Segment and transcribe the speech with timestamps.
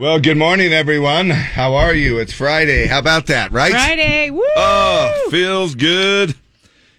[0.00, 1.28] Well, good morning, everyone.
[1.28, 2.20] How are you?
[2.20, 2.86] It's Friday.
[2.86, 3.70] How about that, right?
[3.70, 4.30] Friday.
[4.30, 4.42] Woo!
[4.56, 6.34] Oh, feels good.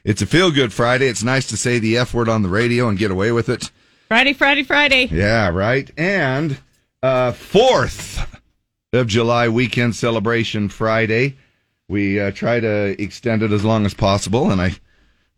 [0.04, 1.08] It's a feel good Friday.
[1.08, 3.72] It's nice to say the F word on the radio and get away with it.
[4.08, 5.06] Friday, Friday, Friday.
[5.06, 5.90] Yeah, right.
[5.98, 6.60] And
[7.02, 8.40] uh, 4th
[8.94, 11.38] of July weekend celebration Friday.
[11.88, 14.76] We uh, try to extend it as long as possible, and I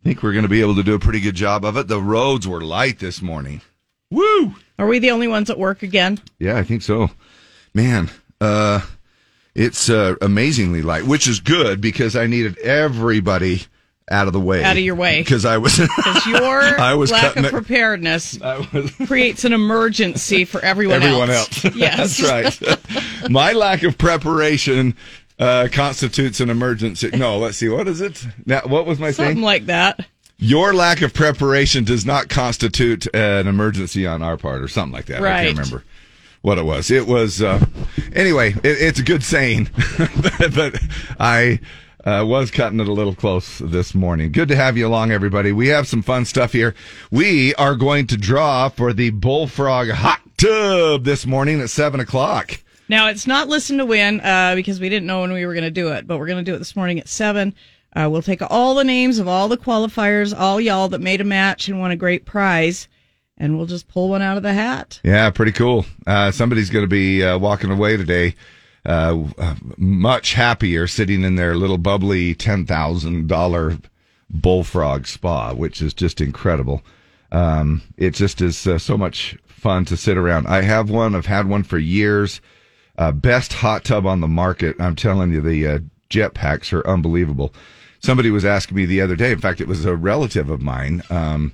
[0.04, 1.88] think we're going to be able to do a pretty good job of it.
[1.88, 3.62] The roads were light this morning.
[4.12, 4.56] Woo!
[4.78, 6.20] Are we the only ones at work again?
[6.40, 7.10] Yeah, I think so.
[7.74, 8.10] Man,
[8.40, 8.82] uh,
[9.56, 13.64] it's uh, amazingly light, which is good because I needed everybody
[14.10, 14.64] out of the way.
[14.64, 15.22] Out of your way.
[15.22, 15.80] Because I was.
[15.96, 18.92] Because your I was lack of preparedness was.
[19.08, 21.06] creates an emergency for everyone, else.
[21.06, 21.66] Everyone else.
[21.66, 21.76] else.
[21.76, 22.18] Yes.
[22.18, 23.32] That's right.
[23.32, 24.96] My lack of preparation
[25.40, 27.10] uh, constitutes an emergency.
[27.14, 27.70] No, let's see.
[27.70, 28.26] What is it?
[28.46, 29.44] Now, what was my Something thing?
[29.44, 30.06] like that.
[30.38, 35.06] Your lack of preparation does not constitute an emergency on our part, or something like
[35.06, 35.24] that.
[35.24, 35.84] I can't remember
[36.44, 36.92] what it was.
[36.92, 37.66] It was uh,
[38.14, 38.52] anyway.
[38.52, 39.70] It, it's a good saying,
[40.54, 40.78] but
[41.20, 41.60] I
[42.06, 44.32] uh, was cutting it a little close this morning.
[44.32, 45.54] Good to have you along, everybody.
[45.54, 46.76] We have some fun stuff here.
[47.10, 52.60] We are going to draw for the Bullfrog Hot Tub this morning at seven o'clock.
[52.90, 55.64] Now, it's not listen to win uh, because we didn't know when we were going
[55.64, 57.56] to do it, but we're going to do it this morning at 7.
[57.96, 61.24] Uh, we'll take all the names of all the qualifiers, all y'all that made a
[61.24, 62.90] match and won a great prize,
[63.38, 65.00] and we'll just pull one out of the hat.
[65.04, 65.86] Yeah, pretty cool.
[66.06, 68.36] Uh, somebody's going to be uh, walking away today,
[68.86, 69.24] uh,
[69.78, 73.78] much happier, sitting in their little bubbly ten thousand dollar
[74.30, 76.82] bullfrog spa, which is just incredible.
[77.32, 80.48] Um, it just is uh, so much fun to sit around.
[80.48, 81.16] I have one.
[81.16, 82.42] I've had one for years.
[82.98, 84.76] Uh, best hot tub on the market.
[84.80, 87.54] I'm telling you, the uh, jet packs are unbelievable.
[88.00, 89.32] Somebody was asking me the other day.
[89.32, 91.02] In fact, it was a relative of mine.
[91.10, 91.54] Um,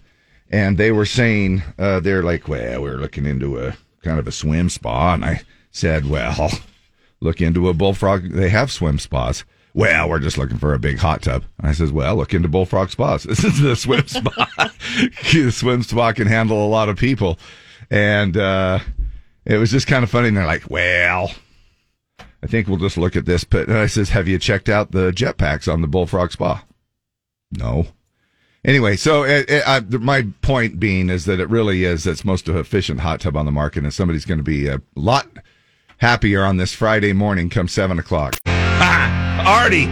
[0.50, 4.32] and they were saying uh, they're like, well, we're looking into a kind of a
[4.32, 6.52] swim spa, and I said, well,
[7.20, 8.32] look into a bullfrog.
[8.32, 9.44] They have swim spas.
[9.74, 11.44] Well, we're just looking for a big hot tub.
[11.62, 13.24] I says, well, look into bullfrog spas.
[13.28, 14.72] This is the swim spa.
[15.32, 17.38] the swim spa can handle a lot of people,
[17.92, 18.80] and uh,
[19.46, 20.30] it was just kind of funny.
[20.30, 21.32] And they're like, well.
[22.42, 23.44] I think we'll just look at this.
[23.44, 26.64] But I says, "Have you checked out the jetpacks on the Bullfrog Spa?"
[27.52, 27.88] No.
[28.66, 32.48] Anyway, so it, it, I, my point being is that it really is its most
[32.50, 35.28] efficient hot tub on the market, and somebody's going to be a lot
[35.98, 38.36] happier on this Friday morning come seven o'clock.
[38.48, 39.44] Ha!
[39.46, 39.86] Artie,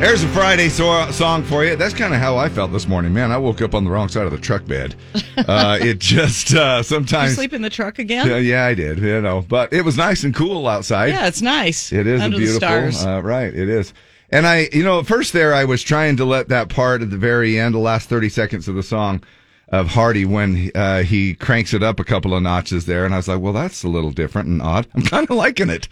[0.00, 1.76] there's a Friday so- song for you.
[1.76, 3.30] That's kind of how I felt this morning, man.
[3.30, 4.94] I woke up on the wrong side of the truck bed.
[5.46, 7.36] Uh, it just uh, You sometimes.
[7.36, 8.26] sleep in the truck again?
[8.26, 8.98] Yeah, yeah, I did.
[8.98, 11.10] You know, but it was nice and cool outside.
[11.10, 11.92] Yeah, it's nice.
[11.92, 13.06] It is Under a beautiful, the stars.
[13.06, 13.54] Uh, right?
[13.54, 13.94] It is.
[14.30, 17.10] And I, you know, at first there, I was trying to let that part at
[17.10, 19.22] the very end, the last thirty seconds of the song
[19.70, 23.18] of Hardy, when uh, he cranks it up a couple of notches there, and I
[23.18, 24.86] was like, well, that's a little different and odd.
[24.94, 25.88] I'm kind of liking it.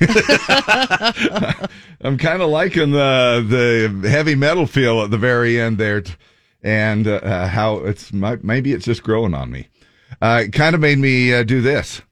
[2.02, 6.02] I'm kind of liking the the heavy metal feel at the very end there,
[6.62, 9.68] and uh, how it's maybe it's just growing on me.
[10.22, 12.02] Uh, it kind of made me uh, do this.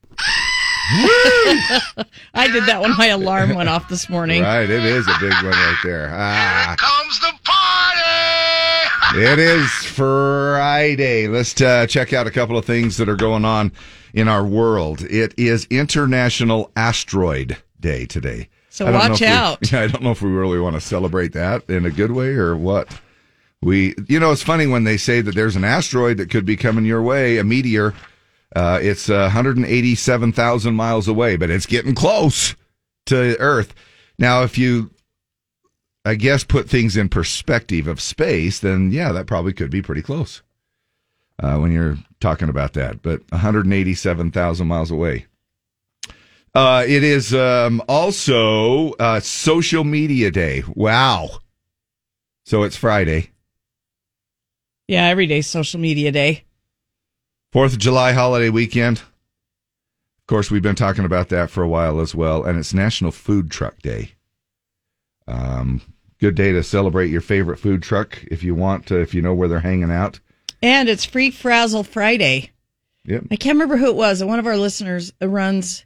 [2.35, 4.43] I did that when my alarm went off this morning.
[4.43, 6.11] Right, it is a big one right there.
[6.13, 6.75] Ah.
[6.79, 7.99] comes the party.
[9.33, 11.29] It is Friday.
[11.29, 13.71] Let's uh, check out a couple of things that are going on
[14.15, 15.03] in our world.
[15.03, 18.49] It is International Asteroid Day today.
[18.71, 19.73] So I watch if we- out.
[19.75, 22.57] I don't know if we really want to celebrate that in a good way or
[22.57, 22.89] what.
[23.61, 26.57] We, you know, it's funny when they say that there's an asteroid that could be
[26.57, 27.93] coming your way, a meteor.
[28.55, 32.55] Uh, it's uh, 187,000 miles away, but it's getting close
[33.07, 33.75] to Earth.
[34.19, 34.91] Now, if you
[36.05, 40.03] I guess put things in perspective of space, then yeah, that probably could be pretty
[40.03, 40.43] close
[41.41, 43.03] uh, when you're talking about that.
[43.03, 45.27] But 187,000 miles away.
[46.55, 50.65] Uh, it is um, also uh, Social Media Day.
[50.75, 51.31] Wow.
[52.45, 53.31] So it's Friday.
[54.89, 56.45] Yeah, every day's social media day.
[57.53, 58.99] Fourth of July holiday weekend.
[58.99, 63.11] Of course, we've been talking about that for a while as well, and it's National
[63.13, 64.13] Food Truck Day.
[65.29, 65.83] Um,
[66.19, 69.35] good day to celebrate your favorite food truck if you want to, if you know
[69.35, 70.19] where they're hanging out.
[70.63, 72.51] And it's Free Frazil Friday.
[73.05, 73.25] Yep.
[73.31, 74.23] I can't remember who it was.
[74.25, 75.85] One of our listeners runs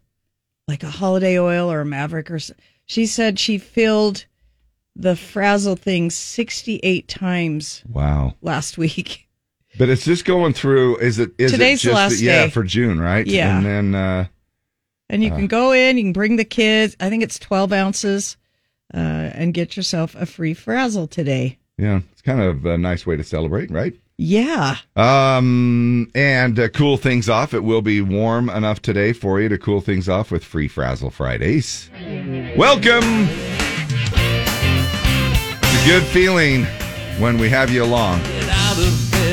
[0.69, 2.39] like a holiday oil or a Maverik or
[2.85, 4.27] she said she filled
[4.95, 8.35] the Frazil thing 68 times Wow.
[8.43, 9.26] last week.
[9.79, 10.97] But it's just going through.
[10.99, 11.33] Is it?
[11.39, 12.51] Is Today's it the just, last Yeah, day.
[12.51, 13.27] for June, right?
[13.27, 13.57] Yeah.
[13.59, 14.27] and then uh,
[15.11, 15.37] And you Uh.
[15.37, 16.97] can go in, you can bring the kids.
[16.99, 18.37] I think it's 12 ounces
[18.95, 21.59] uh, and get yourself a free Frazil today.
[21.79, 23.95] yeah, it's kind of a nice way to celebrate, right?
[24.19, 24.77] Yeah.
[24.97, 27.53] Um, and uh, cool things off.
[27.53, 31.11] It will be warm enough today for you to cool things off with Free Frazil
[31.11, 31.91] Fridays.
[32.57, 33.29] Welcome.
[35.63, 36.65] It's a good feeling
[37.21, 38.23] when we have you along.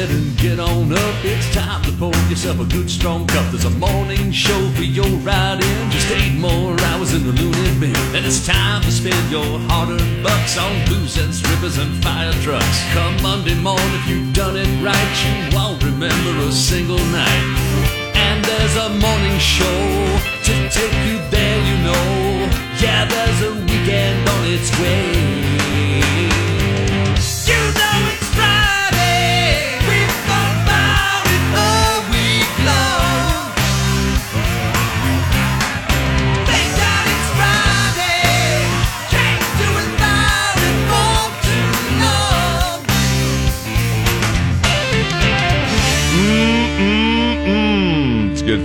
[0.04, 1.16] And get on up.
[1.24, 3.50] It's time to pour yourself a good strong cup.
[3.52, 5.92] There's a morning show for your ride in.
[5.92, 7.96] Just eight more hours in the loony bin.
[8.14, 12.84] And it's time to spend your hard-earned bucks on booze and strippers and fire trucks.
[12.92, 17.48] Come Monday morning, if you've done it right, you won't remember a single night.
[18.14, 22.52] And there's a morning show to take you there, you know.
[22.84, 25.83] Yeah, there's a weekend on its way.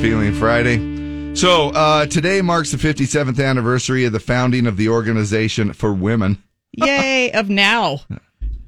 [0.01, 1.35] Feeling Friday.
[1.35, 6.41] So, uh, today marks the 57th anniversary of the founding of the Organization for Women.
[6.73, 8.03] Yay, of now.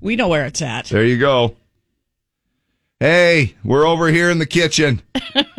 [0.01, 0.87] We know where it's at.
[0.87, 1.55] There you go.
[2.99, 5.03] Hey, we're over here in the kitchen.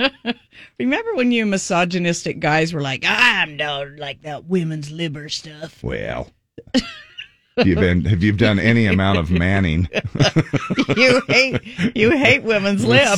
[0.80, 5.82] Remember when you misogynistic guys were like, I'm no like that women's liber stuff.
[5.82, 6.30] Well,
[7.58, 9.88] you've been, have you done any amount of manning?
[10.98, 13.18] You hate you hate women's lib.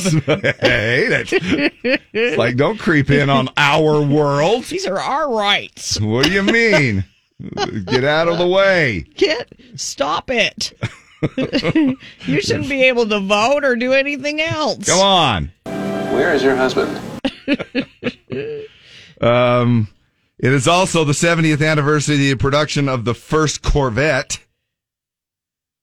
[0.60, 4.64] hey, that's, it's like don't creep in on our world.
[4.64, 6.00] These are our rights.
[6.00, 7.04] What do you mean?
[7.84, 9.06] Get out of the way.
[9.16, 10.72] Get stop it.
[12.26, 14.86] you shouldn't be able to vote or do anything else.
[14.86, 15.52] Come on.
[15.64, 17.00] Where is your husband?
[19.20, 19.88] Um,
[20.38, 24.38] it is also the 70th anniversary of the production of the first Corvette.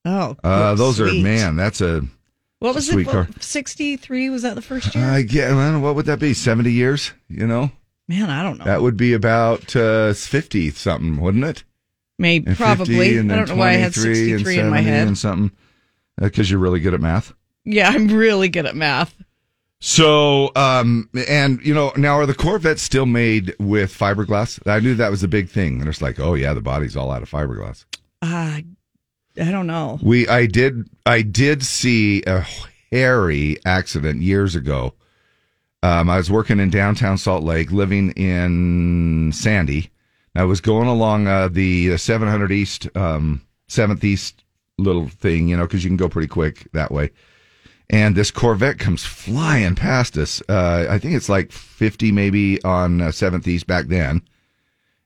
[0.05, 1.19] Oh, Uh, those sweet.
[1.21, 1.55] are man.
[1.55, 2.01] That's a
[2.59, 3.11] What was sweet it?
[3.11, 3.27] car.
[3.39, 5.05] Sixty three was that the first year?
[5.05, 5.51] I get.
[5.53, 6.33] Well, what would that be?
[6.33, 7.11] 70 years?
[7.29, 7.71] You know,
[8.07, 8.65] Man, I don't know.
[8.65, 11.63] that would be about uh, 50 something, wouldn't it?
[12.17, 13.17] Maybe And probably.
[13.19, 15.07] I don't know why I had sixty-three in my head.
[15.07, 15.51] and something.
[16.19, 17.33] Because you're really good at math.
[17.65, 19.15] Yeah, I'm really good at math.
[19.83, 24.59] So, um, and you know, now are the Corvettes still made with fiberglass?
[24.67, 25.79] I knew that was a big thing.
[25.79, 27.85] And it's like, oh yeah, the body's all out of fiberglass.
[28.21, 29.97] Uh, I don't know.
[30.03, 32.45] We, I did, I did see a
[32.91, 34.93] hairy accident years ago.
[35.81, 39.89] Um, I was working in downtown Salt Lake, living in Sandy.
[40.35, 44.43] I was going along uh, the 700 East, um, 7th East
[44.77, 47.09] little thing, you know, because you can go pretty quick that way.
[47.91, 50.41] And this Corvette comes flying past us.
[50.47, 54.21] Uh, I think it's like 50 maybe on uh, 7th East back then.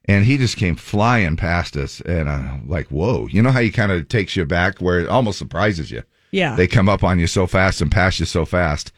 [0.07, 1.99] And he just came flying past us.
[2.01, 3.25] And I'm like, whoa.
[3.25, 6.03] You know how he kind of takes you back where it almost surprises you?
[6.29, 6.55] Yeah.
[6.55, 8.91] They come up on you so fast and pass you so fast.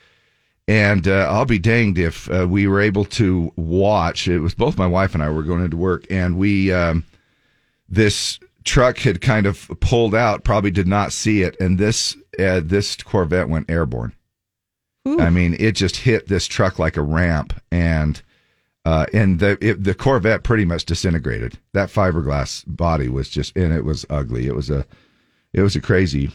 [0.68, 4.28] And uh, I'll be danged if uh, we were able to watch.
[4.28, 7.06] It was both my wife and I were going into work, and we um,
[7.88, 8.38] this
[8.68, 10.44] truck had kind of pulled out.
[10.44, 14.14] Probably did not see it, and this uh, this Corvette went airborne.
[15.08, 15.20] Ooh.
[15.20, 18.22] I mean, it just hit this truck like a ramp, and
[18.86, 21.58] uh, and the it, the Corvette pretty much disintegrated.
[21.74, 24.48] That fiberglass body was just, and it was ugly.
[24.48, 24.86] It was a
[25.54, 26.32] it was a crazy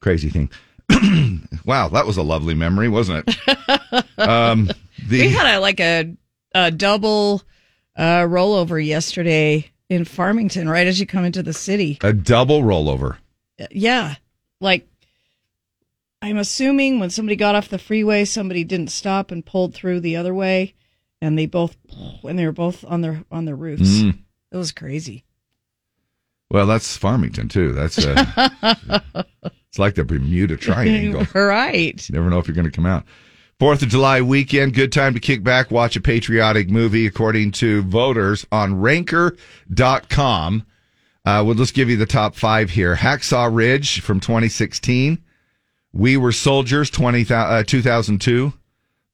[0.00, 0.50] crazy thing.
[1.64, 4.18] wow, that was a lovely memory, wasn't it?
[4.18, 4.68] um,
[5.08, 6.14] the we had a like a
[6.54, 7.42] a double
[7.96, 11.98] uh, rollover yesterday in Farmington, right as you come into the city.
[12.02, 13.18] a double rollover.
[13.70, 14.16] Yeah,
[14.60, 14.86] like
[16.22, 20.16] I'm assuming when somebody got off the freeway, somebody didn't stop and pulled through the
[20.16, 20.74] other way,
[21.20, 21.76] and they both
[22.24, 24.00] and they were both on their on their roofs.
[24.00, 24.18] Mm.
[24.50, 25.24] It was crazy.
[26.50, 27.72] Well, that's Farmington too.
[27.72, 28.50] That's uh,
[29.68, 31.26] it's like the Bermuda Triangle.
[31.34, 32.08] right.
[32.08, 33.04] You never know if you're going to come out.
[33.58, 37.80] Fourth of July weekend, good time to kick back, watch a patriotic movie, according to
[37.84, 40.66] voters on Ranker.com.
[41.24, 42.94] Uh, we'll just give you the top five here.
[42.94, 45.16] Hacksaw Ridge from 2016.
[45.94, 48.52] We Were Soldiers 20, uh, 2002.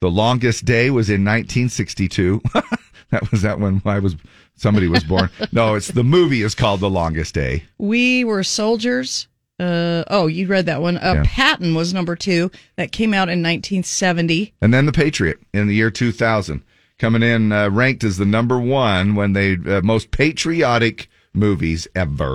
[0.00, 2.42] The Longest Day was in 1962.
[3.12, 4.16] that was that when I was
[4.56, 5.30] somebody was born.
[5.52, 7.62] no, it's the movie is called The Longest Day.
[7.78, 9.28] We were soldiers.
[9.62, 10.96] Uh, oh, you read that one.
[10.98, 11.22] Uh, Yeah.
[11.26, 12.50] Patton was number two.
[12.76, 14.52] That came out in 1970.
[14.60, 16.62] And then The Patriot in the year 2000,
[16.98, 22.32] coming in uh, ranked as the number one when they uh, most patriotic movies ever.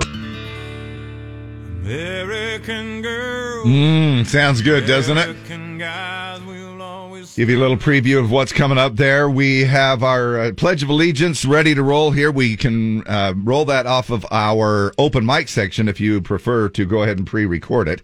[1.82, 3.64] American girl.
[3.64, 5.36] Mm, sounds good, doesn't it?
[7.38, 9.30] Give you a little preview of what's coming up there.
[9.30, 12.32] We have our uh, Pledge of Allegiance ready to roll here.
[12.32, 16.84] We can uh, roll that off of our open mic section if you prefer to
[16.84, 18.02] go ahead and pre record it.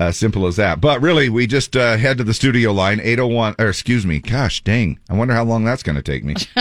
[0.00, 0.80] Uh, simple as that.
[0.80, 4.64] But really, we just uh, head to the studio line, 801, or excuse me, gosh
[4.64, 4.98] dang.
[5.08, 6.34] I wonder how long that's going to take me.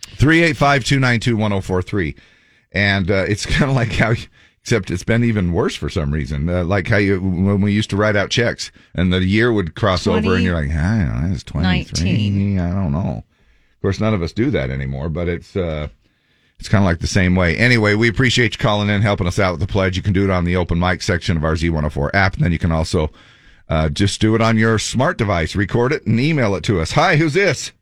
[0.00, 2.16] 385 292 1043.
[2.72, 4.14] And uh, it's kind of like how,
[4.68, 6.46] except it's been even worse for some reason.
[6.46, 9.74] Uh, like how you, when we used to write out checks and the year would
[9.74, 12.04] cross over and you're like, I don't know, it's 23.
[12.04, 12.60] 19.
[12.60, 13.24] I don't know.
[13.24, 15.88] Of course, none of us do that anymore, but it's, uh,
[16.58, 17.56] it's kind of like the same way.
[17.56, 19.96] Anyway, we appreciate you calling in, helping us out with the pledge.
[19.96, 22.52] You can do it on the open mic section of our Z104 app, and then
[22.52, 23.10] you can also
[23.70, 26.92] uh, just do it on your smart device, record it, and email it to us.
[26.92, 27.72] Hi, who's this?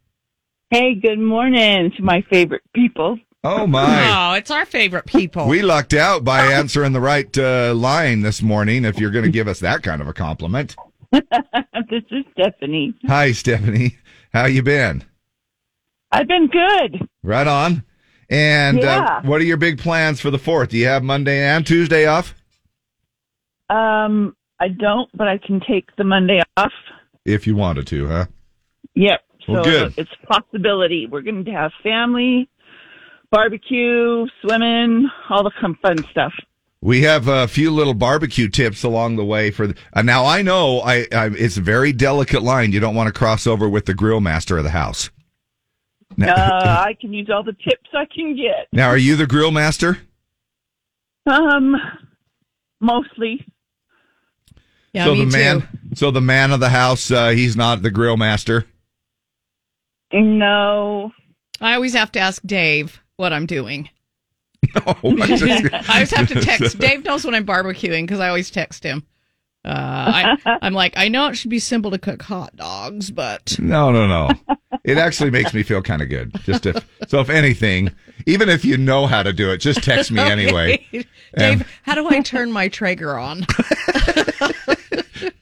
[0.71, 3.19] Hey, good morning to my favorite people.
[3.45, 4.33] Oh my!
[4.33, 5.47] Oh, it's our favorite people.
[5.47, 8.85] We lucked out by answering the right uh, line this morning.
[8.85, 10.75] If you're going to give us that kind of a compliment.
[11.13, 11.23] this
[12.11, 12.95] is Stephanie.
[13.07, 13.97] Hi, Stephanie.
[14.33, 15.05] How you been?
[16.11, 17.09] I've been good.
[17.23, 17.85] Right on.
[18.29, 19.05] And Yeah.
[19.05, 20.71] uh, what are your big plans for the fourth?
[20.71, 22.35] Do you have Monday and Tuesday off?
[23.71, 26.73] Um, I don't, but I can take the Monday off.
[27.25, 28.27] If you wanted to, huh?
[28.95, 29.21] Yep.
[29.47, 29.95] So Well, good.
[29.97, 31.07] it's a possibility.
[31.07, 32.49] We're going to have family,
[33.31, 35.51] barbecue, swimming, all the
[35.83, 36.33] fun stuff.
[36.83, 39.69] We have a few little barbecue tips along the way for.
[39.69, 42.73] The, uh, now I know I, I it's a very delicate line.
[42.73, 45.11] You don't want to cross over with the grill master of the house.
[46.17, 48.69] Now, Uh, I can use all the tips I can get.
[48.73, 49.99] now are you the grill master?
[51.27, 51.75] Um,
[52.81, 53.45] mostly.
[54.93, 55.69] yeah, so me the man, too.
[55.95, 58.67] so the man of the house, uh, he's not the grill master.
[60.13, 61.11] No.
[61.61, 63.91] I always have to ask Dave what I'm doing.
[64.87, 66.79] Oh, I just- I always have to text.
[66.81, 69.05] Dave knows when I'm barbecuing because I always text him.
[69.67, 73.59] Uh, I, I'm like, I know it should be simple to cook hot dogs, but
[73.59, 74.31] No, no, no.
[74.85, 76.33] It actually makes me feel kind of good.
[76.45, 77.91] Just if so, if anything,
[78.27, 80.87] even if you know how to do it, just text me anyway.
[80.93, 83.45] Dave, And- how do I turn my Traeger on?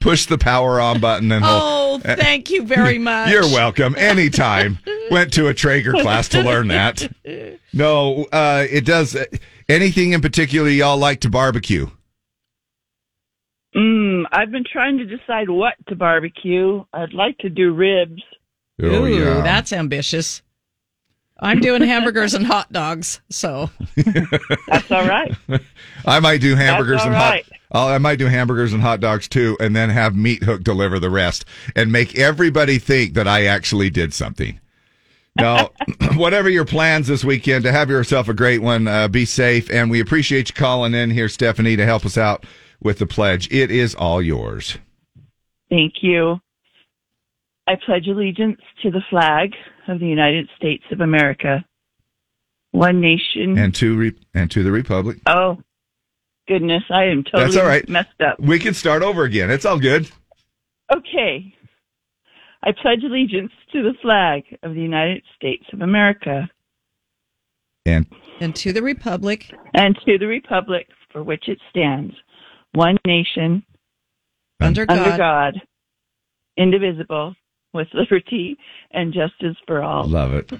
[0.00, 2.02] Push the power on button and hold.
[2.04, 3.30] Oh, thank you very much.
[3.30, 3.94] You're welcome.
[3.96, 4.78] Anytime.
[5.10, 7.10] Went to a Traeger class to learn that.
[7.72, 9.16] No, uh, it does.
[9.68, 11.88] Anything in particular y'all like to barbecue?
[13.74, 16.84] Mm, I've been trying to decide what to barbecue.
[16.92, 18.22] I'd like to do ribs.
[18.82, 19.40] Oh, Ooh, yeah.
[19.42, 20.42] that's ambitious.
[21.40, 23.70] I'm doing hamburgers and hot dogs, so
[24.68, 25.34] That's all right.
[26.06, 27.44] I might do hamburgers all and right.
[27.44, 27.58] hot.
[27.72, 30.98] I'll, I might do hamburgers and hot dogs too, and then have Meat Hook deliver
[30.98, 34.60] the rest, and make everybody think that I actually did something.
[35.36, 35.70] Now,
[36.14, 38.86] whatever your plans this weekend, to have yourself a great one.
[38.86, 42.46] Uh, be safe, and we appreciate you calling in here, Stephanie, to help us out
[42.84, 43.50] with the pledge.
[43.52, 44.78] It is all yours.
[45.68, 46.38] Thank you.
[47.66, 49.54] I pledge allegiance to the flag
[49.88, 51.64] of the United States of America,
[52.72, 53.56] one nation.
[53.58, 55.18] And to re- and to the republic.
[55.26, 55.58] oh,
[56.46, 57.88] goodness, I am totally That's all right.
[57.88, 58.38] messed up.
[58.38, 59.50] We can start over again.
[59.50, 60.10] It's all good.
[60.94, 61.54] Okay.
[62.62, 66.48] I pledge allegiance to the flag of the United States of America
[67.86, 68.06] And
[68.40, 69.52] and to the republic.
[69.74, 72.14] and to the republic for which it stands,
[72.74, 73.64] one nation
[74.60, 74.98] Under God.
[74.98, 75.54] under God,
[76.56, 77.34] indivisible,
[77.72, 78.56] with liberty
[78.92, 80.04] and justice for all.
[80.08, 80.50] love it.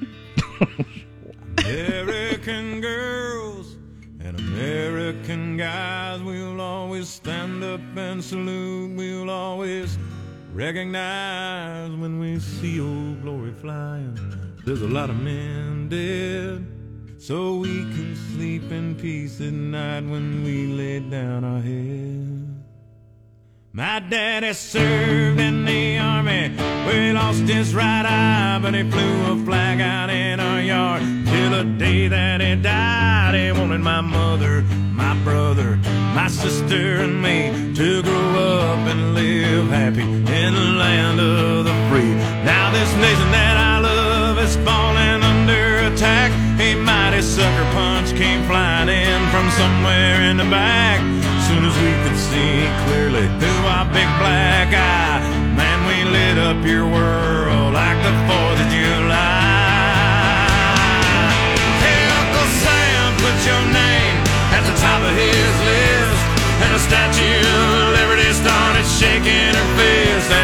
[1.59, 3.77] American girls
[4.21, 8.97] and American guys, we'll always stand up and salute.
[8.97, 9.99] We'll always
[10.53, 14.15] recognize when we see old glory flying.
[14.65, 16.67] There's a lot of men dead,
[17.27, 22.51] so we can sleep in peace at night when we lay down our heads.
[23.73, 26.55] My daddy served in the army
[26.93, 31.51] he lost his right eye, but he flew a flag out in our yard till
[31.51, 33.35] the day that he died.
[33.35, 34.61] He wanted my mother,
[34.93, 35.77] my brother,
[36.15, 41.75] my sister, and me to grow up and live happy in the land of the
[41.89, 42.15] free.
[42.45, 45.04] Now this nation that I love is falling
[48.17, 51.01] came flying in from somewhere in the back.
[51.51, 55.19] Soon as we could see clearly through our big black eye,
[55.59, 59.19] man, we lit up your world like the 4th of July.
[61.83, 64.17] Hey, Uncle Sam, put your name
[64.55, 66.23] at the top of his list.
[66.63, 70.44] And the Statue of Liberty started shaking her fist.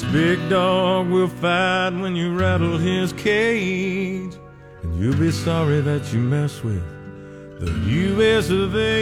[0.00, 4.32] This big dog will fight when you rattle his cage.
[4.82, 6.82] And you'll be sorry that you mess with
[7.60, 7.70] the
[8.16, 8.96] US of A.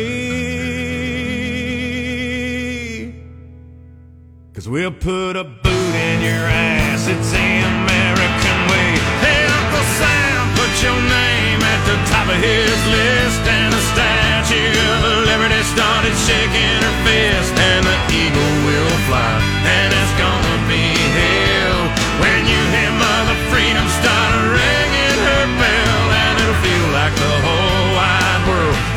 [4.52, 8.98] Cause we'll put a boot in your ass, it's the American way.
[9.22, 13.46] Hey, Uncle Sam, put your name at the top of his list.
[13.46, 17.54] And the Statue of Liberty started shaking her fist.
[17.54, 19.38] And the eagle will fly,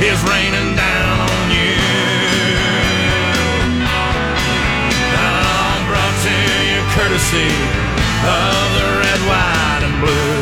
[0.03, 1.77] is raining down on you.
[5.13, 6.35] I'm brought to
[6.71, 7.49] you courtesy
[8.25, 10.40] of the red, white, and blue.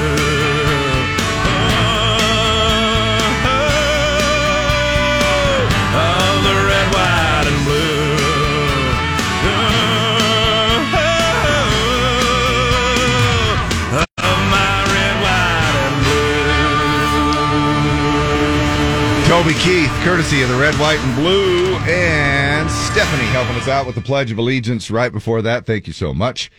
[19.40, 23.96] Toby Keith, courtesy of the Red, White, and Blue, and Stephanie helping us out with
[23.96, 25.66] the Pledge of Allegiance right before that.
[25.66, 26.52] Thank you so much.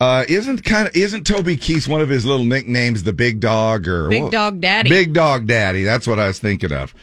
[0.00, 3.86] Uh, isn't kind of isn't Toby Keith one of his little nicknames, the Big Dog
[3.86, 4.88] or Big Dog Daddy.
[4.88, 5.84] Big Dog Daddy.
[5.84, 6.94] That's what I was thinking of.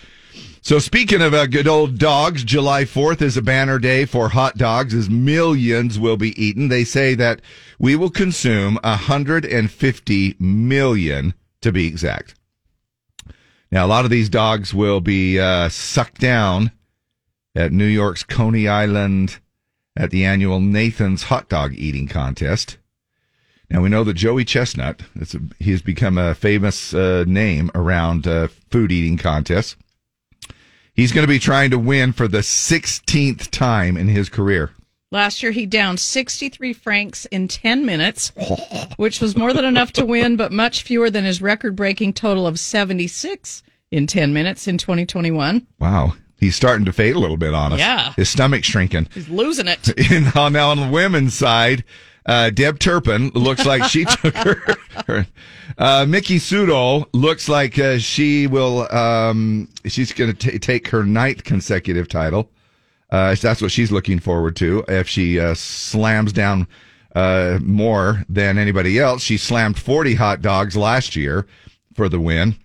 [0.63, 4.57] So speaking of uh, good old dogs, July 4th is a banner day for hot
[4.57, 6.69] dogs as millions will be eaten.
[6.69, 7.41] They say that
[7.77, 12.33] we will consume 150 million to be exact.
[13.71, 16.71] Now, a lot of these dogs will be uh, sucked down
[17.55, 19.39] at New York's Coney Island
[19.95, 22.77] at the annual Nathan's Hot Dog Eating Contest.
[23.69, 28.27] Now, we know that Joey Chestnut, a, he has become a famous uh, name around
[28.27, 29.77] uh, food eating contests.
[30.93, 34.71] He's going to be trying to win for the 16th time in his career.
[35.09, 38.31] Last year, he downed 63 franks in 10 minutes,
[38.95, 42.47] which was more than enough to win, but much fewer than his record breaking total
[42.47, 45.67] of 76 in 10 minutes in 2021.
[45.79, 46.13] Wow.
[46.37, 47.79] He's starting to fade a little bit on us.
[47.79, 48.13] Yeah.
[48.13, 49.07] His stomach's shrinking.
[49.13, 49.93] He's losing it.
[50.11, 51.83] And now, now on the women's side,
[52.25, 54.75] uh, Deb Turpin looks like she took her.
[55.05, 55.27] her
[55.77, 58.91] uh, Miki Sudo looks like uh, she will.
[58.93, 62.49] Um, she's going to take her ninth consecutive title.
[63.11, 64.83] Uh, that's what she's looking forward to.
[64.87, 66.67] If she uh, slams down
[67.13, 71.45] uh, more than anybody else, she slammed 40 hot dogs last year
[71.93, 72.55] for the win.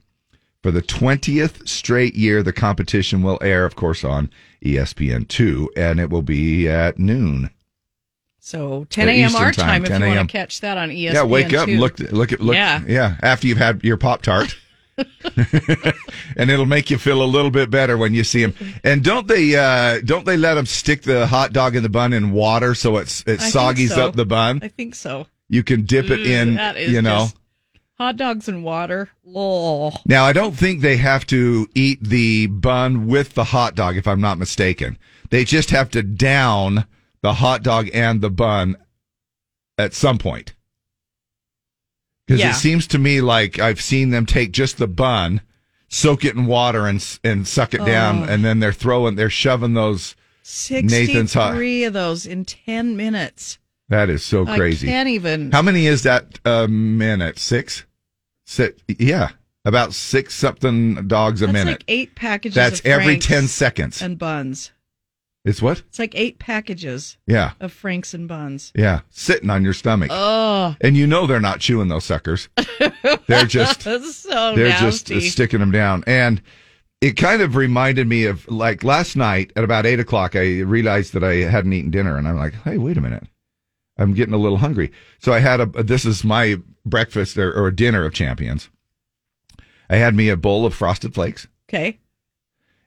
[0.66, 6.00] For the 20th straight year, the competition will air, of course, on E ESPN2, and
[6.00, 7.50] it will be at noon.
[8.40, 9.36] So 10 Uh, a.m.
[9.36, 11.12] Our time, time, if 10 you want to catch that on ESPN.
[11.14, 12.56] yeah, wake up and look, look at, look.
[12.56, 12.82] Yeah.
[12.84, 13.14] Yeah.
[13.22, 14.56] After you've had your Pop Tart.
[16.36, 18.52] and it'll make you feel a little bit better when you see them.
[18.82, 22.12] And don't they, uh, don't they let them stick the hot dog in the bun
[22.12, 24.08] in water so it's, it I soggies so.
[24.08, 24.58] up the bun?
[24.64, 25.28] I think so.
[25.48, 27.18] You can dip it in, that is you know.
[27.26, 27.36] just-
[27.98, 29.10] hot dogs and water.
[29.34, 33.96] Oh, Now, I don't think they have to eat the bun with the hot dog,
[33.96, 34.98] if I'm not mistaken.
[35.30, 36.86] They just have to down
[37.22, 38.76] the hot dog and the bun
[39.78, 40.54] at some point.
[42.26, 42.50] Because Yeah.
[42.50, 45.40] it seems to me like I've seen them take just the bun,
[45.88, 49.74] soak it in water, and and suck it down, and then they're throwing, they're shoving
[49.74, 50.16] those.
[50.70, 51.52] Nathan's hot.
[51.54, 53.58] 63 of those in 10 minutes.
[53.88, 54.88] That is so crazy.
[54.88, 55.52] I can't even.
[55.52, 57.38] How many is that uh, a minute?
[57.38, 57.84] Six?
[58.44, 58.82] Six?
[58.88, 59.30] Yeah,
[59.64, 61.72] about six something dogs a That's minute.
[61.80, 62.54] like eight packages.
[62.56, 64.02] That's of every Frank's 10 seconds.
[64.02, 64.72] And buns.
[65.44, 65.78] It's what?
[65.88, 67.52] It's like eight packages Yeah.
[67.60, 68.72] of Franks and buns.
[68.74, 69.02] Yeah.
[69.10, 70.08] Sitting on your stomach.
[70.12, 72.48] Oh, And you know they're not chewing those suckers.
[73.28, 75.14] they're just that's so they're nasty.
[75.14, 76.02] just uh, sticking them down.
[76.08, 76.42] And
[77.00, 81.12] it kind of reminded me of like last night at about eight o'clock, I realized
[81.12, 83.22] that I hadn't eaten dinner and I'm like, hey, wait a minute.
[83.98, 84.92] I'm getting a little hungry.
[85.18, 88.68] So I had a, this is my breakfast or, or dinner of champions.
[89.88, 91.98] I had me a bowl of frosted flakes okay.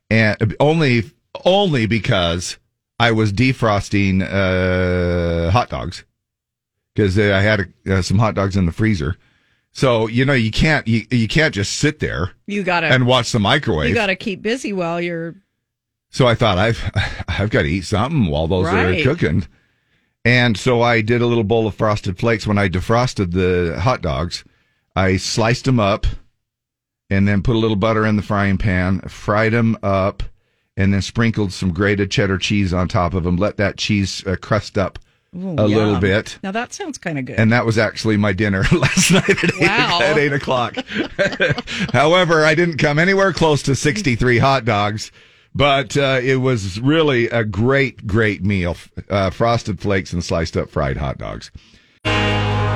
[0.10, 1.04] and only,
[1.46, 2.58] only because
[3.00, 6.04] I was defrosting, uh, hot dogs
[6.94, 9.16] because I had uh, some hot dogs in the freezer.
[9.72, 13.32] So, you know, you can't, you, you can't just sit there You gotta and watch
[13.32, 13.90] the microwave.
[13.90, 15.36] you gotta keep busy while you're
[16.10, 16.92] So I thought I've
[17.28, 19.00] I've got to eat something while those Right.
[19.00, 19.48] are cooking.
[20.26, 24.02] And so I did a little bowl of frosted flakes when I defrosted the hot
[24.02, 24.44] dogs.
[24.96, 26.06] I sliced them up
[27.10, 30.24] and then put a little butter in the frying pan, fried them up
[30.78, 33.38] and then sprinkled some grated cheddar cheese on top of them.
[33.38, 35.00] Let that cheese uh, crust up
[35.36, 36.38] Ooh, a little bit.
[36.44, 37.38] Now that sounds kind of good.
[37.40, 40.00] And that was actually my dinner last night at, Wow.
[40.02, 40.76] eight, at eight o'clock.
[41.94, 45.12] However, I didn't come anywhere close to 63 hot dogs,
[45.60, 48.78] But uh, it was really a great, great meal.
[49.10, 51.52] Uh, frosted flakes and sliced up fried hot dogs.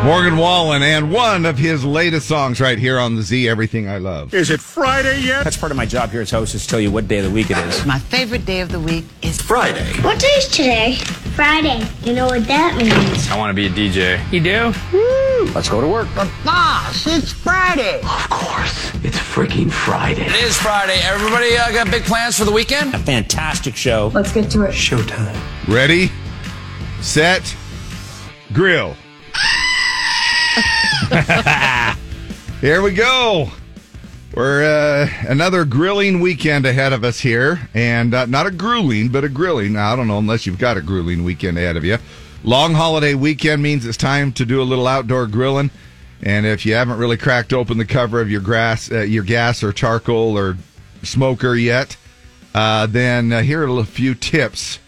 [0.04, 4.00] Morgan Wallen and one of his latest songs right here on the Z Everything I
[4.00, 4.34] Love.
[4.34, 5.46] Is it Friday yet?
[5.46, 7.24] That's part of my job here as host is to tell you what day of
[7.24, 7.86] the week it is.
[7.86, 9.86] My favorite day of the week is Friday.
[10.02, 10.96] What day is today?
[11.36, 11.88] Friday.
[12.04, 13.30] You know what that means?
[13.30, 14.20] I want to be a DJ.
[14.30, 14.74] You do?
[14.92, 15.46] Woo!
[15.54, 16.10] Let's go to work.
[16.18, 18.02] But boss, it's Friday.
[18.02, 18.94] Of course.
[19.06, 20.26] It's freaking Friday.
[20.26, 21.00] It is Friday.
[21.02, 22.94] Everybody uh, got big plans for the weekend?
[22.94, 24.12] A fantastic show.
[24.14, 24.72] Let's get to it.
[24.72, 25.40] Showtime.
[25.70, 26.12] Ready,
[27.00, 27.56] set,
[28.52, 28.98] grill.
[32.62, 33.52] here we go.
[34.34, 39.24] We're uh, another grilling weekend ahead of us here, and uh, not a grueling, but
[39.24, 39.78] a grilling.
[39.78, 42.00] I don't know unless you've got a grueling weekend ahead of you.
[42.44, 45.70] Long holiday weekend means it's time to do a little outdoor grilling,
[46.24, 49.62] and if you haven't really cracked open the cover of your grass, uh, your gas
[49.62, 50.58] or charcoal or
[51.04, 51.96] smoker yet,
[52.56, 54.80] uh, then uh, here are a few tips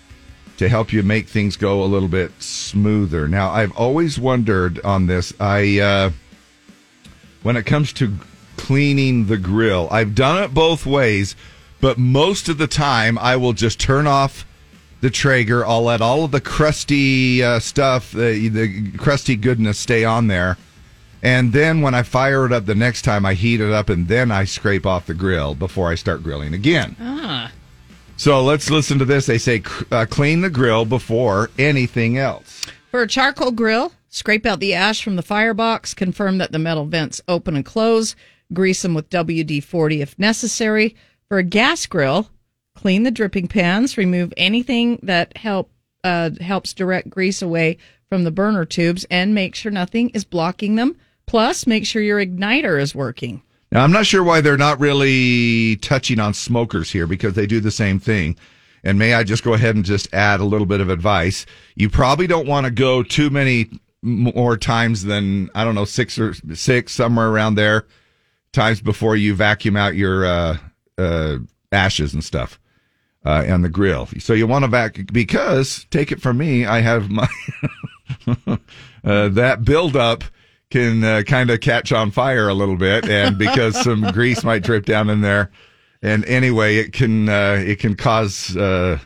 [0.57, 3.27] to help you make things go a little bit smoother.
[3.27, 5.33] Now, I've always wondered on this.
[5.39, 6.11] I uh,
[7.43, 8.17] when it comes to
[8.57, 11.35] cleaning the grill, I've done it both ways,
[11.81, 14.45] but most of the time I will just turn off
[15.01, 15.65] the Traeger.
[15.65, 20.57] I'll let all of the crusty uh, stuff, the, the crusty goodness, stay on there.
[21.21, 24.07] And then when I fire it up the next time, I heat it up and
[24.07, 26.95] then I scrape off the grill before I start grilling again.
[26.99, 27.51] Ah.
[28.17, 29.25] So let's listen to this.
[29.25, 32.65] They say uh, clean the grill before anything else.
[32.91, 36.85] For a charcoal grill, scrape out the ash from the firebox, confirm that the metal
[36.85, 38.15] vents open and close,
[38.53, 40.95] grease them with WD 40 if necessary.
[41.27, 42.29] For a gas grill,
[42.73, 45.71] clean the dripping pans, remove anything that help
[46.03, 50.75] uh, helps direct grease away from the burner tubes, and make sure nothing is blocking
[50.75, 50.95] them.
[51.25, 53.41] Plus, make sure your igniter is working.
[53.75, 57.59] Now, I'm not sure why they're not really touching on smokers here because they do
[57.59, 58.37] the same thing.
[58.85, 61.45] And may I just go ahead and just add a little bit of advice?
[61.75, 63.69] You probably don't want to go too many
[64.01, 67.85] more times than, I don't know, six or six, somewhere around there,
[68.53, 70.57] times before you vacuum out your uh,
[70.97, 71.39] uh,
[71.73, 72.57] ashes and stuff
[73.25, 74.07] uh, on the grill.
[74.19, 77.27] So you want to vac because, take it from me, I have my,
[79.03, 80.23] uh, that buildup
[80.69, 84.63] can uh, kind of catch on fire a little bit, and because some grease might
[84.63, 85.51] drip down in there,
[86.01, 88.99] and anyway, it can uh, it can cause uh,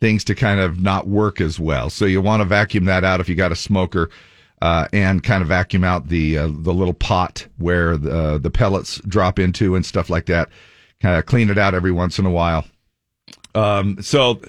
[0.00, 1.90] things to kind of not work as well.
[1.90, 4.10] So you want to vacuum that out if you got a smoker,
[4.60, 9.00] uh, and kind of vacuum out the uh, the little pot where the the pellets
[9.06, 10.48] drop into and stuff like that.
[11.00, 12.64] Kind of clean it out every once in a while.
[13.54, 14.40] Um, so,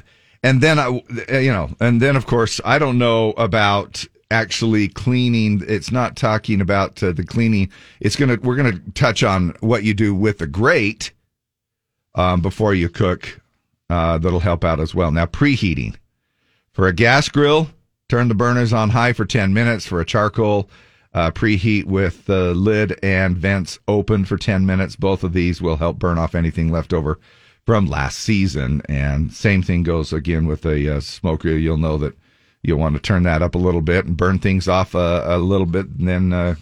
[0.43, 0.88] and then I,
[1.39, 5.63] you know, and then of course I don't know about actually cleaning.
[5.68, 7.72] It's not talking about uh, the cleaning.
[8.00, 8.38] It's gonna.
[8.42, 11.12] We're gonna touch on what you do with the grate
[12.15, 13.39] um, before you cook.
[13.89, 15.12] Uh, that'll help out as well.
[15.12, 15.96] Now preheating
[16.72, 17.70] for a gas grill.
[18.08, 19.86] Turn the burners on high for ten minutes.
[19.86, 20.70] For a charcoal,
[21.13, 24.96] uh, preheat with the lid and vents open for ten minutes.
[24.96, 27.20] Both of these will help burn off anything left over
[27.65, 28.82] from last season.
[28.89, 31.50] And same thing goes again with a uh, smoker.
[31.50, 32.18] You'll know that
[32.63, 35.38] you'll want to turn that up a little bit and burn things off a, a
[35.38, 36.56] little bit and then uh,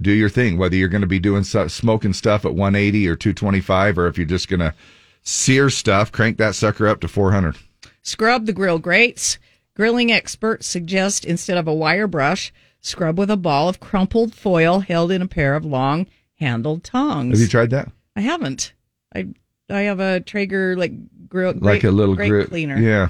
[0.00, 3.16] do your thing whether you're going to be doing su- smoking stuff at 180 or
[3.16, 4.74] 225 or if you're just going to
[5.22, 7.56] sear stuff crank that sucker up to 400
[8.02, 9.38] Scrub the grill grates.
[9.74, 14.80] Grilling experts suggest instead of a wire brush, scrub with a ball of crumpled foil
[14.80, 16.06] held in a pair of long
[16.40, 17.32] handled tongs.
[17.38, 18.72] have you tried that I haven't.
[19.14, 19.28] I
[19.70, 20.92] I have a Traeger like
[21.28, 22.76] grill like grate- a little grate grit cleaner.
[22.76, 23.08] yeah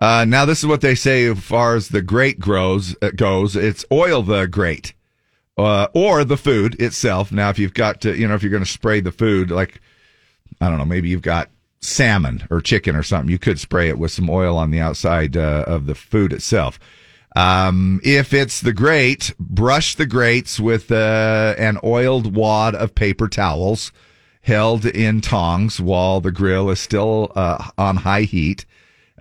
[0.00, 3.56] uh, now this is what they say as far as the grate grows uh, goes.
[3.56, 4.94] It's oil the grate
[5.56, 7.32] uh, or the food itself.
[7.32, 9.80] Now if you've got to you know if you're going to spray the food like
[10.60, 13.98] i don't know maybe you've got salmon or chicken or something you could spray it
[13.98, 16.78] with some oil on the outside uh, of the food itself.
[17.36, 23.28] Um, if it's the grate brush the grates with uh, an oiled wad of paper
[23.28, 23.92] towels
[24.42, 28.64] held in tongs while the grill is still uh, on high heat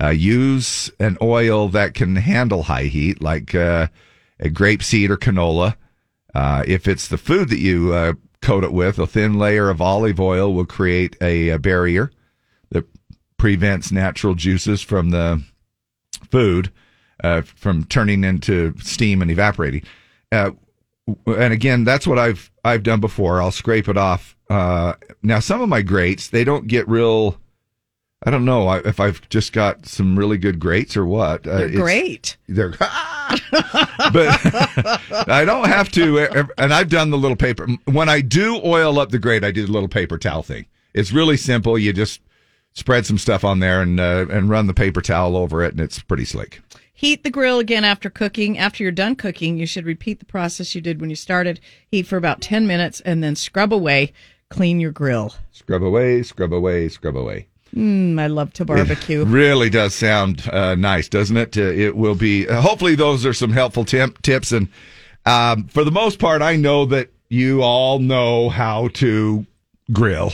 [0.01, 3.87] uh, use an oil that can handle high heat, like uh,
[4.39, 5.75] a grapeseed or canola.
[6.35, 9.81] Uh, if it's the food that you uh, coat it with, a thin layer of
[9.81, 12.11] olive oil will create a, a barrier
[12.69, 12.85] that
[13.37, 15.43] prevents natural juices from the
[16.29, 16.71] food
[17.23, 19.81] uh, from turning into steam and evaporating.
[20.31, 20.51] Uh,
[21.25, 23.41] and again, that's what I've I've done before.
[23.41, 24.35] I'll scrape it off.
[24.49, 27.39] Now, some of my grates they don't get real.
[28.23, 31.45] I don't know if I've just got some really good grates or what.
[31.47, 32.37] Uh, They're it's- great.
[32.47, 32.89] They're, but
[35.27, 36.47] I don't have to.
[36.57, 37.67] And I've done the little paper.
[37.85, 40.65] When I do oil up the grate, I do the little paper towel thing.
[40.93, 41.77] It's really simple.
[41.77, 42.21] You just
[42.73, 45.81] spread some stuff on there and uh, and run the paper towel over it, and
[45.81, 46.61] it's pretty slick.
[46.93, 48.57] Heat the grill again after cooking.
[48.57, 51.59] After you're done cooking, you should repeat the process you did when you started.
[51.91, 54.13] Heat for about 10 minutes and then scrub away.
[54.49, 55.35] Clean your grill.
[55.51, 57.49] Scrub away, scrub away, scrub away.
[57.75, 59.21] Mm, I love to barbecue.
[59.21, 61.57] It really does sound uh, nice, doesn't it?
[61.57, 62.47] Uh, it will be.
[62.47, 64.51] Uh, hopefully, those are some helpful tip, tips.
[64.51, 64.69] And
[65.25, 69.45] um, for the most part, I know that you all know how to
[69.91, 70.33] grill.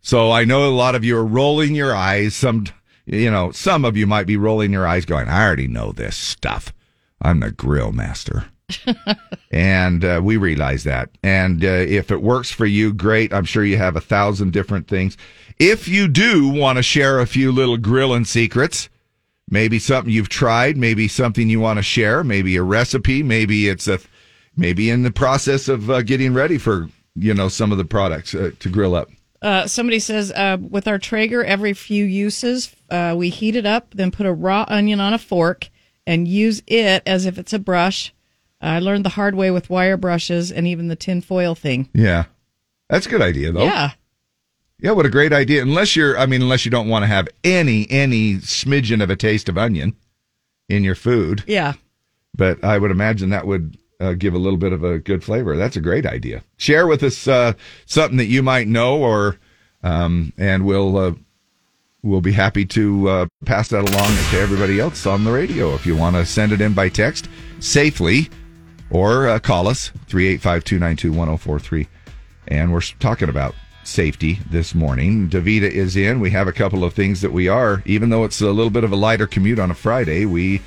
[0.00, 2.34] So I know a lot of you are rolling your eyes.
[2.34, 2.66] Some,
[3.06, 6.16] you know, some of you might be rolling your eyes, going, "I already know this
[6.16, 6.72] stuff.
[7.22, 8.46] I'm the grill master."
[9.50, 11.10] and uh, we realize that.
[11.22, 13.32] And uh, if it works for you, great.
[13.32, 15.16] I'm sure you have a thousand different things.
[15.58, 18.88] If you do want to share a few little grilling secrets,
[19.48, 23.86] maybe something you've tried, maybe something you want to share, maybe a recipe, maybe it's
[23.86, 24.00] a,
[24.56, 28.34] maybe in the process of uh, getting ready for you know some of the products
[28.34, 29.08] uh, to grill up.
[29.42, 33.92] Uh, somebody says uh, with our Traeger, every few uses, uh, we heat it up,
[33.94, 35.68] then put a raw onion on a fork
[36.06, 38.14] and use it as if it's a brush.
[38.64, 41.88] I learned the hard way with wire brushes and even the tin foil thing.
[41.92, 42.24] Yeah,
[42.88, 43.64] that's a good idea though.
[43.64, 43.92] Yeah.
[44.80, 45.62] Yeah, what a great idea.
[45.62, 49.16] Unless you're, I mean, unless you don't want to have any, any smidgen of a
[49.16, 49.96] taste of onion
[50.68, 51.44] in your food.
[51.46, 51.74] Yeah.
[52.36, 55.56] But I would imagine that would uh, give a little bit of a good flavor.
[55.56, 56.42] That's a great idea.
[56.56, 57.52] Share with us uh,
[57.86, 59.38] something that you might know, or
[59.82, 61.12] um, and we'll uh,
[62.02, 65.74] we'll be happy to uh, pass that along to everybody else on the radio.
[65.74, 67.28] If you want to send it in by text
[67.60, 68.28] safely,
[68.90, 71.86] or uh, call us 385-292-1043.
[72.48, 75.28] and we're talking about safety this morning.
[75.28, 76.20] Davita is in.
[76.20, 78.84] We have a couple of things that we are, even though it's a little bit
[78.84, 80.62] of a lighter commute on a Friday, we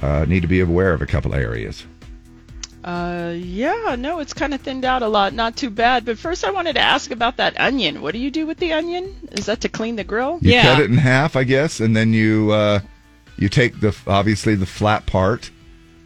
[0.00, 1.84] uh, need to be aware of a couple of areas.
[2.84, 5.32] Uh, yeah, no, it's kind of thinned out a lot.
[5.32, 6.04] Not too bad.
[6.04, 8.02] But first, I wanted to ask about that onion.
[8.02, 9.14] What do you do with the onion?
[9.32, 10.38] Is that to clean the grill?
[10.42, 12.80] You cut it in half, I guess, and then you uh,
[13.38, 15.50] you take the obviously the flat part.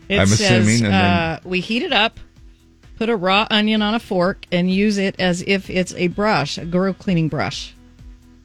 [0.08, 2.18] It I'm says, assuming, and then uh, we heat it up,
[2.96, 6.58] put a raw onion on a fork, and use it as if it's a brush,
[6.58, 7.74] a grill cleaning brush.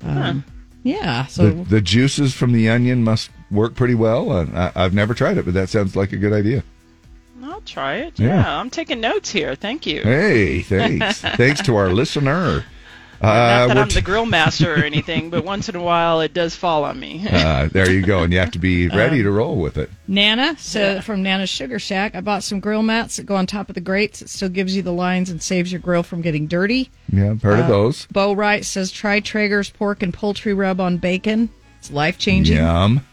[0.02, 0.44] Um,
[0.84, 4.32] Yeah, so the, the juices from the onion must work pretty well.
[4.32, 6.64] I, I've never tried it, but that sounds like a good idea.
[7.42, 8.20] I'll try it.
[8.20, 8.28] Yeah.
[8.28, 8.60] Yeah.
[8.60, 9.56] I'm taking notes here.
[9.56, 10.02] Thank you.
[10.02, 12.66] Hey, thanks, thanks to our listener.
[13.24, 16.34] Uh, Not that I'm the grill master or anything, but once in a while it
[16.34, 17.26] does fall on me.
[17.32, 19.90] uh, there you go, and you have to be ready Um, to roll with it.
[20.08, 22.16] Nana so from Nana's Sugar Shack.
[22.16, 24.22] I bought some grill mats that go on top of the grates.
[24.22, 26.90] It still gives you the lines and saves your grill from getting dirty.
[27.12, 28.06] Yeah, I've heard of Uh, those.
[28.12, 31.50] Bo Wright says try Traeger's pork and poultry rub on bacon.
[31.80, 32.58] It's life changing.
[32.58, 33.06] Yum.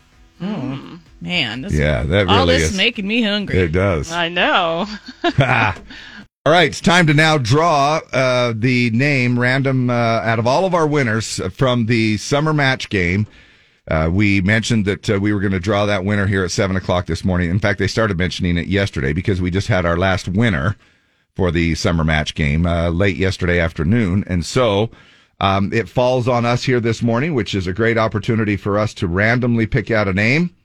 [0.42, 2.70] Oh man, this, Yeah, that all really this is.
[2.72, 3.58] is making me hungry.
[3.58, 4.10] It does.
[4.10, 4.86] I know.
[6.46, 10.64] All right, it's time to now draw uh, the name random uh, out of all
[10.64, 13.26] of our winners from the summer match game.
[13.86, 16.76] Uh, we mentioned that uh, we were going to draw that winner here at seven
[16.76, 17.50] o'clock this morning.
[17.50, 20.76] In fact, they started mentioning it yesterday because we just had our last winner
[21.36, 24.90] for the summer match game uh, late yesterday afternoon, and so
[25.40, 28.94] um, it falls on us here this morning, which is a great opportunity for us
[28.94, 30.56] to randomly pick out a name.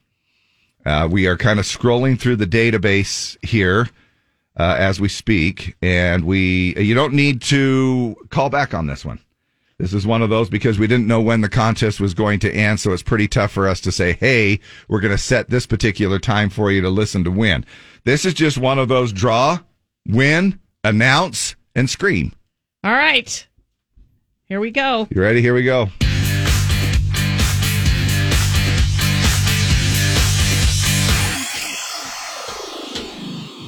[0.86, 3.90] Uh, we are kind of scrolling through the database here
[4.56, 9.20] uh, as we speak, and we you don't need to call back on this one.
[9.78, 12.50] This is one of those because we didn't know when the contest was going to
[12.50, 15.66] end, so it's pretty tough for us to say, "Hey, we're going to set this
[15.66, 17.64] particular time for you to listen to win."
[18.04, 19.58] This is just one of those draw,
[20.06, 22.32] win, announce, and scream.
[22.82, 23.46] All right,
[24.46, 25.06] here we go.
[25.10, 25.42] You ready?
[25.42, 25.88] Here we go.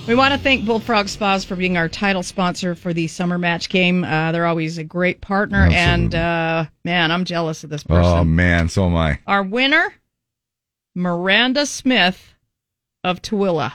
[0.09, 3.69] We want to thank Bullfrog Spas for being our title sponsor for the summer match
[3.69, 4.05] game.
[4.05, 8.19] Uh, they're always a great partner, and uh, man, I'm jealous of this person.
[8.21, 9.19] Oh man, so am I.
[9.27, 9.93] Our winner,
[10.95, 12.33] Miranda Smith
[13.05, 13.71] of Tooele.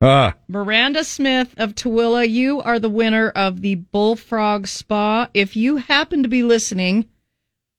[0.00, 5.28] Ah, Miranda Smith of Tooele, you are the winner of the Bullfrog Spa.
[5.34, 7.08] If you happen to be listening,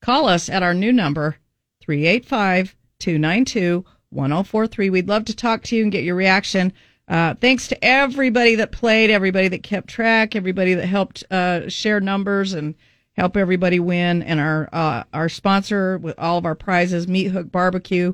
[0.02, 1.38] call us at our new number,
[1.80, 4.90] 385 292 1043.
[4.90, 6.74] We'd love to talk to you and get your reaction.
[7.12, 12.00] Uh, thanks to everybody that played, everybody that kept track, everybody that helped uh, share
[12.00, 12.74] numbers and
[13.18, 17.52] help everybody win, and our uh, our sponsor with all of our prizes, Meat Hook
[17.52, 18.14] Barbecue.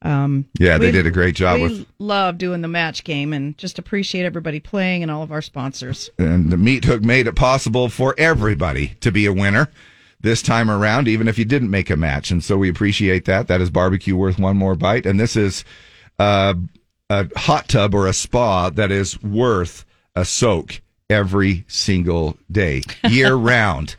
[0.00, 3.58] Um, Yeah, they did a great job we with- love doing the match game and
[3.58, 6.08] just appreciate everybody playing and all of our sponsors.
[6.18, 9.68] and the meat hook made it possible for everybody to be a winner
[10.20, 12.30] this time around, even if you didn't make a match.
[12.30, 13.48] And so we appreciate that.
[13.48, 15.04] That is barbecue worth one more bite.
[15.04, 15.64] And this is
[16.18, 16.54] uh,
[17.10, 23.34] a hot tub or a spa that is worth a soak every single day, year
[23.34, 23.96] round.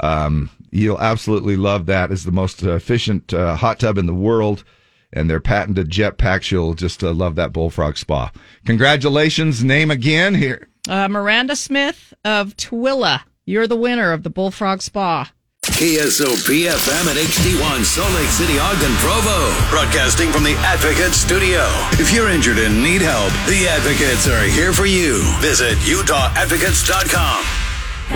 [0.00, 2.10] Um, You'll absolutely love that.
[2.10, 4.64] It's the most efficient uh, hot tub in the world,
[5.12, 6.50] and their patented jetpacks.
[6.50, 8.32] You'll just uh, love that Bullfrog Spa.
[8.66, 9.62] Congratulations.
[9.62, 10.66] Name again here.
[10.88, 13.20] Uh, Miranda Smith of Tooele.
[13.44, 15.30] You're the winner of the Bullfrog Spa.
[15.72, 19.50] KSOP FM at HD1 Salt Lake City, Ogden, Provo.
[19.70, 21.64] Broadcasting from the Advocate Studio.
[21.92, 25.22] If you're injured and need help, the Advocates are here for you.
[25.40, 27.44] Visit UtahAdvocates.com.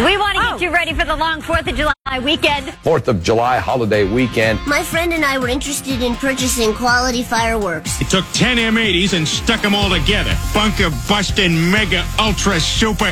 [0.05, 0.59] We want to get oh.
[0.59, 2.75] you ready for the long 4th of July weekend.
[2.85, 4.61] Fourth of July holiday weekend.
[4.67, 7.97] My friend and I were interested in purchasing quality fireworks.
[7.97, 10.37] He took 10 M80s and stuck them all together.
[10.53, 13.11] Bunker busting mega ultra super.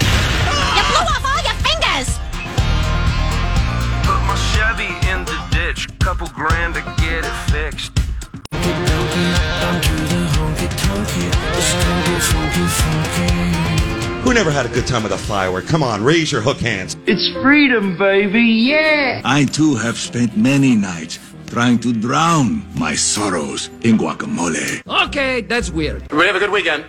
[6.06, 7.98] Couple grand to get it fixed.
[14.22, 15.66] Who never had a good time with a firework?
[15.66, 16.96] Come on, raise your hook hands.
[17.06, 19.20] It's freedom, baby, yeah!
[19.24, 24.86] I too have spent many nights trying to drown my sorrows in guacamole.
[25.08, 26.04] Okay, that's weird.
[26.04, 26.84] Everybody have a good weekend.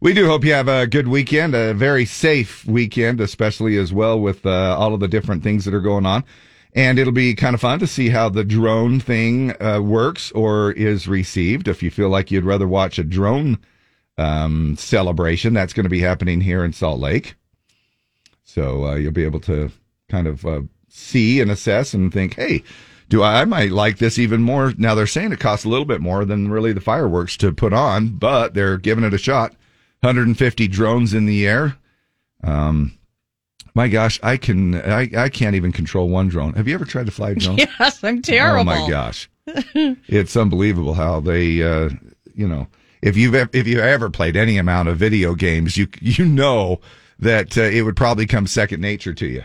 [0.00, 4.20] We do hope you have a good weekend, a very safe weekend, especially as well
[4.20, 6.22] with uh, all of the different things that are going on.
[6.76, 10.72] And it'll be kind of fun to see how the drone thing uh, works or
[10.72, 11.68] is received.
[11.68, 13.58] If you feel like you'd rather watch a drone
[14.18, 17.34] um, celebration, that's going to be happening here in Salt Lake.
[18.44, 19.72] So uh, you'll be able to
[20.10, 22.62] kind of uh, see and assess and think, hey,
[23.08, 24.74] do I, I might like this even more?
[24.76, 27.72] Now they're saying it costs a little bit more than really the fireworks to put
[27.72, 29.52] on, but they're giving it a shot.
[30.00, 31.78] 150 drones in the air.
[32.44, 32.95] Um,
[33.76, 36.54] my gosh, I can I, I can't even control one drone.
[36.54, 37.58] Have you ever tried to fly a drone?
[37.58, 38.62] Yes, I'm terrible.
[38.62, 41.90] Oh my gosh, it's unbelievable how they uh,
[42.34, 42.68] you know
[43.02, 46.80] if you've if you ever played any amount of video games, you you know
[47.18, 49.44] that uh, it would probably come second nature to you.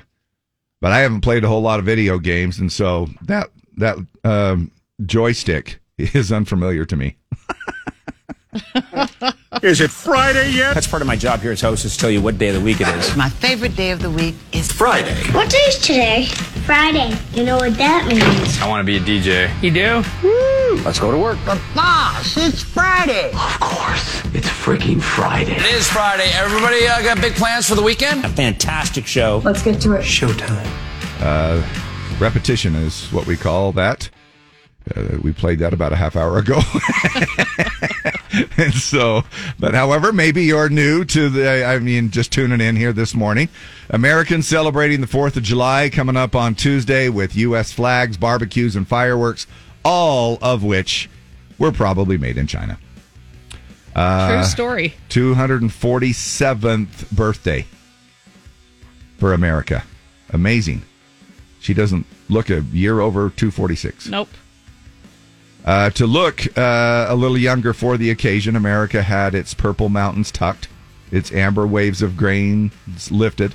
[0.79, 4.71] But I haven't played a whole lot of video games, and so that that um,
[5.05, 7.17] joystick is unfamiliar to me.
[9.61, 10.75] Is it Friday yet?
[10.75, 12.55] That's part of my job here as host is to tell you what day of
[12.55, 13.17] the week it is.
[13.17, 15.13] My favorite day of the week is Friday.
[15.33, 16.25] What day is today?
[16.65, 17.13] Friday.
[17.33, 18.61] You know what that means?
[18.61, 19.51] I want to be a DJ.
[19.61, 20.83] You do?
[20.85, 21.37] Let's go to work.
[21.45, 23.27] But boss, it's Friday.
[23.33, 24.23] Of course.
[24.33, 25.51] It's freaking Friday.
[25.51, 26.31] It is Friday.
[26.33, 28.23] Everybody uh, got big plans for the weekend?
[28.23, 29.41] A fantastic show.
[29.43, 30.01] Let's get to it.
[30.01, 30.65] Showtime.
[31.19, 31.61] Uh,
[32.21, 34.09] repetition is what we call that.
[34.95, 36.59] Uh, we played that about a half hour ago.
[38.57, 39.23] and so,
[39.59, 43.49] but however, maybe you're new to the, I mean, just tuning in here this morning.
[43.89, 47.71] Americans celebrating the 4th of July coming up on Tuesday with U.S.
[47.71, 49.47] flags, barbecues, and fireworks,
[49.83, 51.09] all of which
[51.57, 52.77] were probably made in China.
[53.95, 54.93] Uh, True story.
[55.09, 57.65] 247th birthday
[59.17, 59.83] for America.
[60.31, 60.83] Amazing.
[61.59, 64.07] She doesn't look a year over 246.
[64.07, 64.29] Nope.
[65.63, 70.31] Uh, to look uh, a little younger for the occasion, America had its purple mountains
[70.31, 70.67] tucked,
[71.11, 72.71] its amber waves of grain
[73.11, 73.53] lifted,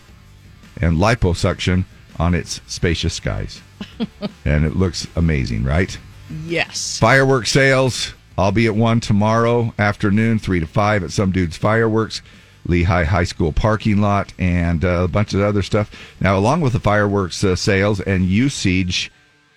[0.80, 1.84] and liposuction
[2.18, 3.60] on its spacious skies.
[4.44, 5.98] and it looks amazing, right?
[6.44, 6.98] Yes.
[6.98, 8.14] Fireworks sales.
[8.38, 12.20] I'll be at one tomorrow afternoon, 3 to 5 at some dude's fireworks,
[12.68, 15.90] Lehi High School parking lot, and uh, a bunch of other stuff.
[16.20, 19.10] Now, along with the fireworks uh, sales and usage,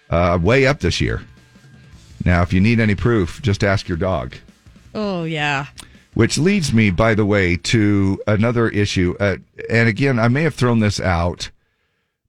[0.10, 1.22] uh, way up this year.
[2.26, 4.36] Now, if you need any proof, just ask your dog.
[4.94, 5.68] Oh yeah.
[6.16, 9.16] Which leads me, by the way, to another issue.
[9.20, 9.38] Uh,
[9.70, 11.52] and again, I may have thrown this out,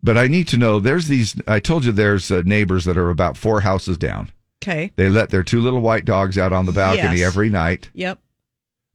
[0.02, 3.10] but I need to know there's these, I told you there's uh, neighbors that are
[3.10, 4.30] about four houses down.
[4.62, 4.92] Okay.
[4.96, 7.26] They let their two little white dogs out on the balcony Yes.
[7.26, 8.18] every night Yep.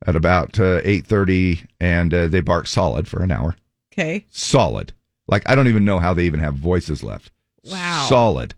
[0.05, 3.55] at about uh, 8.30, and uh, they bark solid for an hour.
[3.91, 4.25] Okay.
[4.29, 4.93] Solid.
[5.27, 7.31] Like, I don't even know how they even have voices left.
[7.63, 8.05] Wow.
[8.07, 8.53] Solid.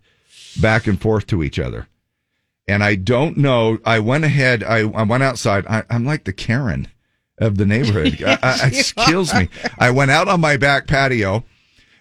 [0.60, 1.88] Back and forth to each other.
[2.68, 3.78] And I don't know.
[3.84, 4.62] I went ahead.
[4.62, 5.66] I, I went outside.
[5.66, 6.86] I, I'm like the Karen
[7.38, 8.22] of the neighborhood.
[8.26, 9.48] I, I, it Yes, kills me.
[9.78, 11.44] I went out on my back patio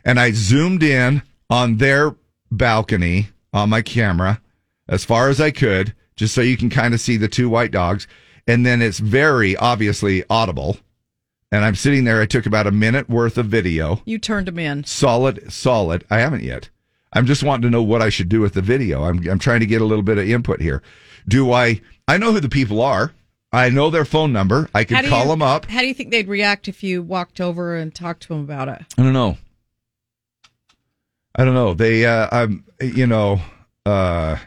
[0.03, 2.15] and I zoomed in on their
[2.51, 4.41] balcony on my camera
[4.89, 7.71] as far as I could, just so you can kind of see the two white
[7.71, 8.07] dogs.
[8.45, 10.77] And then it's very obviously audible.
[11.51, 12.21] And I'm sitting there.
[12.21, 14.01] I took about a minute worth of video.
[14.05, 14.83] You turned him in.
[14.83, 16.03] Solid, solid.
[16.09, 16.69] I haven't yet.
[17.13, 19.03] I'm just wanting to know what I should do with the video.
[19.03, 20.81] I'm, I'm trying to get a little bit of input here.
[21.27, 23.13] Do I, I know who the people are.
[23.51, 24.69] I know their phone number.
[24.73, 25.65] I can call you- them up.
[25.67, 28.67] How do you think they'd react if you walked over and talked to them about
[28.67, 28.81] it?
[28.97, 29.37] I don't know.
[31.35, 31.73] I don't know.
[31.73, 33.39] They, uh, I'm, you know,
[33.85, 34.37] uh,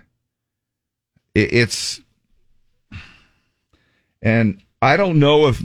[1.34, 2.00] it, it's,
[4.22, 5.62] and I don't know if,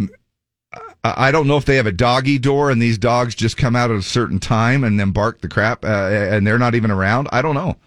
[1.16, 3.92] I don't know if they have a doggy door and these dogs just come out
[3.92, 7.28] at a certain time and then bark the crap uh, and they're not even around.
[7.32, 7.78] I don't know.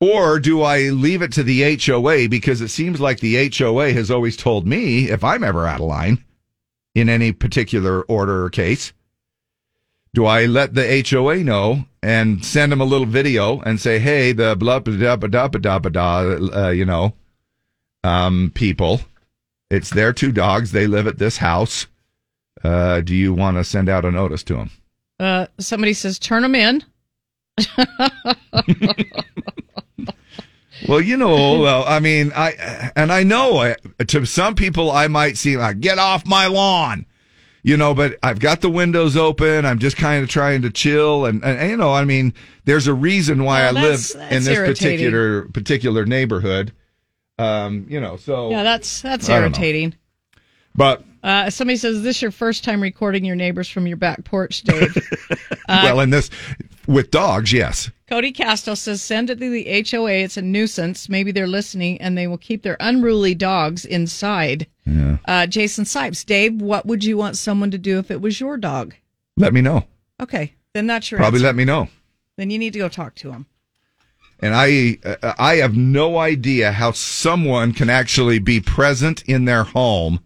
[0.00, 4.10] Or do I leave it to the HOA because it seems like the HOA has
[4.10, 6.24] always told me if I'm ever out of line
[6.94, 8.92] in any particular order or case,
[10.14, 14.32] do I let the HOA know and send them a little video and say, hey,
[14.32, 17.14] the blah, blah, blah, blah, blah, blah, blah, uh, you know,
[18.04, 19.00] um, people,
[19.70, 20.72] it's their two dogs.
[20.72, 21.88] They live at this house.
[22.64, 24.70] Uh, do you want to send out a notice to them?
[25.20, 26.82] Uh, somebody says turn them in.
[30.88, 33.74] Well, you know, well, I mean, I and I know I,
[34.06, 37.04] to some people I might seem like get off my lawn,
[37.64, 39.66] you know, but I've got the windows open.
[39.66, 42.32] I'm just kind of trying to chill, and, and, you know, I mean,
[42.64, 44.98] there's a reason why Well, I live that's- in this irritating.
[44.98, 46.72] particular particular neighborhood.
[47.40, 49.46] Um, you know, so yeah, that's that's I don't know.
[49.46, 49.94] irritating.
[50.76, 54.24] But Uh, somebody says, "Is this your first time recording your neighbors from your back
[54.24, 54.96] porch, Dave?"
[55.68, 56.30] Uh, well, in this
[56.86, 57.90] with dogs, yes.
[58.08, 60.12] Cody Castro says, "Send it to the HOA.
[60.12, 61.10] It's a nuisance.
[61.10, 65.18] Maybe they're listening, and they will keep their unruly dogs inside." Yeah.
[65.26, 68.56] Uh, Jason Sipes, Dave, what would you want someone to do if it was your
[68.56, 68.94] dog?
[69.36, 69.84] Let me know.
[70.22, 71.48] Okay, then that's your Probably answer.
[71.48, 71.88] let me know.
[72.38, 73.44] Then you need to go talk to him.
[74.40, 79.64] And I, uh, I have no idea how someone can actually be present in their
[79.64, 80.20] home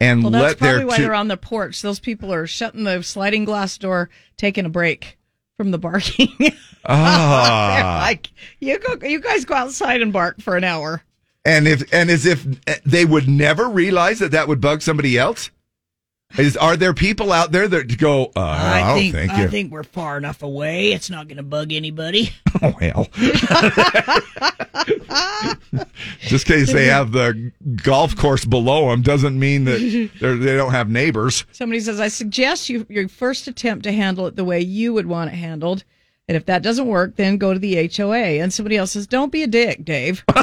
[0.00, 1.82] and Well, that's probably why two- they're on the porch.
[1.82, 5.18] Those people are shutting the sliding glass door, taking a break
[5.56, 6.28] from the barking.
[6.88, 7.98] Ah.
[8.06, 8.30] Like,
[8.60, 11.02] you go, you guys go outside and bark for an hour.
[11.44, 12.44] and if and as if
[12.84, 15.50] they would never realize that that would bug somebody else.
[16.38, 18.26] Is are there people out there that go?
[18.36, 19.48] Uh, I, don't think, think, I you.
[19.48, 20.92] think we're far enough away.
[20.92, 22.30] It's not going to bug anybody.
[22.62, 23.06] Oh, well,
[26.20, 27.52] just in case they have the
[27.82, 31.44] golf course below them doesn't mean that they're, they don't have neighbors.
[31.52, 35.04] Somebody says, I suggest you your first attempt to handle it the way you would
[35.04, 35.84] want it handled.
[36.28, 38.40] And if that doesn't work, then go to the HOA.
[38.40, 40.24] And somebody else says, Don't be a dick, Dave.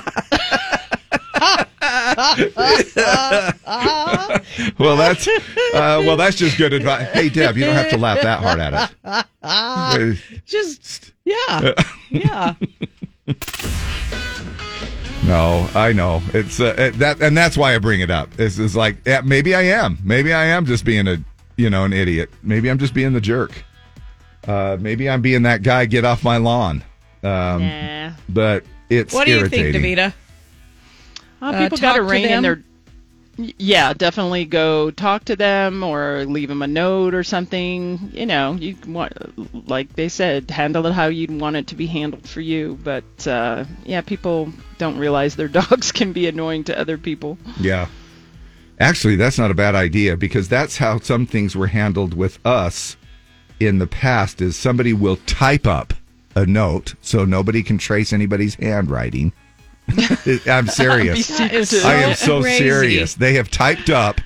[4.79, 7.07] Well, that's uh, well, that's just good advice.
[7.09, 8.91] Hey, Deb, you don't have to laugh that hard at
[9.43, 10.17] it.
[10.45, 11.73] Just, yeah.
[12.09, 12.53] Yeah.
[15.25, 18.27] No, I know it's uh, it- that, and that's why I bring it up.
[18.37, 21.15] It's, it's like yeah, maybe I am, maybe I am just being a
[21.55, 22.29] you know an idiot.
[22.43, 23.63] Maybe I'm just being the jerk.
[24.45, 25.85] Uh, maybe I'm being that guy.
[25.85, 26.83] Get off my lawn.
[27.23, 28.11] Um, Nah.
[28.27, 30.13] But it's What do you think, Davita?
[31.43, 32.43] Uh, Uh, people got to talk to rein in them?
[32.43, 32.63] their.
[33.57, 38.11] Yeah, definitely go talk to them or leave them a note or something.
[38.13, 41.87] You know, you want, like they said, handle it how you'd want it to be
[41.87, 42.77] handled for you.
[42.83, 47.39] But uh, yeah, people don't realize their dogs can be annoying to other people.
[47.59, 47.87] Yeah.
[48.79, 52.97] Actually, that's not a bad idea because that's how some things were handled with us
[53.59, 55.93] in the past is somebody will type up
[56.35, 59.33] a note so nobody can trace anybody's handwriting.
[60.47, 61.27] I'm serious.
[61.27, 62.63] So I am so crazy.
[62.63, 63.15] serious.
[63.15, 64.21] They have typed up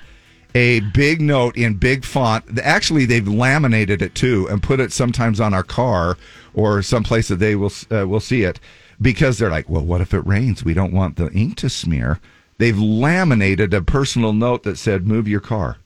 [0.54, 2.58] a big note in big font.
[2.62, 6.16] Actually, they've laminated it too and put it sometimes on our car
[6.54, 8.60] or someplace that they will uh, will see it
[9.00, 10.64] because they're like, well, what if it rains?
[10.64, 12.20] We don't want the ink to smear.
[12.58, 15.76] They've laminated a personal note that said, "Move your car."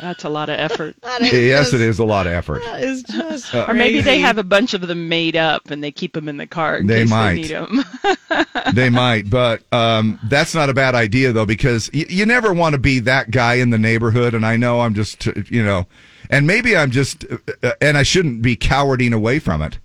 [0.00, 0.96] That's a lot of effort.
[1.20, 2.62] yes, it is a lot of effort.
[2.62, 5.84] That is just Uh, or maybe they have a bunch of them made up and
[5.84, 7.34] they keep them in the car in They case might.
[7.34, 7.84] they need them.
[8.74, 12.74] they might, but um, that's not a bad idea though, because y- you never want
[12.74, 14.34] to be that guy in the neighborhood.
[14.34, 15.86] And I know I'm just, uh, you know,
[16.30, 19.78] and maybe I'm just, uh, uh, and I shouldn't be cowarding away from it.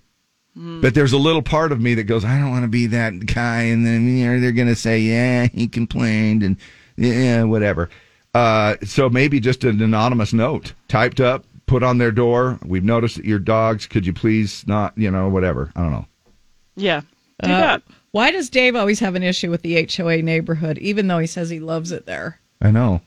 [0.56, 3.26] But there's a little part of me that goes, I don't want to be that
[3.26, 6.58] guy, and then you know, they're going to say, yeah, he complained, and
[6.96, 7.90] yeah, whatever.
[8.34, 12.58] Uh, so maybe just an anonymous note typed up, put on their door.
[12.66, 13.86] We've noticed that your dogs.
[13.86, 15.72] Could you please not, you know, whatever.
[15.76, 16.06] I don't know.
[16.76, 17.02] yeah,
[17.44, 17.84] do Uh, that.
[18.12, 21.50] Why does Dave always have an issue with the HOA neighborhood, even though he says
[21.50, 22.40] he loves it there?
[22.62, 23.02] I know.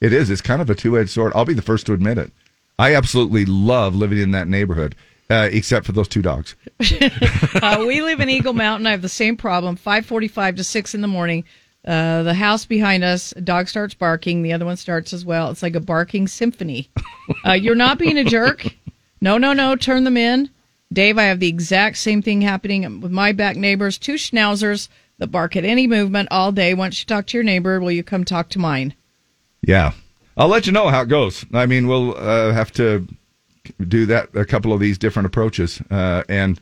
[0.00, 0.30] It is.
[0.30, 1.32] It's kind of a two edged sword.
[1.34, 2.32] I'll be the first to admit it.
[2.78, 4.94] I absolutely love living in that neighborhood,
[5.30, 6.54] uh, except for those two dogs.
[7.62, 8.86] uh, we live in Eagle Mountain.
[8.86, 9.76] I have the same problem.
[9.76, 11.44] Five forty-five to six in the morning.
[11.84, 14.42] Uh, the house behind us, dog starts barking.
[14.42, 15.50] The other one starts as well.
[15.50, 16.88] It's like a barking symphony.
[17.46, 18.66] Uh, you're not being a jerk.
[19.20, 19.74] No, no, no.
[19.74, 20.50] Turn them in,
[20.92, 21.18] Dave.
[21.18, 23.96] I have the exact same thing happening with my back neighbors.
[23.96, 26.74] Two schnauzers that bark at any movement all day.
[26.74, 28.94] Once you talk to your neighbor, will you come talk to mine?
[29.62, 29.92] Yeah.
[30.36, 31.46] I'll let you know how it goes.
[31.54, 33.06] I mean, we'll uh, have to
[33.86, 35.80] do that, a couple of these different approaches.
[35.90, 36.60] Uh, and,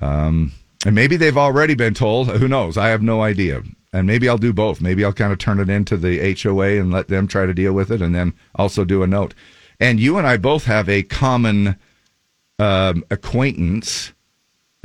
[0.00, 0.52] um,
[0.84, 2.28] and maybe they've already been told.
[2.28, 2.76] Who knows?
[2.78, 3.62] I have no idea.
[3.96, 4.80] And maybe I'll do both.
[4.80, 7.72] Maybe I'll kind of turn it into the HOA and let them try to deal
[7.72, 9.34] with it, and then also do a note.
[9.80, 11.76] And you and I both have a common
[12.58, 14.12] um, acquaintance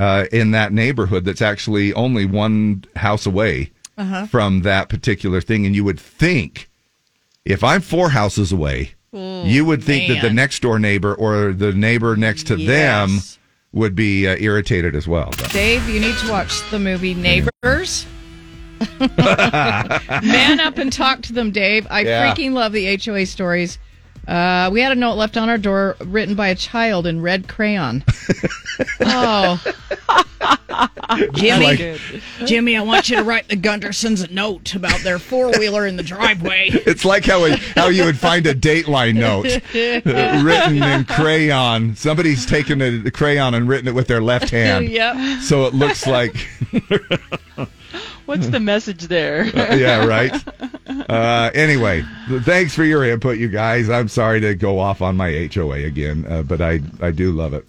[0.00, 4.26] uh, in that neighborhood that's actually only one house away Uh-huh.
[4.26, 5.64] from that particular thing.
[5.66, 6.68] And you would think,
[7.44, 11.52] if I'm four houses away, Oh, you would think that the next door neighbor or
[11.52, 13.18] the neighbor next to them
[13.72, 15.30] would be uh, irritated as well.
[15.38, 18.06] But- Dave, you need to watch the movie Neighbors.
[20.22, 21.86] Man up and talk to them, Dave.
[21.90, 22.34] I Yeah.
[22.34, 23.78] freaking love the HOA stories.
[24.26, 27.48] Uh, we had a note left on our door written by a child in red
[27.48, 28.04] crayon.
[29.00, 29.60] oh.
[31.34, 31.98] Jimmy, Like-
[32.46, 35.96] Jimmy, I want you to write the Gundersons a note about their four wheeler in
[35.96, 36.70] the driveway.
[36.72, 41.94] It's like how it, how you would find a Dateline note uh, written in crayon.
[41.96, 44.88] Somebody's taken a, the crayon and written it with their left hand.
[44.92, 45.42] Yep.
[45.42, 46.34] So it looks like,
[48.26, 49.44] What's the message there?
[49.62, 50.32] Uh, yeah, right.
[51.08, 52.04] Uh, anyway,
[52.42, 53.88] thanks for your input, you guys.
[53.90, 57.54] I'm sorry to go off on my HOA again, uh, but I I do love
[57.54, 57.66] it.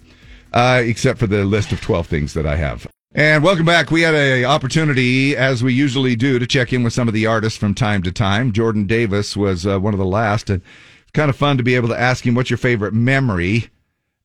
[0.52, 2.86] Uh, except for the list of 12 things that I have.
[3.12, 3.90] And welcome back.
[3.90, 7.26] We had a opportunity, as we usually do, to check in with some of the
[7.26, 8.52] artists from time to time.
[8.52, 10.62] Jordan Davis was uh, one of the last, and
[11.02, 13.68] it's kind of fun to be able to ask him what's your favorite memory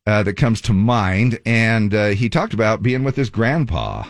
[0.07, 1.39] uh, that comes to mind.
[1.45, 4.05] And he talked about being with his grandpa.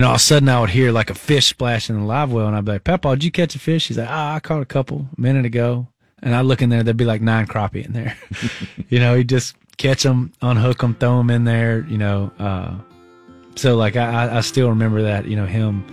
[0.00, 2.32] And all of a sudden, I would hear like a fish splash in the live
[2.32, 4.40] well, and I'd be like, "Papa, did you catch a fish?" He's like, "Ah, I
[4.40, 5.88] caught a couple a minute ago."
[6.22, 8.16] And I look in there, there'd be like nine crappie in there.
[8.88, 11.84] you know, he'd just catch them, unhook them, throw them in there.
[11.86, 12.76] You know, uh,
[13.56, 15.26] so like I, I- still remember that.
[15.26, 15.84] You know, him.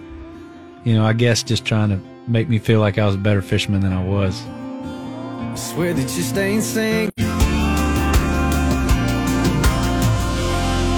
[0.86, 2.00] You know, I guess just trying to
[2.30, 4.42] make me feel like I was a better fisherman than I was.
[4.46, 7.12] I swear that you stay in sync.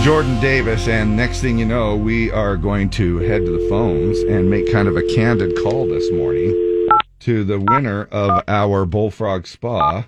[0.03, 4.19] Jordan Davis, and next thing you know, we are going to head to the phones
[4.19, 6.87] and make kind of a candid call this morning
[7.19, 10.07] to the winner of our Bullfrog Spa.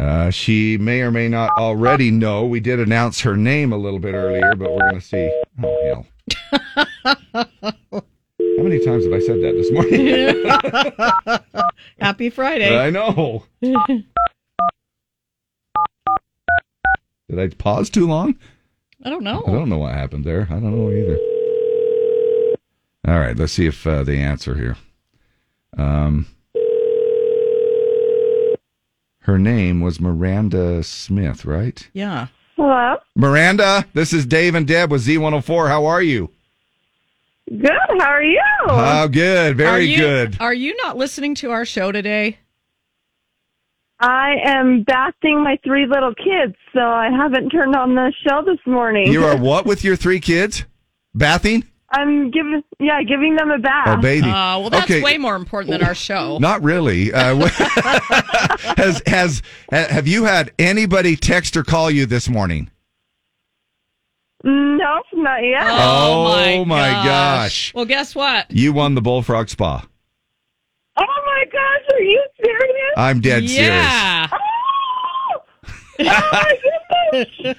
[0.00, 2.44] Uh, she may or may not already know.
[2.44, 5.42] We did announce her name a little bit earlier, but we're going to see.
[5.62, 6.04] Oh,
[6.52, 7.30] hell.
[7.32, 10.44] How many times have I said that this morning?
[12.00, 12.76] Happy Friday.
[12.76, 13.44] I know.
[13.60, 13.76] Did
[17.38, 18.36] I pause too long?
[19.04, 19.44] I don't know.
[19.46, 20.42] I don't know what happened there.
[20.50, 21.18] I don't know either.
[23.06, 24.76] All right, let's see if uh, they answer here.
[25.76, 26.26] Um,
[29.20, 31.88] her name was Miranda Smith, right?
[31.92, 32.26] Yeah.
[32.56, 32.96] Hello.
[33.14, 35.68] Miranda, this is Dave and Deb with Z104.
[35.68, 36.30] How are you?
[37.48, 37.70] Good.
[37.98, 38.42] How are you?
[38.68, 39.52] Oh, good.
[39.52, 40.36] Are Very you- good.
[40.40, 42.38] Are you not listening to our show today?
[44.00, 48.60] I am bathing my three little kids, so I haven't turned on the show this
[48.66, 49.10] morning.
[49.12, 50.64] You are what with your three kids?
[51.16, 51.64] Bathing?
[51.90, 53.88] I'm giving, yeah, giving them a bath.
[53.88, 54.30] Oh, bathing.
[54.30, 55.02] Uh, well, that's Okay.
[55.02, 56.36] way more important than our show.
[56.40, 57.12] Not really.
[57.12, 57.46] Uh,
[58.76, 62.70] has has have you had anybody text or call you this morning?
[64.44, 65.62] No, not yet.
[65.64, 67.74] Oh, my gosh.
[67.74, 68.48] Well, guess what?
[68.50, 69.84] You won the Bullfrog Spa.
[71.38, 72.92] Oh my gosh, are you serious?
[72.96, 73.86] I'm dead serious.
[74.32, 74.36] Oh,
[76.00, 76.64] oh yeah.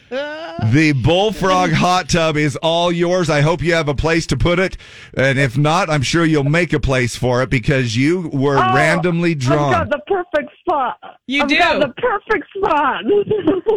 [0.72, 3.30] The Bullfrog hot tub is all yours.
[3.30, 4.78] I hope you have a place to put it.
[5.16, 8.76] And if not, I'm sure you'll make a place for it because you were Oh,
[8.76, 9.72] randomly I've drawn.
[9.72, 11.00] got the perfect spot.
[11.26, 11.58] You I've do.
[11.58, 13.04] got the perfect spot.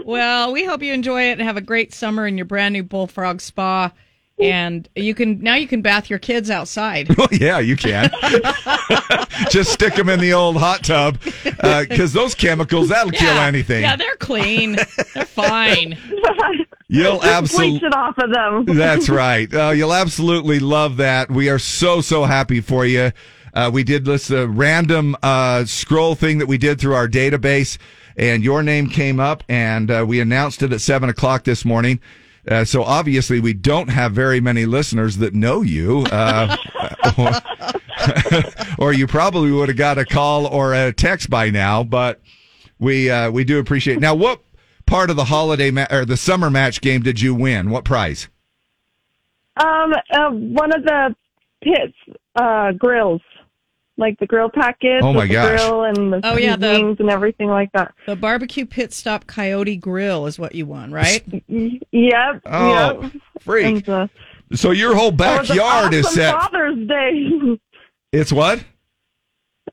[0.05, 2.83] Well, we hope you enjoy it and have a great summer in your brand new
[2.83, 3.93] Bullfrog Spa.
[4.43, 7.09] And you can now you can bath your kids outside.
[7.23, 8.11] Well, yeah, you can.
[9.51, 13.83] Just stick them in the old hot tub because those chemicals, that'll kill anything.
[13.83, 14.77] Yeah, they're clean.
[15.15, 15.97] They're fine.
[16.89, 17.79] You'll absolutely.
[17.79, 18.77] bleach it off of them.
[18.77, 19.53] That's right.
[19.53, 21.31] Uh, you'll absolutely love that.
[21.31, 23.13] We are so, so happy for you.
[23.55, 27.79] Uh, we did this uh, random uh, scroll thing that we did through our database,
[28.17, 31.99] and your name came up, and uh, we announced it at 7 o'clock this morning.
[32.49, 36.57] Uh, so obviously, we don't have very many listeners that know you, uh,
[37.19, 37.33] or,
[38.79, 41.85] or you probably would have got a call or a text by now.
[41.85, 42.21] But
[42.79, 43.99] we uh, we do appreciate.
[43.99, 44.01] It.
[44.01, 44.43] Now, what
[44.87, 47.71] part of the holiday ma- or the summer match game did you win?
[47.71, 48.29] What prize?
[49.57, 51.15] Um, uh, one of the
[51.63, 51.95] pits
[52.35, 53.23] uh, grills,
[54.03, 55.01] like the grill package.
[55.03, 55.61] Oh, my with the gosh.
[55.61, 57.95] Grill and the Oh, yeah, the- wings and everything like that.
[58.07, 61.23] The barbecue pit stop Coyote Grill is what you won, right?
[61.49, 62.43] Yep.
[62.47, 63.13] Oh, yep.
[63.41, 63.67] freak.
[63.67, 64.07] And, uh,
[64.53, 66.35] So your whole that was an backyard is set.
[66.35, 67.59] Father's Day.
[68.13, 68.63] It's what?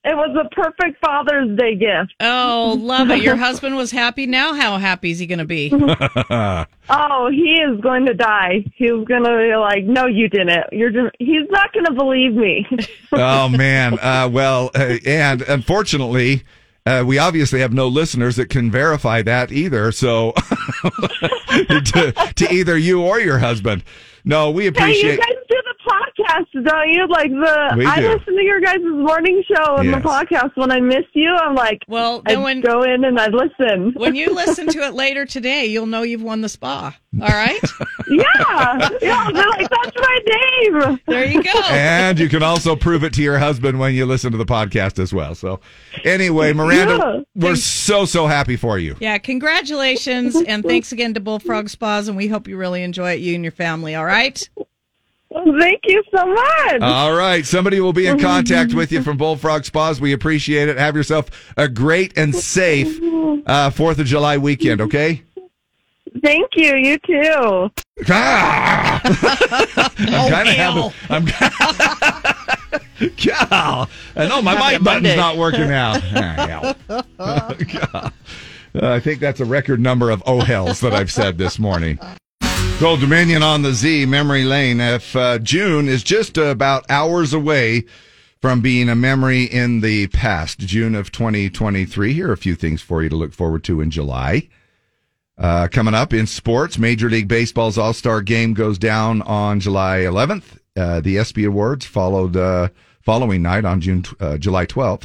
[0.05, 2.13] It was a perfect Father's Day gift.
[2.21, 3.21] Oh, love it.
[3.21, 4.27] Your husband was happy.
[4.27, 5.69] Now, how happy is he going to be?
[6.91, 8.65] Oh, he is going to die.
[8.75, 10.65] He's going to be like, "No, you didn't.
[10.71, 12.65] You're just." He's not going to believe me.
[13.11, 13.99] oh man.
[13.99, 16.43] Uh, well, uh, and unfortunately,
[16.87, 19.91] uh, we obviously have no listeners that can verify that either.
[19.91, 20.33] So,
[21.51, 23.83] to, to either you or your husband.
[24.25, 25.19] No, we appreciate.
[25.19, 25.58] guys do the
[26.29, 27.07] podcast, don't you?
[27.07, 28.09] Like the We I do.
[28.09, 30.01] listen to your guys' morning show and Yes.
[30.01, 30.51] the podcast.
[30.55, 33.93] When I miss you, I'm like, well, I then when- go in and I listen.
[33.95, 36.95] when you listen to it later today, you'll know you've won the spa.
[37.21, 37.59] All right?
[38.09, 40.99] yeah, yeah, they're like, that's my name.
[41.07, 41.59] There you go.
[41.71, 44.99] and you can also prove it to your husband when you listen to the podcast
[44.99, 45.33] as well.
[45.33, 45.59] So,
[46.03, 46.97] anyway, Miranda,
[47.35, 47.49] Yeah.
[47.49, 48.95] we're so so happy for you.
[48.99, 53.19] Yeah, congratulations and thanks again to Bullfrog Spas, and we hope you really enjoy it,
[53.19, 53.95] you and your family.
[53.95, 54.47] All right?
[55.31, 56.81] Thank you so much.
[56.81, 60.01] All right, somebody will be in contact with you from Bullfrog Spas.
[60.01, 60.77] We appreciate it.
[60.77, 62.99] Have yourself a great and safe
[63.45, 64.81] uh, Fourth of July weekend.
[64.81, 65.23] Okay.
[66.23, 66.75] Thank you.
[66.75, 67.69] You too.
[68.09, 69.01] Ah!
[69.99, 70.91] I'm kind of having.
[71.09, 71.25] I'm.
[73.25, 75.15] God, I know my mic button's Monday.
[75.15, 75.93] not working now.
[76.15, 76.75] Ah,
[77.17, 77.55] hell.
[77.65, 78.13] God.
[78.75, 81.99] Uh, I think that's a record number of oh hells that I've said this morning.
[82.79, 84.79] Gold Dominion on the Z, memory lane.
[84.79, 87.83] If uh, June is just about hours away
[88.39, 92.81] from being a memory in the past, June of 2023, here are a few things
[92.81, 94.47] for you to look forward to in July.
[95.37, 99.97] Uh, coming up in sports, Major League Baseball's All Star Game goes down on July
[99.99, 100.57] 11th.
[100.77, 102.69] Uh, the ESPY Awards followed uh,
[103.01, 105.03] following night on June uh, July 12th.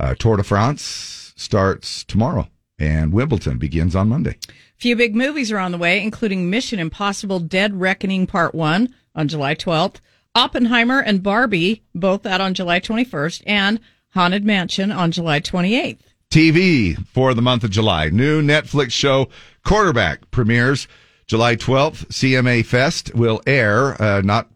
[0.00, 4.36] Uh, Tour de France starts tomorrow, and Wimbledon begins on Monday.
[4.84, 9.28] Few big movies are on the way, including Mission Impossible Dead Reckoning Part 1 on
[9.28, 9.94] July 12th,
[10.34, 13.80] Oppenheimer and Barbie, both out on July 21st, and
[14.10, 16.00] Haunted Mansion on July 28th.
[16.30, 18.10] TV for the month of July.
[18.10, 19.30] New Netflix show
[19.64, 20.86] Quarterback premieres
[21.26, 22.04] July 12th.
[22.08, 24.50] CMA Fest will air, uh, not,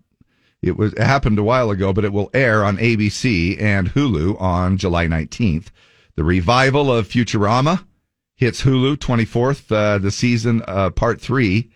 [0.61, 4.39] it was, it happened a while ago, but it will air on ABC and Hulu
[4.39, 5.68] on July 19th.
[6.16, 7.87] The revival of Futurama
[8.39, 11.70] hits Hulu 24th, uh, the season, uh, part three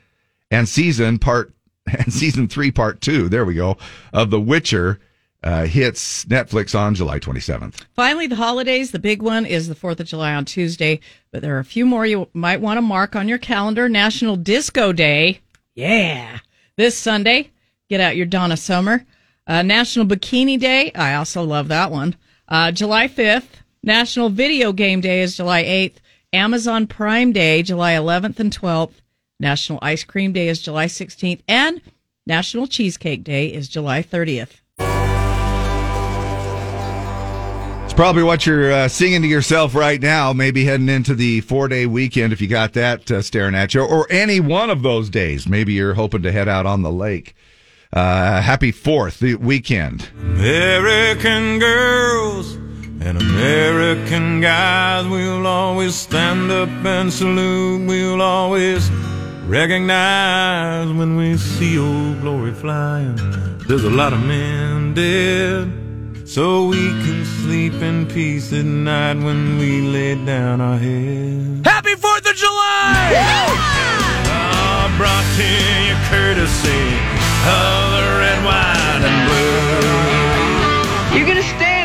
[0.50, 1.52] and season part,
[1.86, 3.76] and season three, part two, there we go,
[4.12, 5.00] of The Witcher,
[5.42, 7.84] uh, hits Netflix on July 27th.
[7.96, 8.92] Finally, the holidays.
[8.92, 11.00] The big one is the 4th of July on Tuesday,
[11.32, 13.88] but there are a few more you might want to mark on your calendar.
[13.88, 15.40] National Disco Day.
[15.74, 16.38] Yeah.
[16.76, 17.50] This Sunday.
[17.90, 19.04] Get out your Donna Summer.
[19.44, 20.92] Uh, National Bikini Day.
[20.94, 22.14] I also love that one.
[22.46, 23.48] Uh, July 5th.
[23.82, 25.96] National Video Game Day is July 8th.
[26.34, 28.94] Amazon Prime Day, July 11th and 12th.
[29.38, 31.40] National Ice Cream Day is July 16th.
[31.46, 31.82] And
[32.26, 34.60] National Cheesecake Day is July 30th.
[37.84, 41.68] It's probably what you're uh, singing to yourself right now, maybe heading into the four
[41.68, 45.10] day weekend if you got that uh, staring at you, or any one of those
[45.10, 45.46] days.
[45.46, 47.34] Maybe you're hoping to head out on the lake.
[47.92, 50.08] Uh, happy fourth the weekend.
[50.18, 52.56] American girls
[53.04, 57.86] and American guys, we'll always stand up and salute.
[57.88, 58.90] We'll always
[59.46, 63.16] recognize when we see old glory flying.
[63.66, 66.28] There's a lot of men dead.
[66.28, 71.66] So we can sleep in peace at night when we lay down our heads.
[71.66, 73.12] Happy 4th of July!
[74.30, 75.48] Ah, brought to
[75.86, 76.84] you courtesy
[77.44, 80.11] of the red, white, and blue.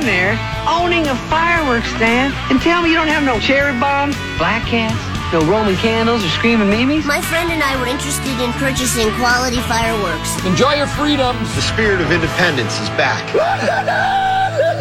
[0.08, 3.40] You're gonna stand there owning a fireworks stand and tell me you don't have no
[3.40, 4.96] cherry bombs, black cats,
[5.34, 7.06] no Roman candles or screaming memes?
[7.06, 10.32] My friend and I were interested in purchasing quality fireworks.
[10.46, 11.36] Enjoy your freedom.
[11.56, 13.28] The spirit of independence is back.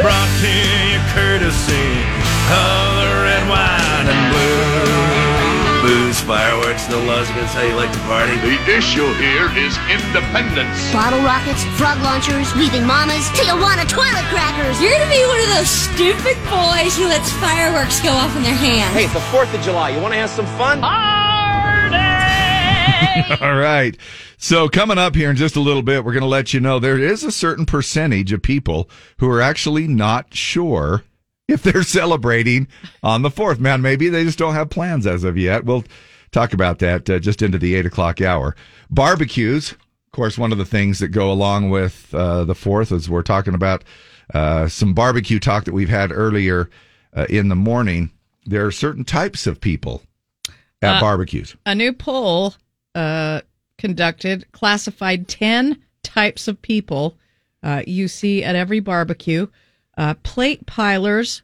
[0.00, 2.06] Brought to you courtesy
[2.54, 3.15] of
[5.86, 8.34] Booze, fireworks, no laws against how you like to party.
[8.42, 10.74] The issue here is independence.
[10.90, 14.82] Bottle rockets, frog launchers, leaving mamas, Tijuana toilet crackers.
[14.82, 18.58] You're gonna be one of those stupid boys who lets fireworks go off in their
[18.58, 18.92] hands.
[18.94, 19.90] Hey, it's the 4th of July.
[19.90, 20.82] You want to have some fun?
[23.40, 23.96] All right.
[24.38, 26.80] So coming up here in just a little bit, we're going to let you know
[26.80, 31.04] there is a certain percentage of people who are actually not sure
[31.48, 32.68] if they're celebrating
[33.02, 33.60] on the fourth.
[33.60, 35.64] Man, maybe they just don't have plans as of yet.
[35.64, 35.84] We'll
[36.32, 38.56] talk about that uh, just into the eight o'clock hour.
[38.90, 43.08] Barbecues, of course, one of the things that go along with uh, the fourth is
[43.08, 43.84] we're talking about
[44.34, 46.68] uh, some barbecue talk that we've had earlier
[47.14, 48.10] uh, in the morning.
[48.44, 50.02] There are certain types of people
[50.82, 51.56] at Uh, barbecues.
[51.64, 52.54] A new poll
[52.94, 53.40] uh,
[53.78, 57.16] conducted classified 10 types of people
[57.62, 59.46] uh, you see at every barbecue.
[59.96, 61.42] Uh, plate pilers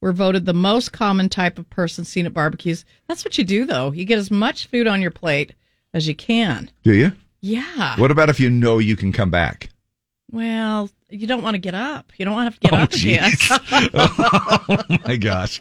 [0.00, 2.84] were voted the most common type of person seen at barbecues.
[3.08, 3.90] That's what you do, though.
[3.92, 5.54] You get as much food on your plate
[5.92, 6.70] as you can.
[6.84, 7.12] Do you?
[7.40, 7.96] Yeah.
[7.98, 9.70] What about if you know you can come back?
[10.30, 12.12] Well, you don't want to get up.
[12.18, 13.32] You don't want to have to get Oh, up again.
[14.90, 15.60] oh my gosh.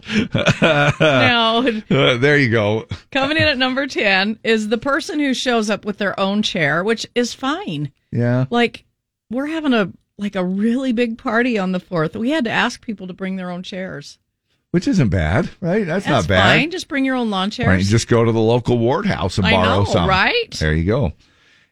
[0.99, 1.81] No.
[1.89, 2.85] Uh, there you go.
[3.11, 6.83] Coming in at number 10 is the person who shows up with their own chair,
[6.83, 7.91] which is fine.
[8.11, 8.45] Yeah.
[8.49, 8.83] Like,
[9.31, 12.15] we're having a like a really big party on the 4th.
[12.15, 14.17] We had to ask people to bring their own chairs.
[14.71, 15.85] Which isn't bad, right?
[15.85, 16.59] That's, That's not bad.
[16.59, 16.71] fine.
[16.71, 17.67] Just bring your own lawn chairs.
[17.67, 20.09] Right, just go to the local ward house and I borrow know, some.
[20.09, 20.51] right?
[20.59, 21.13] There you go.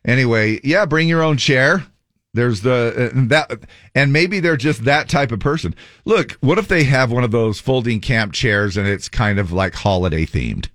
[0.05, 1.85] Anyway, yeah, bring your own chair.
[2.33, 3.61] There's the uh, that,
[3.95, 5.73] and maybe they're just that type of person.
[6.03, 9.51] Look, what if they have one of those folding camp chairs and it's kind of
[9.51, 10.67] like holiday themed?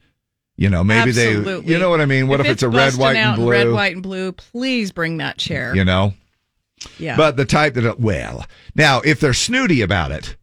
[0.56, 2.28] You know, maybe they, you know what I mean.
[2.28, 3.50] What if, it's, a red, white, and blue?
[3.50, 4.32] Red, white, and blue.
[4.32, 5.74] Please bring that chair.
[5.74, 6.12] You know,
[6.98, 7.16] Yeah.
[7.16, 10.36] But the type that, well, now if they're snooty about it,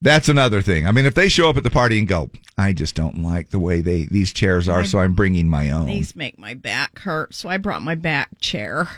[0.00, 0.86] that's another thing.
[0.86, 3.50] I mean, if they show up at the party and go, I just don't like
[3.50, 5.86] the way they these chairs are, so I'm bringing my own.
[5.86, 8.88] These make my back hurt, so I brought my back chair.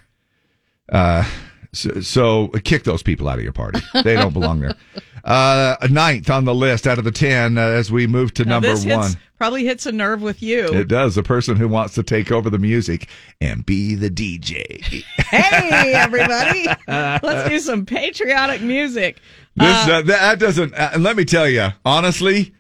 [0.89, 1.29] Uh,
[1.73, 3.81] so, so kick those people out of your party.
[4.03, 4.75] They don't belong there.
[5.25, 8.45] Uh, a ninth on the list out of the ten uh, as we move to
[8.45, 9.13] Now, number this hits- one.
[9.39, 10.67] probably hits a nerve with you.
[10.67, 11.15] It does.
[11.15, 13.09] The person who wants to take over the music
[13.41, 14.83] and be the DJ.
[15.31, 19.17] hey, everybody, let's do some patriotic music.
[19.57, 20.75] This Uh, uh, that doesn't.
[20.75, 22.55] Uh, and let me tell you, honestly,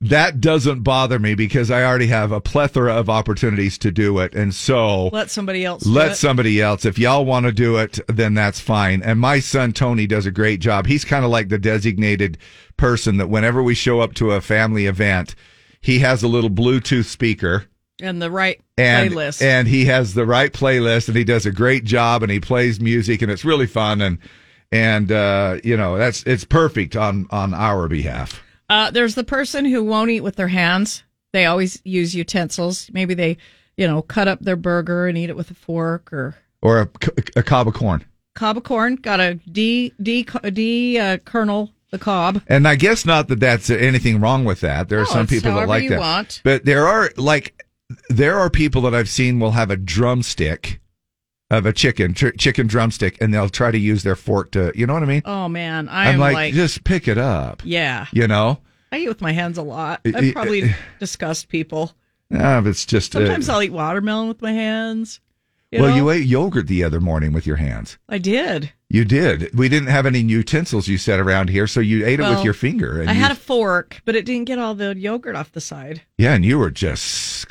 [0.00, 4.34] that doesn't bother me because I already have a plethora of opportunities to do it,
[4.34, 5.82] and so let somebody else.
[5.82, 6.84] do let somebody else.
[6.84, 9.02] If y'all want to do it, then that's fine.
[9.02, 10.86] And my son Tony does a great job.
[10.86, 12.38] He's kind of like the designated
[12.76, 15.34] person that whenever we show up to a family event,
[15.80, 17.66] he has a little Bluetooth speaker
[18.00, 19.42] and the right and playlist.
[19.42, 22.80] and he has the right playlist and he does a great job and he plays
[22.80, 24.18] music and it's really fun and
[24.70, 29.64] and uh you know that's it's perfect on on our behalf Uh, there's the person
[29.64, 31.02] who won't eat with their hands.
[31.32, 32.90] They always use utensils.
[32.92, 33.38] Maybe they,
[33.76, 36.88] you know, cut up their burger and eat it with a fork or or a,
[37.36, 38.04] a cob of corn
[38.34, 38.96] cob of corn.
[38.96, 42.42] Got a D D D uh, kernel the cob.
[42.48, 45.54] and i guess not that that's anything wrong with that there are No, some people
[45.54, 46.42] that like that want.
[46.44, 47.64] but there are like
[48.10, 50.80] there are people that i've seen will have a drumstick
[51.50, 54.86] of a chicken ch- chicken drumstick and they'll try to use their fork to you
[54.86, 58.06] know what i mean Oh man, i'm I'm like, like, just pick it up yeah.
[58.12, 58.58] you know
[58.90, 60.00] I eat with my hands a lot.
[60.06, 61.92] i've probably disgust people.
[62.32, 65.20] Ah, it's just uh, Sometimes I'll eat watermelon with my hands.
[65.70, 65.96] You well, know?
[65.96, 67.98] you ate yogurt the other morning with your hands.
[68.08, 68.72] I did.
[68.88, 69.54] You did.
[69.54, 72.54] We didn't have any utensils you set around here, so you ate it with your
[72.54, 73.02] finger.
[73.02, 75.60] And I you, had a fork, but it didn't get all the yogurt off the
[75.60, 76.00] side.
[76.16, 77.46] yeah, and you were just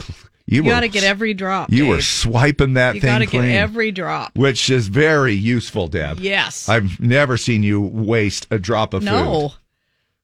[0.48, 1.72] you, You, got to get every drop.
[1.72, 4.36] you were swiping that You thing You gotta get every drop.
[4.36, 6.20] which is very useful, Deb.
[6.20, 6.68] Yes.
[6.70, 9.50] I've never seen you waste a drop of No.
[9.50, 9.58] food,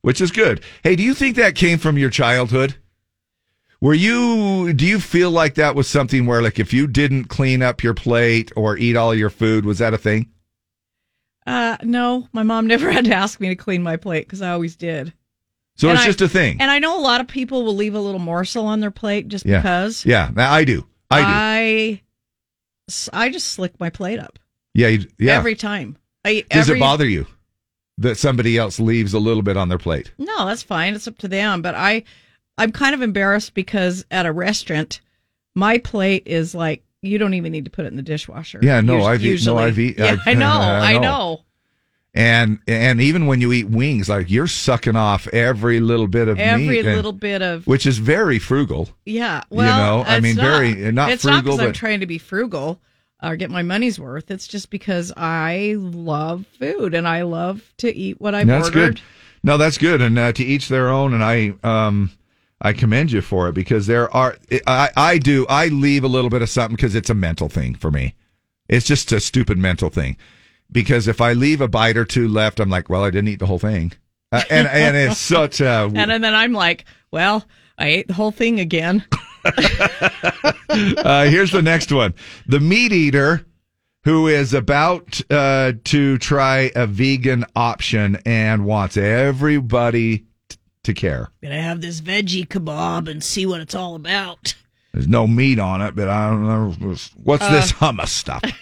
[0.01, 0.61] which is good.
[0.83, 2.75] Hey, do you think that came from your childhood?
[3.81, 4.71] Were you?
[4.71, 7.93] Do you feel like that was something where, like, if you didn't clean up your
[7.93, 10.29] plate or eat all your food, was that a thing?
[11.45, 14.51] Uh, no, my mom never had to ask me to clean my plate because I
[14.51, 15.11] always did.
[15.75, 16.61] So And it's I- just a thing.
[16.61, 19.27] And I know a lot of people will leave a little morsel on their plate
[19.27, 19.59] just yeah.
[19.59, 20.05] because.
[20.05, 20.85] Yeah, I do.
[21.09, 21.99] I do.
[23.13, 24.39] I, I just slick my plate up
[24.73, 25.37] yeah, you, yeah.
[25.37, 25.97] every time.
[26.25, 27.27] I Does every, it bother you
[27.97, 30.11] that somebody else leaves a little bit on their plate?
[30.17, 30.93] No, that's fine.
[30.93, 31.61] It's up to them.
[31.61, 32.03] But I,
[32.57, 35.01] I'm kind of embarrassed because at a restaurant,
[35.55, 38.59] my plate is like you don't even need to put it in the dishwasher.
[38.61, 39.63] Yeah, no, I've eaten- no, usually.
[39.63, 40.47] I've Yeah, I've- I know.
[40.49, 41.41] I know.
[42.15, 46.39] And and even when you eat wings, like you're sucking off every little bit of
[46.39, 48.89] Every meat, and- little bit of which is very frugal.
[49.05, 52.05] Yeah, You well, know, I mean, very- not it's frugal, not because I'm trying to
[52.05, 52.79] be frugal
[53.23, 54.29] or get my money's worth.
[54.29, 58.95] It's just because I love food and I love to eat what I've that's ordered.
[58.97, 59.01] good.
[59.43, 61.15] No, that's good, and uh, to each their own.
[61.15, 62.11] And I um
[62.61, 64.37] I commend you for it because there are
[64.67, 67.73] I I do I leave a little bit of something because it's a mental thing
[67.73, 68.13] for me.
[68.69, 70.15] It's just a stupid mental thing
[70.73, 73.39] because if I leave a bite or two left, I'm like, well, I didn't eat
[73.39, 73.93] the whole thing,
[74.31, 77.45] uh, and and it's such a And then I'm like, well,
[77.77, 79.05] I ate the whole thing again.
[79.45, 82.13] uh, here's the next one.
[82.47, 83.45] The meat eater
[84.03, 91.29] who is about uh, to try a vegan option and wants everybody t- to care.
[91.41, 94.55] Gonna have this veggie kebab and see what it's all about.
[94.93, 96.95] There's no meat on it, but I don't know.
[97.23, 98.43] What's this Uh, hummus stuff?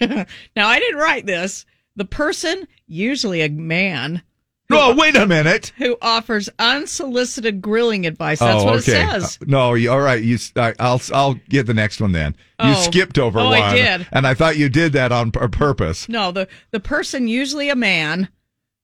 [0.56, 1.66] now I didn't write this.
[1.96, 4.22] The person, usually a man,
[4.70, 5.72] No, wait a minute.
[5.76, 8.38] who offers unsolicited grilling advice.
[8.38, 9.02] That's oh, what okay.
[9.02, 9.38] it says.
[9.42, 10.22] Uh, no, you, all right.
[10.22, 12.34] You, I, will I'll get the next one then.
[12.62, 12.82] You Oh.
[12.82, 14.06] skipped over Oh, one, I did.
[14.12, 16.08] and I thought you did that on purpose.
[16.08, 18.28] No, the the person, usually a man,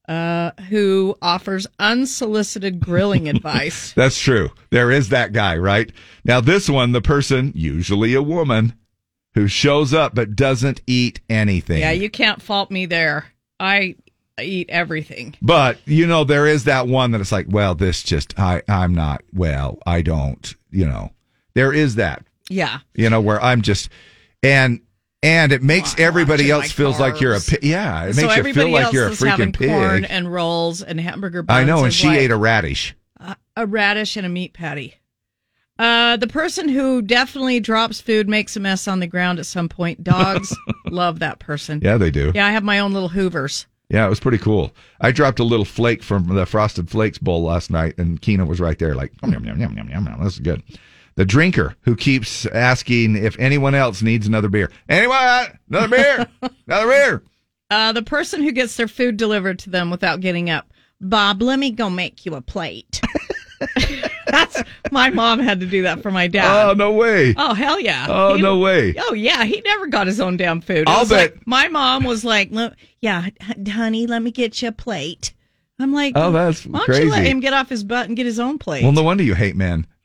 [0.08, 3.92] uh, who offers unsolicited grilling advice.
[3.94, 4.50] That's true.
[4.70, 5.90] There is that guy, right?
[6.24, 8.74] Now, this one, the person, usually a woman,
[9.38, 11.78] who shows up but doesn't eat anything.
[11.78, 13.26] Yeah, you can't fault me there.
[13.60, 13.94] I
[14.40, 15.36] eat everything.
[15.40, 18.94] But you know, there is that one that it's like, well, this just I I'm
[18.94, 21.10] not well, I don't, you know.
[21.54, 22.80] There is that, Yeah.
[22.94, 23.90] you know, where I'm just
[24.42, 24.80] and
[25.22, 27.58] and it makes everybody else feels like you're a carbs.
[27.62, 30.06] yeah, it so makes you feel like you're a freaking corn pig.
[30.10, 31.58] and rolls and hamburger buns.
[31.58, 32.94] I know, and and she like ate a radish.
[33.20, 34.94] a, a radish and a meat patty.
[35.78, 39.68] Uh, the person who definitely drops food makes a mess on the ground at some
[39.68, 40.02] point.
[40.02, 40.54] Dogs
[40.86, 41.80] love that person.
[41.82, 42.32] Yeah, they do.
[42.34, 43.66] Yeah, I have my own little Hoovers.
[43.88, 44.72] Yeah, it was pretty cool.
[45.00, 48.60] I dropped a little flake from the Frosted Flakes bowl last night, and Keena was
[48.60, 50.22] right there, like, yum, yum, yum, yum, yum, yum.
[50.22, 50.62] This is good.
[51.14, 54.70] The drinker who keeps asking if anyone else needs another beer.
[54.88, 55.58] Anyone?
[55.70, 56.26] Another beer?
[56.66, 57.22] another beer?
[57.70, 60.72] Uh, the person who gets their food delivered to them without getting up.
[61.00, 63.00] Bob, let me go make you a plate.
[64.30, 64.62] That's
[64.92, 66.68] my mom had to do that for my dad.
[66.68, 67.34] Oh, no way.
[67.36, 68.06] Oh hell yeah!
[68.08, 68.94] Oh, He- no way.
[68.98, 70.84] Oh yeah, he never got his own damn food.
[70.86, 73.28] I'll bet- like- my mom was like, "Look, "Yeah,
[73.70, 75.32] honey, let me get you a plate."
[75.80, 78.26] I'm like, Oh, that's why don't you let him get off his butt and get
[78.26, 78.82] his own plate?
[78.82, 79.86] Well, no wonder you hate men.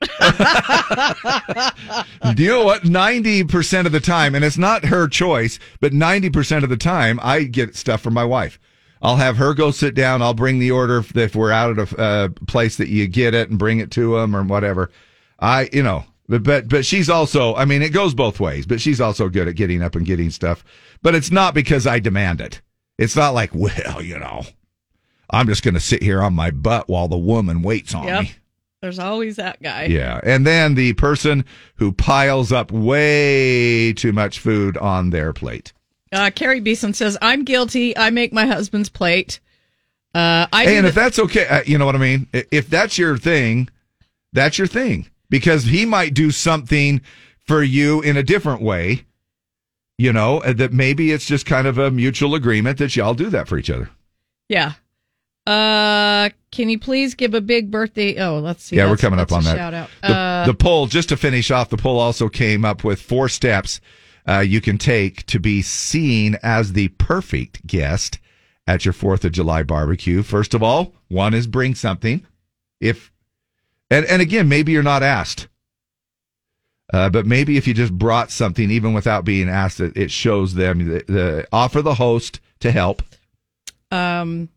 [2.34, 2.82] Do you know what?
[2.84, 7.42] 90% of the time, and it's not her choice, but 90% of the time, I
[7.44, 8.58] get stuff from my wife.
[9.04, 10.22] I'll have her go sit down.
[10.22, 13.34] I'll bring the order if, if we're out at a uh, place that you get
[13.34, 14.90] it and bring it to them or whatever.
[15.38, 18.80] I, you know, but, but, but she's also, I mean, it goes both ways, but
[18.80, 20.64] she's also good at getting up and getting stuff.
[21.02, 22.62] But it's not because I demand it.
[22.96, 24.42] It's not like, well, you know,
[25.28, 28.22] I'm just going to sit here on my butt while the woman waits on yep.
[28.22, 28.32] me.
[28.80, 29.84] There's always that guy.
[29.84, 30.20] Yeah.
[30.22, 31.44] And then the person
[31.76, 35.74] who piles up way too much food on their plate.
[36.14, 37.96] Uh, Carrie Beeson says, "I'm guilty.
[37.96, 39.40] I make my husband's plate."
[40.14, 42.28] Uh, I Hey, and the- if that's okay, uh, you know what I mean?
[42.32, 43.68] If that's your thing,
[44.32, 45.08] that's your thing.
[45.28, 47.00] Because he might do something
[47.46, 49.04] for you in a different way,
[49.98, 53.28] you know, uh, that maybe it's just kind of a mutual agreement that y'all do
[53.30, 53.90] that for each other.
[54.48, 54.74] yeah.
[55.46, 58.18] Uh, can you please give a big birthday?
[58.18, 58.76] Oh, let's see.
[58.76, 59.56] yeah, we're coming up on that.
[59.56, 59.90] Shout out.
[60.00, 63.28] The, uh, the poll, just to finish off, the poll also came up with four
[63.28, 63.80] steps
[64.28, 68.18] uh, you can take to be seen as the perfect guest
[68.66, 70.22] at your Fourth of July barbecue.
[70.22, 72.26] First of all, one is bring something.
[72.80, 73.12] If
[73.90, 75.48] and and again, maybe you're not asked,
[76.92, 80.54] uh, but maybe if you just brought something, even without being asked, it, it shows
[80.54, 83.02] them the, the offer the host to help.
[83.90, 84.48] um,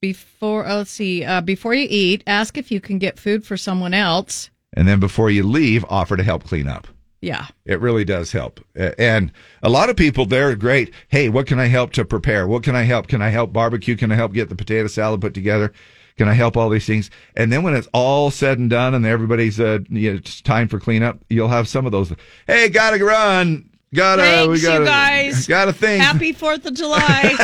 [0.00, 1.24] before oh, let's see.
[1.24, 4.50] Uh, before you eat, ask if you can get food for someone else.
[4.74, 6.88] And then before you leave, offer to help clean up.
[7.24, 7.46] Yeah.
[7.64, 8.60] It really does help.
[8.76, 10.92] And a lot of people, they're great.
[11.08, 12.46] Hey, what can I help to prepare?
[12.46, 13.08] What can I help?
[13.08, 13.96] Can I help barbecue?
[13.96, 15.72] Can I help get the potato salad put together?
[16.16, 17.10] Can I help all these things?
[17.34, 20.68] And then when it's all said and done and everybody's, uh, you know, it's time
[20.68, 22.12] for cleanup, you'll have some of those.
[22.46, 23.70] Hey, gotta run.
[23.92, 25.46] Gotta, Thanks, we gotta, you guys.
[25.46, 26.00] Got a thing.
[26.00, 27.36] Happy Fourth of July.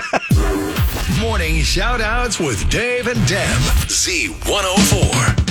[1.20, 3.58] Morning shout outs with Dave and Deb.
[3.88, 5.49] Z104.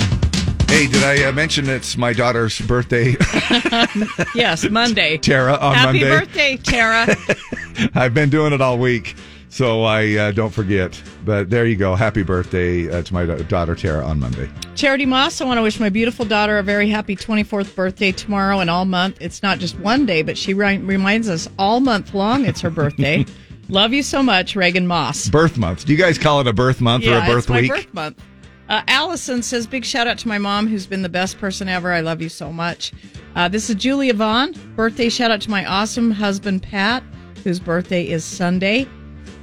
[0.70, 3.16] Hey, did I uh, mention it's my daughter's birthday?
[4.36, 5.18] yes, Monday.
[5.18, 6.08] Tara, on Happy Monday.
[6.08, 7.16] birthday, Tara.
[7.94, 9.16] I've been doing it all week,
[9.48, 11.02] so I uh, don't forget.
[11.24, 11.96] But there you go.
[11.96, 14.48] Happy birthday uh, to my da- daughter Tara on Monday.
[14.76, 18.60] Charity Moss, I want to wish my beautiful daughter a very happy 24th birthday tomorrow
[18.60, 19.18] and all month.
[19.20, 22.70] It's not just one day, but she ri- reminds us all month long it's her
[22.70, 23.26] birthday.
[23.68, 25.28] Love you so much, Reagan Moss.
[25.28, 25.84] Birth month.
[25.84, 27.70] Do you guys call it a birth month or a birth it's my week?
[27.70, 28.22] birth month.
[28.70, 31.92] Uh, Allison says, big shout out to my mom, who's been the best person ever.
[31.92, 32.92] I love you so much.
[33.34, 34.52] Uh, this is Julia Vaughn.
[34.76, 37.02] Birthday shout out to my awesome husband, Pat,
[37.42, 38.86] whose birthday is Sunday.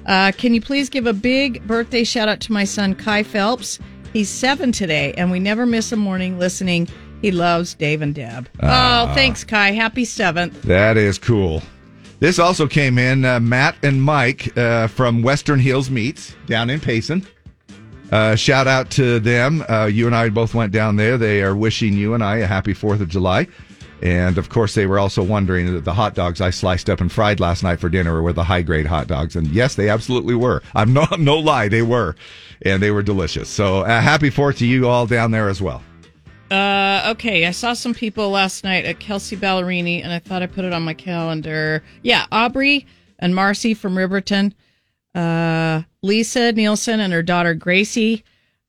[0.05, 3.79] Uh, can you please give a big birthday shout out to my son, Kai Phelps?
[4.13, 6.87] He's seven today, and we never miss a morning listening.
[7.21, 8.47] He loves Dave and Deb.
[8.63, 9.11] Ah.
[9.11, 9.71] oh, thanks, Kai.
[9.71, 10.61] Happy seventh.
[10.61, 11.61] That is cool.
[12.19, 16.79] This also came in uh, Matt and Mike uh, from Western Hills Meats down in
[16.79, 17.27] Payson.
[18.11, 19.63] Uh, shout out to them.
[19.69, 21.17] Uh, you and I both went down there.
[21.17, 23.47] They are wishing you and I a happy 4th of July.
[24.01, 27.11] And of course, they were also wondering that the hot dogs I sliced up and
[27.11, 29.35] fried last night for dinner were the high grade hot dogs.
[29.35, 30.61] And yes, they absolutely were.
[30.75, 32.15] I'm no, no lie, they were.
[32.61, 33.49] And they were delicious.
[33.49, 35.81] So uh, happy 4th to you all down there as well.
[36.49, 40.47] Uh, okay, I saw some people last night at Kelsea Ballerini, and I thought I
[40.47, 41.83] put it on my calendar.
[42.03, 42.87] Yeah, Aubrey
[43.19, 44.53] and Marcy from Riverton,
[45.17, 48.23] uh, Lisa Nielsen and her daughter Gracie.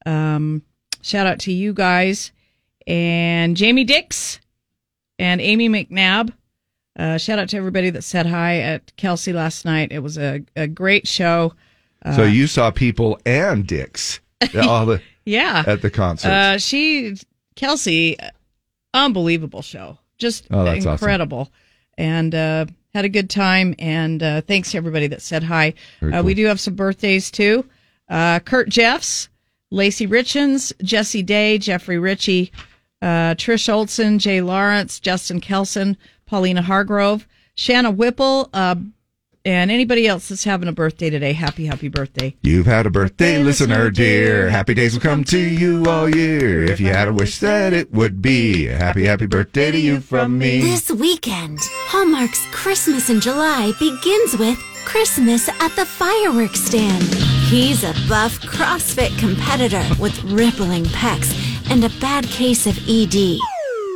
[0.07, 0.63] Um,
[1.03, 2.33] shout out to you guys,
[2.87, 4.41] and Jamie Dix
[5.19, 6.33] and Amy McNabb.
[6.99, 9.93] Uh, shout out to everybody that said hi at Kelsea last night.
[9.93, 11.53] It was a, a great show.
[12.15, 14.21] So Uh, you saw people and Dix
[14.63, 16.29] all the yeah at the concert.
[16.31, 17.15] Uh, she
[17.57, 18.17] Kelsea,
[18.95, 20.93] unbelievable show, just Oh, that's awesome.
[20.93, 21.53] incredible,
[21.99, 22.67] and uh,
[22.99, 23.77] had a good time.
[23.79, 25.75] And uh, thanks to everybody that said hi.
[26.03, 27.65] Uh, we do have some birthdays too.
[28.09, 29.29] Uh, Kurt Jeffs,
[29.71, 32.51] Lacey Richens, Jesse Day, Jeffrey Ritchie,
[33.01, 35.97] uh, Trish Olson, Jay Lawrence, Justin Kelson,
[36.27, 38.75] Paulina Hargrove, Shanna Whipple, uh,
[39.45, 41.33] and anybody else that's having a birthday today.
[41.33, 42.35] Happy, happy birthday.
[42.43, 44.51] You've had a birthday, listener dear.
[44.51, 46.65] Happy days will come to you all year.
[46.65, 50.01] If you had a wish that it would be a happy, happy birthday to you
[50.01, 50.61] from me.
[50.61, 51.59] This weekend,
[51.89, 57.03] Hallmark's Christmas in July begins with Christmas at the fireworks stand.
[57.49, 61.35] He's a buff CrossFit competitor with rippling pecs
[61.71, 63.39] and a bad case of ED,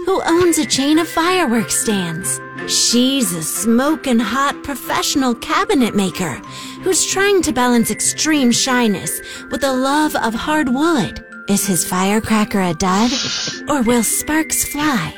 [0.07, 2.41] who owns a chain of fireworks stands.
[2.69, 6.35] She's a smoking hot professional cabinet maker
[6.83, 11.25] who's trying to balance extreme shyness with a love of hard wood.
[11.49, 13.11] Is his firecracker a dud?
[13.69, 15.15] Or will sparks fly?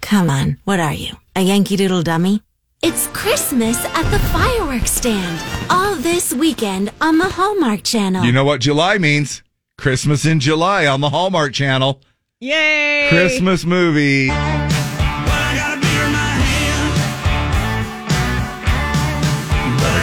[0.00, 1.14] Come on, what are you?
[1.34, 2.42] A Yankee Doodle dummy?
[2.82, 5.42] It's Christmas at the fireworks stand.
[5.70, 8.24] All this weekend on the Hallmark Channel.
[8.24, 9.42] You know what July means?
[9.78, 12.00] Christmas in July on the Hallmark Channel.
[12.40, 13.08] Yay!
[13.10, 14.30] Christmas movie.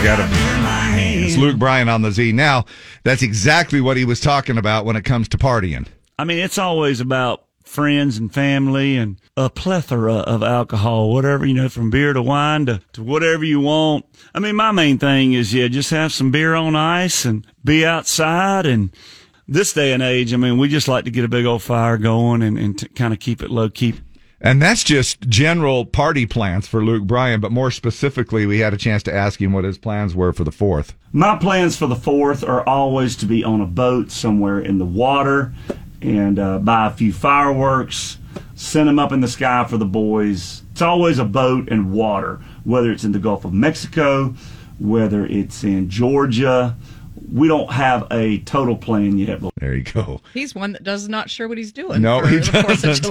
[0.02, 1.26] Got a beer in my hands.
[1.26, 2.32] It's Luke Bryan on the Z.
[2.32, 2.64] Now,
[3.04, 5.86] that's exactly what he was talking about when it comes to partying.
[6.18, 11.54] I mean, it's always about friends and family and a plethora of alcohol, whatever, you
[11.54, 14.04] know, from beer to wine to, to whatever you want.
[14.34, 17.86] I mean, my main thing is, yeah, just have some beer on ice and be
[17.86, 18.66] outside.
[18.66, 18.90] And
[19.46, 21.96] this day and age, I mean, we just like to get a big old fire
[21.96, 23.94] going and, and kind of keep it low key.
[24.44, 28.76] And that's just general party plans for Luke Bryan, but more specifically, we had a
[28.76, 30.96] chance to ask him what his plans were for the fourth.
[31.12, 34.84] My plans for the fourth are always to be on a boat somewhere in the
[34.84, 35.54] water
[36.00, 38.18] and uh, buy a few fireworks,
[38.56, 40.62] send them up in the sky for the boys.
[40.72, 44.34] It's always a boat and water, whether it's in the Gulf of Mexico,
[44.80, 46.76] whether it's in Georgia.
[47.30, 49.40] We don't have a total plan yet.
[49.40, 50.20] But there you go.
[50.32, 52.02] He's one that does not sure what he's doing.
[52.02, 53.04] No, for he the Fourth of doesn't.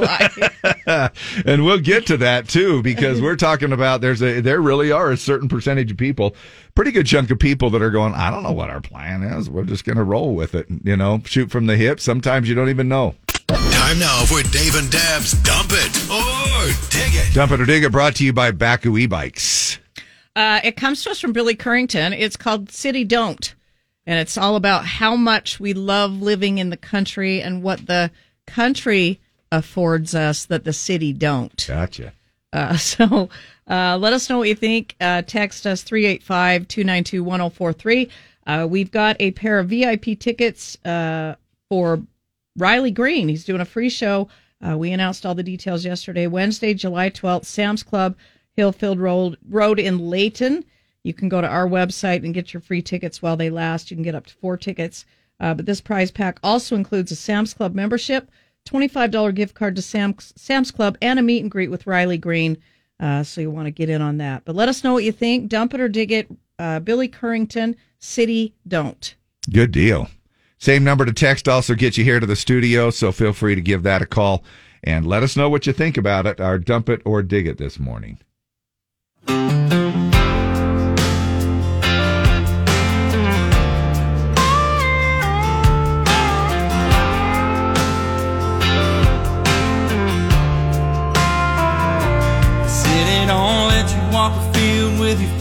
[0.86, 1.10] July.
[1.46, 5.12] and we'll get to that too because we're talking about there's a there really are
[5.12, 6.36] a certain percentage of people,
[6.76, 9.50] pretty good chunk of people that are going, I don't know what our plan is.
[9.50, 12.00] We're just going to roll with it, you know, shoot from the hip.
[12.00, 13.16] Sometimes you don't even know.
[13.48, 17.34] Time now for Dave and Deb's Dump It or Dig It.
[17.34, 19.80] Dump it or dig it brought to you by Bakcou e-bikes.
[20.36, 22.18] Uh, it comes to us from Billy Currington.
[22.18, 23.54] It's called City Don't.
[24.06, 28.12] And it's all about how much we love living in the country and what the
[28.48, 29.20] country
[29.52, 31.66] affords us that the city don't.
[31.68, 32.14] Gotcha.
[32.54, 33.30] Uh, so
[33.70, 34.96] uh, let us know what you think.
[35.00, 38.10] Uh, text us 385 292 1043.
[38.48, 41.36] Uh, We've got a pair of VIP tickets uh,
[41.70, 42.02] for
[42.58, 43.30] Riley Green.
[43.30, 44.28] He's doing a free show.
[44.66, 46.28] Uh, we announced all the details yesterday.
[46.28, 48.16] Wednesday, July 12th, Sam's Club,
[48.58, 50.66] Hillfield Road, Road in Layton.
[51.04, 53.90] You can go to our website and get your free tickets while they last.
[53.90, 55.06] You can get up to four tickets.
[55.40, 58.30] Uh, but this prize pack also includes a Sam's Club membership,
[58.70, 62.58] $25 gift card to Sam's, Sam's Club, and a meet and greet with Riley Green.
[63.00, 64.46] Uh, so you want to get in on that.
[64.46, 65.50] But let us know what you think.
[65.50, 66.28] Dump it or dig it.
[66.60, 69.16] Uh, Billy Currington, City Don't.
[69.52, 70.08] Good deal.
[70.60, 73.62] Same number to text also gets you here to the studio, so feel free to
[73.62, 74.44] give that a call
[74.84, 76.40] and let us know what you think about it.
[76.40, 78.20] Our dump it or dig it this morning.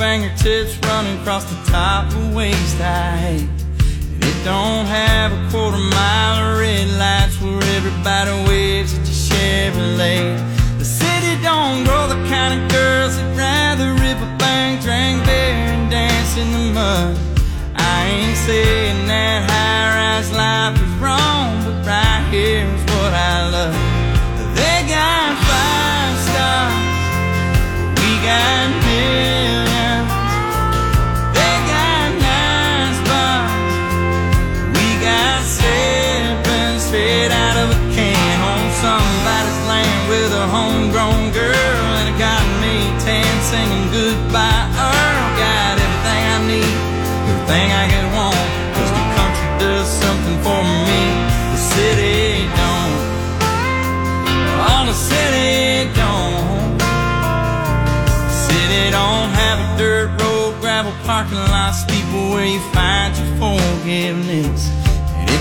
[0.01, 3.37] Fingertips running across the top of waist high.
[3.37, 9.21] And it don't have a quarter mile of red lights where everybody waves at your
[9.29, 10.41] Chevrolet.
[10.79, 15.69] The city don't grow the kind of girls that rather rip a bank, drink beer,
[15.77, 17.19] and dance in the mud.
[17.77, 23.77] I ain't saying that high-rise life is wrong, but right here is what I love.
[24.57, 26.89] They got five stars.
[28.01, 29.70] We got millions.
[61.11, 63.61] Parking lot, steeple where you find your fork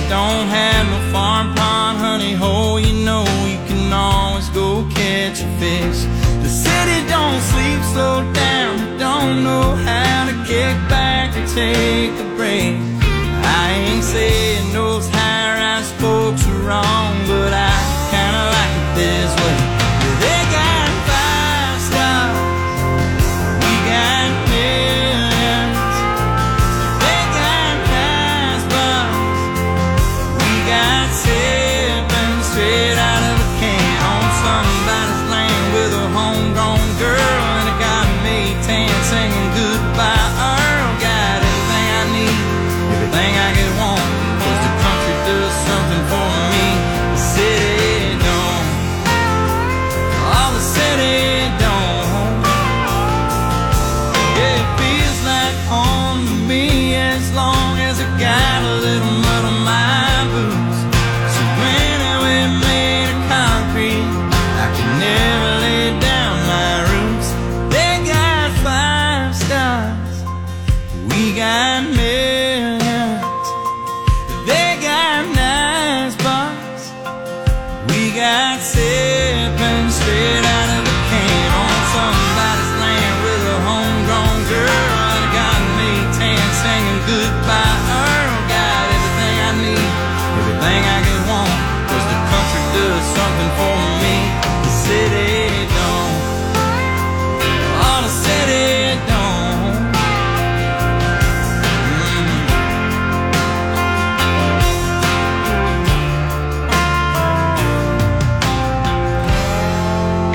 [0.10, 5.50] don't have no farm pond, honey hole, you know you can always go catch a
[5.62, 6.00] fish.
[6.42, 12.28] The city don't sleep, slow down, don't know how to kick back or take a
[12.36, 12.74] break.
[13.62, 17.79] I ain't saying those high-rise folks are wrong, but I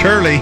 [0.04, 0.36] Curly,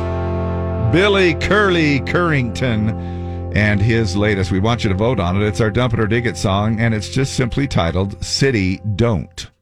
[0.90, 4.50] Billy Curly Currington, and his latest.
[4.50, 5.46] We want you to vote on it.
[5.46, 9.52] It's our Dump It or Dig It song, and it's just simply titled City Don't.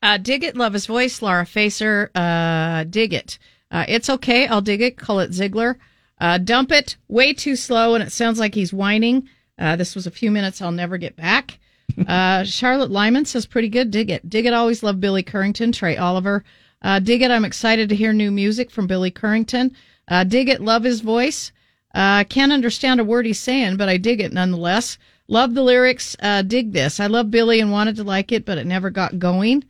[0.00, 1.20] Uh, dig it, love his voice.
[1.20, 3.38] Laura Facer, uh, dig it.
[3.70, 4.46] Uh, it's okay.
[4.46, 4.96] I'll dig it.
[4.96, 5.78] Call it Ziegler.
[6.18, 6.96] Uh, dump it.
[7.08, 9.28] Way too slow, and it sounds like he's whining.
[9.58, 11.58] Uh, this was a few minutes I'll never get back.
[12.08, 13.90] Uh, Charlotte Lyman says pretty good.
[13.90, 14.26] Dig it.
[14.30, 14.54] Dig it.
[14.54, 15.74] Always love Billy Currington.
[15.74, 16.42] Trey Oliver.
[16.82, 17.30] Uh, dig it.
[17.30, 19.72] I'm excited to hear new music from Billy Currington.
[20.08, 20.60] Uh, dig it.
[20.60, 21.52] Love his voice.
[21.94, 24.98] Uh, can't understand a word he's saying, but I dig it nonetheless.
[25.28, 26.16] Love the lyrics.
[26.20, 26.98] Uh, dig this.
[26.98, 29.64] I love Billy and wanted to like it, but it never got going.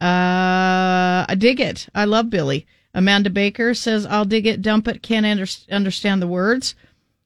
[0.00, 1.88] Uh, I dig it.
[1.94, 2.66] I love Billy.
[2.94, 6.74] Amanda Baker says, I'll dig it, dump it, can't under- understand the words.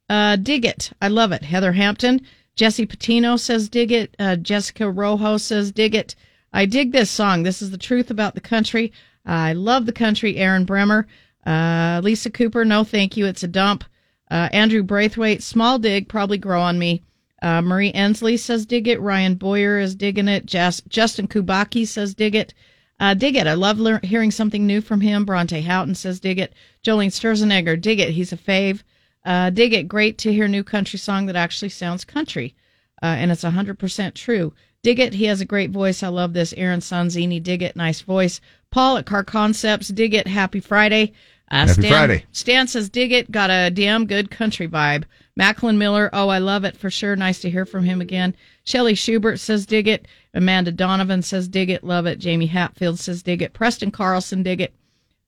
[0.08, 0.92] Uh, dig it.
[1.00, 1.42] I love it.
[1.42, 2.20] Heather Hampton.
[2.54, 4.14] Jesse Patino says, dig it.
[4.18, 6.14] Uh, Jessica Rojo says, dig it.
[6.52, 7.42] I dig this song.
[7.42, 8.92] This is the truth about the country.
[9.24, 10.36] I love the country.
[10.36, 11.06] Aaron Bremer.
[11.46, 13.26] Uh, Lisa Cooper, no thank you.
[13.26, 13.84] It's a dump.
[14.30, 17.02] Uh, Andrew Braithwaite, small dig, probably grow on me.
[17.42, 19.00] Uh, Marie Ensley says dig it.
[19.00, 20.46] Ryan Boyer is digging it.
[20.46, 22.54] Jas- Justin Kubaki says dig it.
[23.00, 23.48] Uh, dig it.
[23.48, 25.24] I love lear- hearing something new from him.
[25.24, 26.54] Bronte Houghton says dig it.
[26.84, 28.10] Jolene Sturzenegger, dig it.
[28.10, 28.82] He's a fave.
[29.24, 29.88] Uh, dig it.
[29.88, 32.54] Great to hear new country song that actually sounds country.
[33.02, 34.54] Uh, and it's 100% true.
[34.84, 35.14] Dig it.
[35.14, 36.02] He has a great voice.
[36.02, 36.54] I love this.
[36.56, 37.74] Aaron Sanzini, dig it.
[37.74, 38.40] Nice voice.
[38.72, 40.26] Paul at Car Concepts, dig it.
[40.26, 41.12] Happy Friday.
[41.50, 42.24] Uh, Happy Friday.
[42.32, 43.30] Stan says, dig it.
[43.30, 45.04] Got a damn good country vibe.
[45.36, 47.14] Macklin Miller, oh, I love it for sure.
[47.14, 48.34] Nice to hear from him again.
[48.64, 50.08] Shelly Schubert says, dig it.
[50.34, 51.84] Amanda Donovan says, dig it.
[51.84, 52.18] Love it.
[52.18, 53.52] Jamie Hatfield says, dig it.
[53.52, 54.74] Preston Carlson, dig it.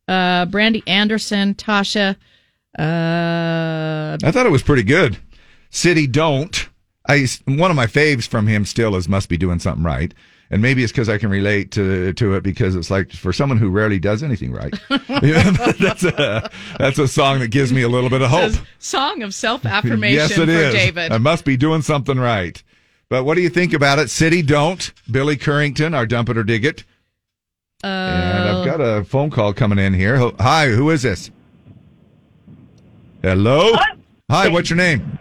[0.09, 2.17] Uh, Brandy Anderson, Tasha.
[2.79, 5.17] Uh, I thought it was pretty good.
[5.71, 6.69] City Don't.
[7.09, 10.15] I one of my faves from him still is must be doing something right,
[10.55, 13.59] and maybe it's because I can relate to to it because it's like for someone
[13.59, 14.73] who rarely does anything right.
[14.89, 16.49] that's a
[16.79, 18.53] that's a song that gives me a little bit of hope.
[18.79, 20.73] song of self affirmation yes, it for is.
[20.73, 21.11] David.
[21.11, 22.63] I must be doing something right.
[23.09, 24.11] But what do you think about it?
[24.11, 24.93] City Don't.
[25.11, 26.85] Billy Currington, our dump it or dig it.
[27.83, 30.31] Uh, And I've got a phone call coming in here.
[30.39, 31.33] Hi, who is this?
[33.23, 33.73] Hello?
[34.31, 35.19] Hi, what's your name?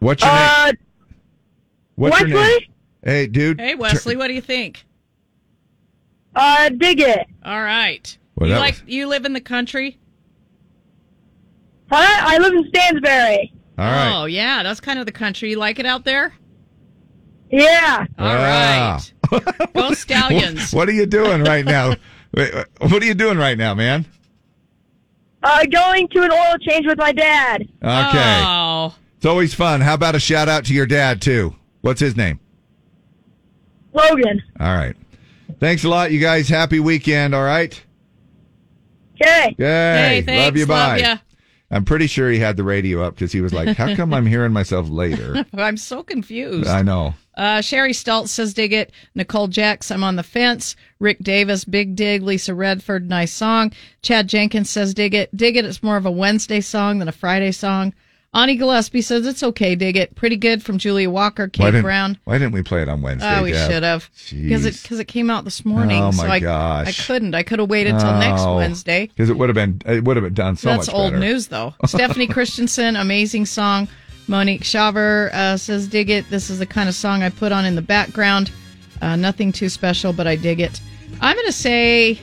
[0.00, 0.76] What's your Uh, name?
[1.96, 2.36] What's your name?
[2.36, 2.70] Wesley?
[3.02, 3.60] Hey, dude.
[3.60, 4.84] Hey, Wesley, what do you think?
[6.34, 7.26] Uh, dig it.
[7.44, 8.16] All right.
[8.36, 9.98] Well, you that like you live in the country?
[11.90, 11.96] Huh?
[12.26, 13.52] I live in Stansbury.
[13.78, 14.12] All right.
[14.22, 15.50] Oh, yeah, that's kind of the country.
[15.50, 16.34] You like it out there?
[17.50, 18.06] Yeah.
[18.18, 18.98] All Wow.
[19.32, 19.72] right.
[19.74, 20.72] Go Stallions.
[20.72, 21.94] What are you doing right now?
[22.32, 24.04] What are you doing right now, man?
[25.42, 27.62] Uh, going to an oil change with my dad.
[27.82, 28.42] Okay.
[28.44, 28.94] Oh.
[29.16, 29.80] It's always fun.
[29.80, 31.54] How about a shout out to your dad, too?
[31.80, 32.38] What's his name?
[33.92, 34.42] Logan.
[34.60, 34.96] All right.
[35.60, 36.48] Thanks a lot, you guys.
[36.48, 37.80] Happy weekend, all right?
[39.20, 39.54] Okay.
[39.58, 39.66] Yay.
[39.66, 40.44] Hey, thanks.
[40.44, 40.66] Love you.
[40.66, 40.98] Bye.
[40.98, 41.16] ya.
[41.70, 44.24] I'm pretty sure he had the radio up because he was like, "How come I'm
[44.24, 46.68] hearing myself later?" I'm so confused.
[46.68, 47.14] I know.
[47.38, 48.90] Uh, Sherry Stoltz says, dig it.
[49.14, 50.74] Nicole Jacks, I'm on the fence.
[50.98, 52.20] Rick Davis, big dig.
[52.22, 53.70] Lisa Redford, nice song.
[54.02, 55.34] Chad Jenkins says, dig it.
[55.36, 55.64] Dig it.
[55.64, 57.94] It's more of a Wednesday song than a Friday song.
[58.34, 60.14] Ani Gillespie says, it's okay, dig it.
[60.14, 62.18] Pretty good from Julia Walker, Kate Brown.
[62.24, 63.38] why didn't we play it on Wednesday?
[63.38, 63.70] Oh, we Deb?
[63.70, 64.10] should have.
[64.30, 66.02] Because it, cause it came out this morning.
[66.02, 66.86] Oh, so my I, gosh.
[66.88, 67.34] I couldn't.
[67.34, 69.06] I could have waited till next Wednesday.
[69.06, 70.86] Because it would have been it would have been done so much.
[70.86, 71.20] That's old better.
[71.20, 71.74] news, though.
[71.86, 73.88] Stephanie Christensen, amazing song.
[74.26, 76.28] Monique Shaver uh, says, dig it.
[76.28, 78.50] This is the kind of song I put on in the background.
[79.00, 80.80] Uh, nothing too special, but I dig it.
[81.22, 82.20] I'm going to say,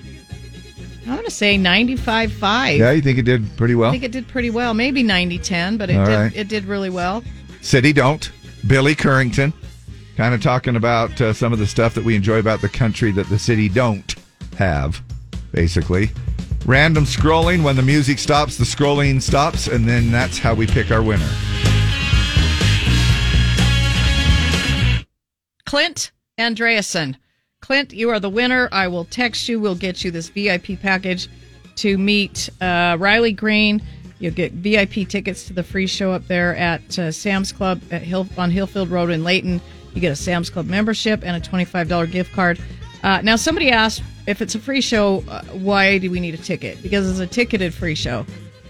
[1.06, 2.78] I'm going to say 95.5.
[2.78, 3.90] Yeah, you think it did pretty well?
[3.90, 4.74] I think it did pretty well.
[4.74, 6.36] Maybe 90-10, but it All did, right.
[6.36, 7.24] it did really well.
[7.62, 8.32] City don't.
[8.66, 9.54] Billy Currington,
[10.18, 13.12] kind of talking about uh, some of the stuff that we enjoy about the country
[13.12, 14.16] that the city don't
[14.58, 15.00] have,
[15.52, 16.10] basically.
[16.66, 17.62] Random scrolling.
[17.64, 21.30] When the music stops, the scrolling stops, and then that's how we pick our winner.
[25.66, 27.16] Clint Andreasen.
[27.66, 28.70] Clint, you are the winner.
[28.72, 29.60] I will text you.
[29.60, 31.28] We'll get you this VIP package
[31.78, 33.82] to meet uh, Riley Green.
[34.20, 38.04] You'll get VIP tickets to the free show up there at uh, Sam's Club at
[38.04, 39.60] Hill, on Hillfield Road in Layton.
[39.96, 42.62] You get a Sam's Club membership and a $25 gift card.
[43.02, 46.38] Uh, now, somebody asked if it's a free show, uh, why do we need a
[46.38, 46.84] ticket?
[46.84, 48.28] Because it's a ticketed free show.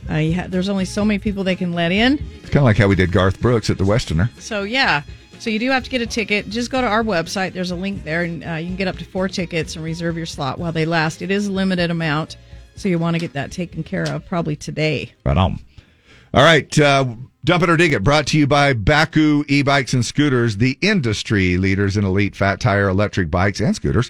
[0.10, 2.14] Uh, you ha- there's only so many people they can let in.
[2.38, 4.30] It's kind of like how we did Garth Brooks at the Westerner.
[4.40, 5.02] So yeah,
[5.40, 6.50] so you do have to get a ticket.
[6.50, 7.54] Just go to our website.
[7.54, 10.18] There's a link there, and uh, you can get up to four tickets and reserve
[10.18, 11.22] your slot while they last.
[11.22, 12.38] It is a limited amount,
[12.76, 15.12] so you want to get that taken care of probably today.
[15.26, 15.60] Right on.
[16.34, 16.78] All right.
[16.78, 18.04] Uh, Dump it or dig it.
[18.04, 22.90] Brought to you by Bakcou e-bikes and scooters, the industry leaders in elite fat tire
[22.90, 24.10] electric bikes and scooters.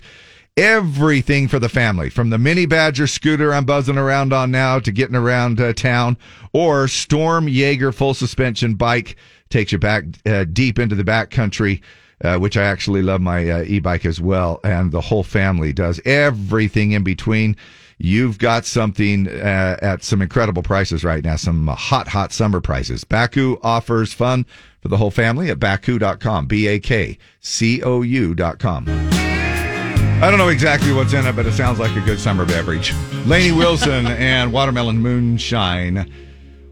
[0.55, 4.89] Everything for the family, from the mini Badger scooter I'm buzzing around on now to
[4.89, 6.15] getting around uh, town,
[6.53, 9.17] or Storm Jaeger full suspension bike
[9.49, 11.81] takes you back uh, deep into the back country.
[12.23, 15.99] Uh, which I actually love my uh, e-bike as well, and the whole family does
[16.05, 17.57] everything in between.
[17.97, 23.03] You've got something uh, at some incredible prices right now, some hot, hot summer prices.
[23.03, 24.45] Bakcou offers fun
[24.81, 28.85] for the whole family at bakcou.com, B A K C O U.com.
[28.87, 32.93] I don't know exactly what's in it, but it sounds like a good summer beverage.
[33.25, 36.09] Lainey Wilson and Watermelon Moonshine.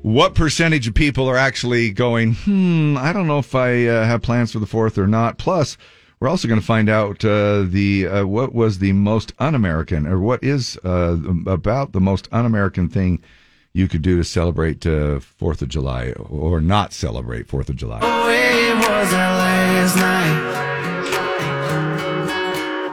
[0.03, 4.21] What percentage of people are actually going, hmm, I don't know if I uh, have
[4.21, 5.37] plans for the 4th or not?
[5.37, 5.77] Plus,
[6.19, 10.19] we're also going to find out uh, the uh, what was the most un-American, or
[10.19, 11.17] what is uh,
[11.47, 13.23] about the most un-American thing
[13.71, 17.99] you could do to celebrate uh, Fourth of July, or not celebrate Fourth of July.
[18.01, 20.72] It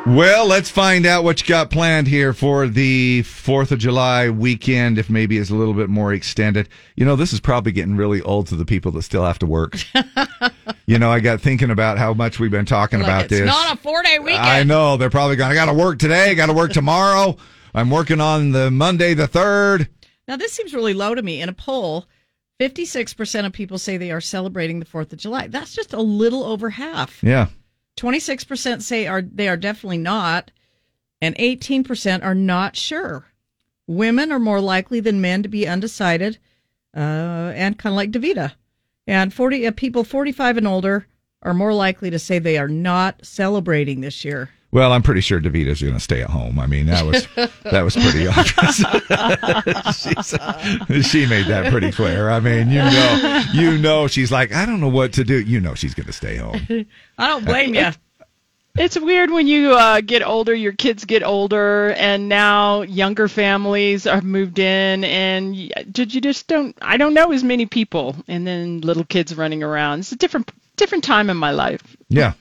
[0.06, 4.98] Well, let's find out what you got planned here for the Fourth of July weekend.
[4.98, 6.68] If maybe it's a little bit more extended.
[6.96, 9.46] You know, this is probably getting really old to the people that still have to
[9.46, 9.76] work.
[10.86, 13.46] you know, I got thinking about how much we've been talking Like, about it's this.
[13.46, 14.42] not a four day weekend.
[14.42, 15.52] I know they're probably going.
[15.52, 16.34] I got to work today.
[16.34, 17.36] Got to work tomorrow.
[17.74, 19.88] I'm working on the Monday the third.
[20.26, 21.40] Now, this seems really low to me.
[21.42, 22.06] In a poll,
[22.58, 25.46] 56% of people say they are celebrating the 4th of July.
[25.46, 27.22] That's just a little over half.
[27.22, 27.48] Yeah.
[27.96, 30.50] 26% say are they are definitely not,
[31.20, 33.26] and 18% are not sure.
[33.86, 36.38] Women are more likely than men to be undecided,
[36.96, 38.52] uh, and kind of like Davita.
[39.06, 41.06] And 40 uh, people 45 and older
[41.42, 44.50] are more likely to say they are not celebrating this year.
[44.72, 46.58] Well, I'm pretty sure Davita's going to stay at home.
[46.60, 47.26] I mean, that was
[47.64, 48.76] that was pretty obvious.
[49.96, 52.30] She's- she made that pretty clear.
[52.30, 55.40] I mean, you know, you know, she's like, I don't know what to do.
[55.40, 56.86] You know, she's going to stay home.
[57.18, 57.90] I don't blame you.
[58.78, 64.06] It's weird when you uh, get older, your kids get older, and now younger families
[64.06, 66.78] are moved in, and y- did you just don't?
[66.80, 69.98] I don't know as many people, and then little kids running around.
[70.00, 71.82] It's a different different time in my life.
[72.08, 72.34] Yeah.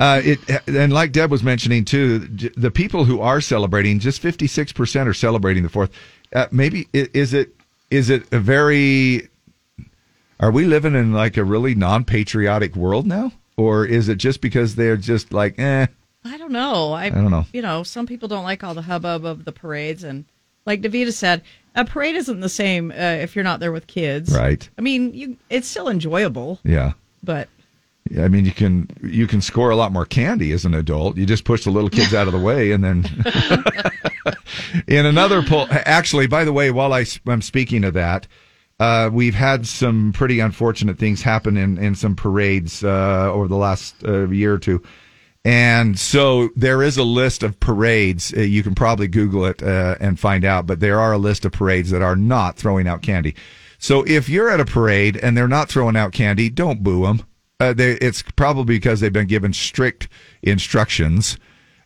[0.00, 4.72] Uh, it and like Deb was mentioning too, the people who are celebrating, just 56
[4.72, 5.90] percent are celebrating the fourth.
[6.34, 7.54] Uh, maybe is it
[7.90, 9.28] is it a very?
[10.40, 14.74] Are we living in like a really non-patriotic world now, or is it just because
[14.74, 15.86] they're just like, eh?
[16.24, 16.92] I don't know.
[16.92, 17.44] I, I don't know.
[17.52, 20.24] You know, some people don't like all the hubbub of the parades, and
[20.64, 21.42] like Davita said,
[21.74, 24.34] a parade isn't the same uh, if you're not there with kids.
[24.34, 24.66] Right.
[24.78, 26.92] I mean, you it's still enjoyable, Yeah.
[27.22, 27.48] but
[28.18, 31.16] I mean, you can you can score a lot more candy as an adult.
[31.16, 33.04] You just push the little kids out of the way, and then
[34.88, 35.68] in another poll.
[35.70, 38.26] Actually, by the way, while I, am speaking of that,
[38.80, 43.56] uh, we've had some pretty unfortunate things happen in in some parades uh, over the
[43.56, 44.82] last uh, year or two.
[45.44, 48.34] And so there is a list of parades.
[48.36, 51.44] Uh, you can probably Google it uh, and find out, but there are a list
[51.44, 53.34] of parades that are not throwing out candy.
[53.78, 57.22] So if you're at a parade and they're not throwing out candy, don't boo them.
[57.60, 60.08] Uh, they, it's probably because they've been given strict
[60.42, 61.36] instructions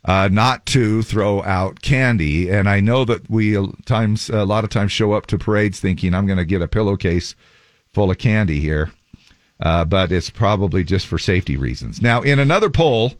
[0.05, 2.51] uh, not to throw out candy.
[2.51, 5.80] And I know that we uh, times a lot of times show up to parades
[5.80, 7.34] thinking I'm going to get a pillowcase
[7.92, 8.92] full of candy here,
[9.60, 12.02] uh, but it's probably just for safety reasons.
[12.02, 13.14] Now, in another poll,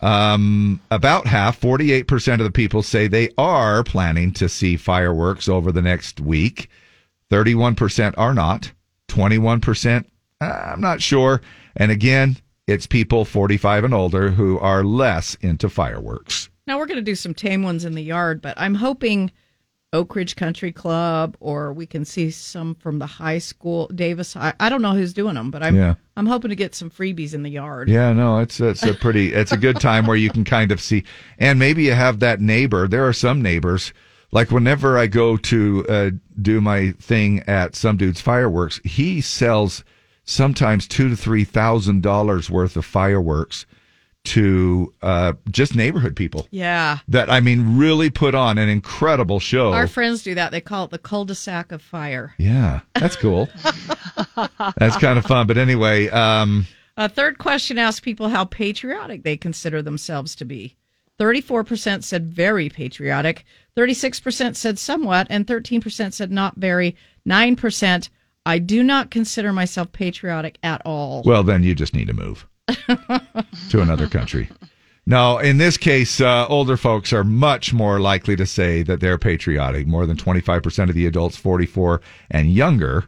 [0.00, 5.72] um, about half, 48% of the people say they are planning to see fireworks over
[5.72, 6.68] the next week.
[7.30, 8.70] 31% are not.
[9.08, 10.04] 21%,
[10.40, 11.40] uh, I'm not sure.
[11.76, 12.36] And again,
[12.66, 16.48] it's people 45 and older who are less into fireworks.
[16.66, 19.30] Now we're going to do some tame ones in the yard, but I'm hoping
[19.92, 24.36] Oak Ridge Country Club or we can see some from the high school, Davis.
[24.36, 25.94] I, I don't know who's doing them, but I'm Yeah.
[26.16, 27.88] I'm hoping to get some freebies in the yard.
[27.88, 30.80] Yeah, no, it's it's a pretty it's a good time where you can kind of
[30.80, 31.04] see,
[31.38, 32.88] and maybe you have that neighbor.
[32.88, 33.92] There are some neighbors
[34.32, 39.84] like whenever I go to uh, do my thing at some dude's fireworks, he sells
[40.26, 43.64] sometimes two to three thousand dollars worth of fireworks
[44.24, 46.48] to uh, just neighborhood people.
[46.50, 46.98] Yeah.
[47.06, 49.72] That I mean, really put on an incredible show.
[49.72, 50.50] Our friends do that.
[50.50, 52.34] They call it the cul-de-sac of fire.
[52.36, 53.48] yeah, that's cool.
[54.76, 55.46] that's kind of fun.
[55.46, 56.66] But anyway, um,
[56.96, 60.76] A third question asked people how patriotic they consider themselves to be.
[61.20, 63.44] 34% said very patriotic,
[63.76, 66.96] 36% said somewhat, and 13% said not very.
[67.26, 68.08] 9%,
[68.46, 71.22] I do not consider myself patriotic at all.
[71.26, 74.48] Well, then you just need to move to another country.
[75.04, 79.18] No, in this case, uh, older folks are much more likely to say that they're
[79.18, 79.86] patriotic.
[79.86, 82.00] More than 25% of the adults 44
[82.30, 83.06] and younger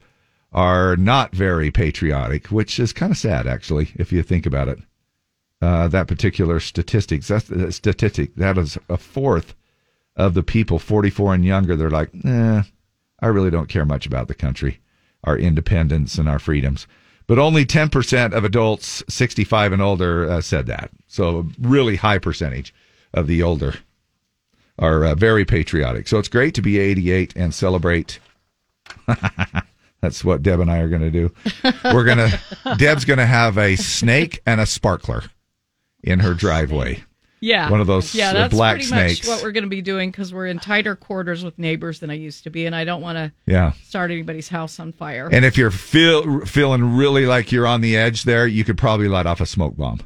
[0.53, 4.79] are not very patriotic, which is kind of sad, actually, if you think about it.
[5.61, 9.55] Uh, that particular statistics, that's the statistic, that is a fourth
[10.15, 11.75] of the people 44 and younger.
[11.75, 12.63] They're like, eh,
[13.21, 14.81] I really don't care much about the country,
[15.25, 16.87] our independence and our freedoms.
[17.27, 20.91] But only 10% of adults 65 and older uh, said that.
[21.07, 22.75] So, a really high percentage
[23.13, 23.75] of the older
[24.79, 26.09] are uh, very patriotic.
[26.09, 28.19] So, it's great to be 88 and celebrate.
[30.01, 31.33] That's what Deb and I are going to do.
[31.85, 32.41] We're going to,
[32.79, 35.25] Deb's going to have a snake and a sparkler
[36.03, 37.03] in her driveway.
[37.41, 37.71] Yeah.
[37.71, 39.27] One of those yeah, that's black pretty snakes.
[39.27, 42.11] much what we're going to be doing because we're in tighter quarters with neighbors than
[42.11, 43.73] I used to be, and I don't want to Yeah.
[43.85, 45.29] start anybody's house on fire.
[45.31, 49.09] And if you're feel, feeling really like you're on the edge there, you could probably
[49.09, 50.01] light off a smoke bomb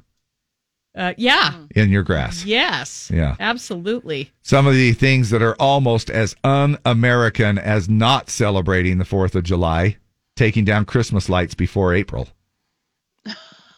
[0.94, 1.54] uh, yeah.
[1.74, 2.44] in your grass.
[2.44, 3.10] Yes.
[3.12, 3.36] Yeah.
[3.40, 4.30] Absolutely.
[4.42, 9.34] Some of the things that are almost as un American as not celebrating the 4th
[9.34, 9.96] of July,
[10.36, 12.28] taking down Christmas lights before April,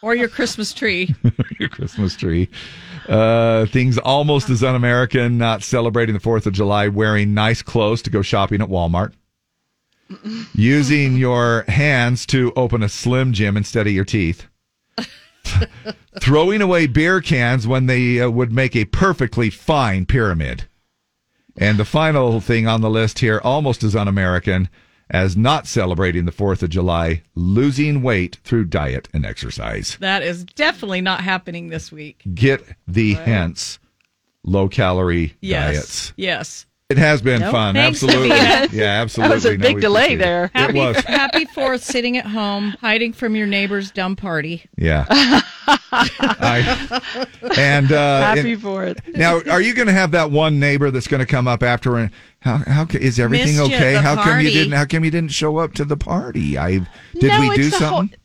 [0.05, 1.15] Or your Christmas tree.
[1.59, 2.47] your Christmas tree.
[3.09, 8.03] Uh, things almost as un American, not celebrating the 4th of July, wearing nice clothes
[8.03, 9.13] to go shopping at Walmart.
[10.53, 14.45] Using your hands to open a Slim Jim instead of your teeth.
[16.21, 20.65] throwing away beer cans when they uh, would make a perfectly fine pyramid.
[21.57, 24.69] And the final thing on the list here, almost as un American
[25.09, 29.97] as not celebrating the 4th of July, losing weight through diet and exercise.
[29.99, 32.23] That is definitely not happening this week.
[32.33, 33.79] Get the hence
[34.43, 35.73] low calorie Yes.
[35.75, 36.13] diets.
[36.17, 36.65] Yes.
[36.95, 37.51] It has been Nope.
[37.51, 37.75] fun.
[37.75, 38.29] Thanks, absolutely.
[38.29, 38.71] Davina.
[38.71, 39.29] Yeah, absolutely.
[39.29, 40.23] That was a No, big we delay appreciate it.
[40.23, 40.45] there.
[40.45, 40.95] It Happy, was.
[41.03, 44.63] happy Fourth, sitting at home, hiding from your neighbor's dumb party.
[44.77, 45.05] Yeah.
[45.91, 47.01] I,
[47.57, 48.99] and uh, Happy and- for it.
[49.15, 51.97] Now, are you going to have that one neighbor that's going to come up after
[51.97, 53.93] and how how ca- is everything Missed okay?
[53.93, 56.57] the How come you didn't how come you didn't show up to the party?
[56.57, 56.79] I
[57.19, 58.19] did No, we do it's the whole- something?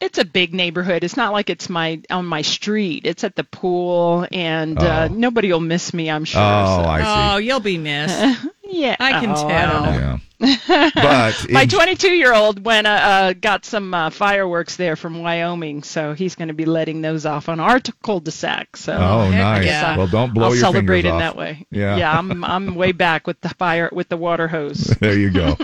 [0.00, 1.04] It's a big neighborhood.
[1.04, 3.02] It's not like it's my on my street.
[3.06, 5.14] It's at the pool, and uh, Oh.
[5.14, 6.10] nobody will miss me.
[6.10, 6.40] I'm sure.
[6.42, 6.88] Oh, so.
[6.88, 7.34] I see.
[7.34, 8.46] Oh, you'll be missed.
[8.62, 10.00] yeah, I can Oh, I don't tell.
[10.00, 10.16] know.
[10.94, 15.82] But My 22 year old went uh, uh, got some uh, fireworks there from Wyoming,
[15.82, 18.76] so he's going to be letting those off on our t- cul-de-sac.
[18.78, 19.64] So Oh, nice.
[19.64, 21.18] guess I- Well, don't blow I'll your celebrate in off.
[21.20, 21.66] that way.
[21.70, 21.96] Yeah.
[21.98, 22.18] yeah.
[22.18, 24.78] I'm I'm way back with the fire with the water hose.
[25.00, 25.56] there you go.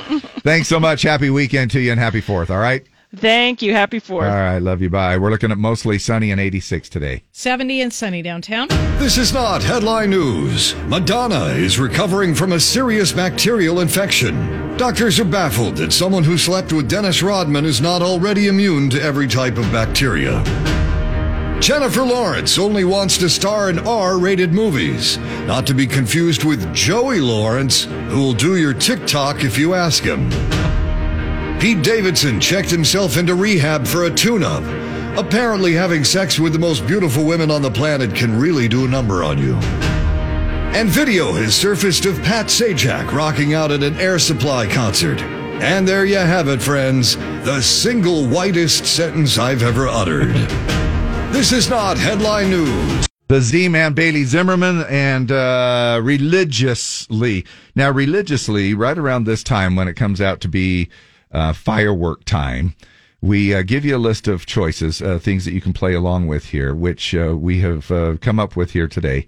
[0.44, 1.00] Thanks so much.
[1.02, 2.50] Happy weekend to you and happy Fourth.
[2.50, 2.84] All right.
[3.14, 3.72] Thank you.
[3.72, 4.24] Happy Fourth.
[4.26, 4.58] All right.
[4.58, 4.90] Love you.
[4.90, 5.16] Bye.
[5.16, 7.22] We're looking at mostly sunny and 86 today.
[7.32, 8.68] 70 and sunny downtown.
[8.98, 10.74] This is not headline news.
[10.86, 14.76] Madonna is recovering from a serious bacterial infection.
[14.76, 19.02] Doctors are baffled that someone who slept with Dennis Rodman is not already immune to
[19.02, 20.42] every type of bacteria.
[21.60, 25.16] Jennifer Lawrence only wants to star in R rated movies,
[25.46, 30.02] not to be confused with Joey Lawrence, who will do your TikTok if you ask
[30.02, 30.28] him.
[31.60, 34.62] Pete Davidson checked himself into rehab for a tune up.
[35.18, 38.88] Apparently, having sex with the most beautiful women on the planet can really do a
[38.88, 39.54] number on you.
[40.76, 45.22] And video has surfaced of Pat Sajak rocking out at an Air Supply concert.
[45.62, 47.16] And there you have it, friends.
[47.16, 50.34] The single whitest sentence I've ever uttered.
[51.32, 53.06] This is not headline news.
[53.28, 57.46] The Z Man Bailey Zimmerman and uh, religiously.
[57.74, 60.90] Now, religiously, right around this time when it comes out to be
[61.36, 62.74] uh, firework time,
[63.20, 66.26] we uh, give you a list of choices, uh, things that you can play along
[66.28, 69.26] with here, which uh, we have uh, come up with here today.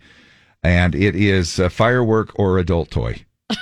[0.62, 3.24] And it is uh, firework or adult toy.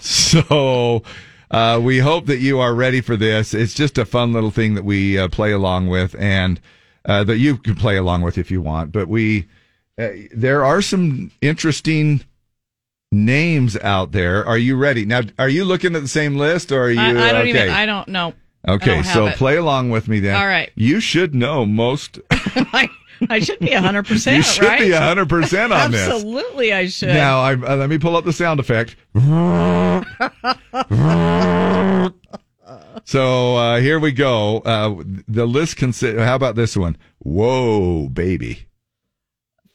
[0.00, 1.02] so
[1.50, 3.54] uh, we hope that you are ready for this.
[3.54, 6.60] It's just a fun little thing that we play along with, and
[7.04, 8.92] that you can play along with if you want.
[8.92, 9.46] But we
[9.96, 12.24] there are some interesting
[13.12, 14.44] names out there.
[14.46, 15.22] Are you ready now?
[15.38, 17.00] Are you looking at the same list, or are you?
[17.00, 17.50] I, I don't okay.
[17.50, 17.70] even.
[17.70, 18.34] I don't know.
[18.68, 19.36] Okay, don't so it.
[19.36, 20.36] play along with me then.
[20.36, 20.70] All right.
[20.74, 22.18] You should know most.
[23.28, 24.36] I should be hundred percent.
[24.36, 24.80] You should right?
[24.80, 26.08] be 100% on this.
[26.08, 27.10] Absolutely, I should.
[27.10, 28.96] Now, I, uh, let me pull up the sound effect.
[33.04, 34.60] so uh, here we go.
[34.60, 36.18] Uh, the list consists.
[36.18, 36.96] How about this one?
[37.18, 38.66] Whoa, baby!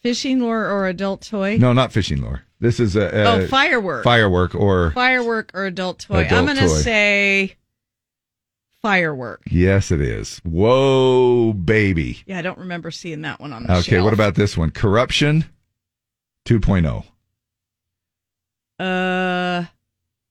[0.02, 1.58] Fishing lure or adult toy?
[1.58, 2.45] No, not fishing lure.
[2.60, 4.04] This is a, a Oh, firework.
[4.04, 6.26] Firework or Firework or adult toy?
[6.26, 7.56] Adult I'm going to say
[8.82, 9.42] firework.
[9.50, 10.40] yes, it is.
[10.46, 12.20] Whoa, baby!
[12.26, 14.04] Yeah, I don't remember seeing that one on the Okay, shelf.
[14.06, 14.72] what about this one?
[14.72, 15.46] Corruption
[16.50, 16.54] oh.
[16.54, 17.04] 2.0.
[18.80, 19.66] uh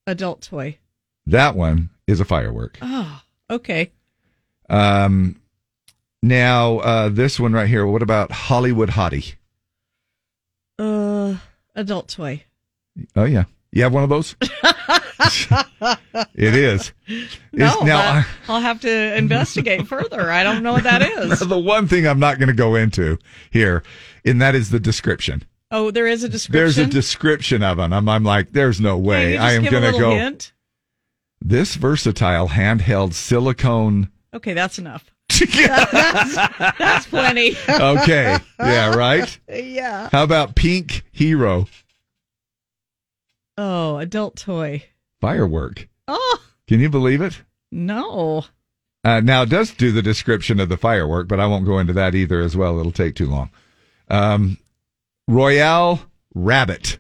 [0.07, 0.79] adult toy?
[1.27, 2.79] That one is a firework.
[2.83, 3.91] Oh, okay.
[4.71, 5.41] Um,
[6.23, 7.87] now uh, this one right here.
[7.87, 9.35] What about Hollywood Hottie?
[10.79, 11.37] Uh
[11.75, 12.45] adult toy.
[13.17, 14.37] Oh yeah, you have one of those.
[16.35, 16.93] it is.
[17.53, 20.31] No, now but I'll have to investigate further.
[20.31, 21.41] I don't know what that is.
[21.41, 23.19] the one thing I'm not going to go into
[23.51, 23.83] here,
[24.25, 25.45] and that is the description.
[25.71, 26.53] Oh, there is a description.
[26.61, 27.93] There's a description of it.
[27.93, 30.11] I'm, I'm like, there's no way I am going to go.
[30.11, 30.53] hint?
[31.41, 34.11] This versatile handheld silicone.
[34.33, 35.11] Okay, that's enough.
[35.31, 36.35] that's,
[36.79, 37.57] that's plenty.
[37.69, 39.39] Okay, yeah, right.
[39.49, 40.09] Yeah.
[40.13, 41.67] How about Pink Hero
[43.57, 44.85] Oh, adult toy.
[45.21, 45.89] firework?
[46.09, 46.39] Oh
[46.69, 47.43] Can you believe it?
[47.73, 48.45] no.
[49.05, 51.93] Uh, now it does do the description of the firework, but I won't go into
[51.93, 52.79] that either as well.
[52.81, 53.51] It'll take too long.
[54.09, 54.57] Um,
[55.29, 56.01] Royale
[56.35, 56.99] Rabbit.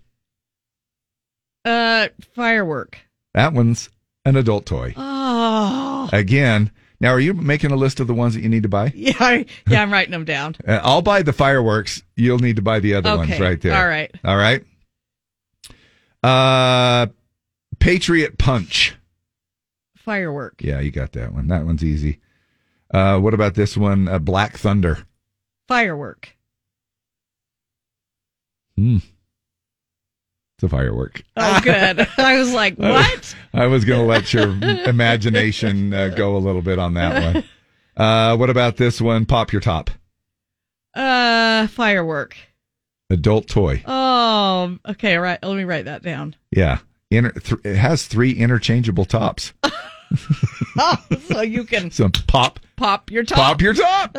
[1.64, 2.98] Uh, firework.
[3.32, 3.88] That one's
[4.26, 4.92] an adult toy.
[4.98, 6.10] Oh.
[6.12, 6.70] Again,
[7.04, 8.90] now are you making a list of the ones that you need to buy?
[9.04, 10.56] Yeah, I, yeah, I'm writing them down.
[10.66, 12.02] Uh, I'll buy the fireworks.
[12.16, 13.76] You'll need to buy the other ones right there.
[13.78, 14.10] All right.
[14.24, 14.64] All right.
[16.22, 17.08] Uh,
[17.78, 18.94] Patriot Punch.
[19.96, 20.62] Firework.
[20.62, 21.48] Yeah, you got that one.
[21.48, 22.20] That one's easy.
[22.90, 24.08] Uh, what about this one?
[24.08, 25.06] Uh, Black Thunder.
[25.68, 26.34] Firework.
[28.76, 28.98] Hmm.
[30.56, 31.22] It's a firework.
[31.36, 32.06] Oh, good.
[32.16, 33.34] I was like, what?
[33.52, 34.50] I was going to let your
[34.88, 37.44] imagination uh, go a little bit on that one.
[37.96, 39.26] Uh, what about this one?
[39.26, 39.90] Pop your top.
[40.94, 42.36] Uh, firework.
[43.10, 43.82] Adult toy.
[43.86, 45.16] Oh, okay.
[45.16, 45.38] Right.
[45.42, 46.36] Let me write that down.
[46.50, 46.78] Yeah.
[47.10, 49.52] Inter- th- it has three interchangeable tops.
[50.76, 50.96] Oh,
[51.28, 53.36] so you can So pop, pop your top.
[53.36, 54.16] pop your top.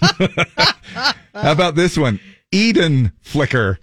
[0.00, 2.20] How about this one?
[2.52, 3.78] Eden Flicker.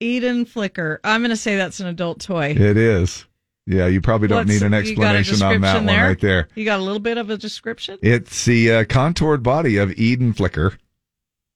[0.00, 1.00] Eden Flicker.
[1.04, 2.50] I'm going to say that's an adult toy.
[2.50, 3.24] It is.
[3.66, 6.20] Yeah, you probably don't What's- need an you got a explanation on that one right
[6.20, 6.48] there.
[6.54, 7.98] You got a little bit of a description?
[8.02, 10.78] It's the uh, contoured body of Eden Flicker.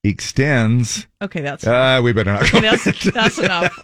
[0.03, 1.07] Extends.
[1.21, 2.41] Okay, that's Uh, we better not.
[2.43, 3.79] Okay, that's, that's enough.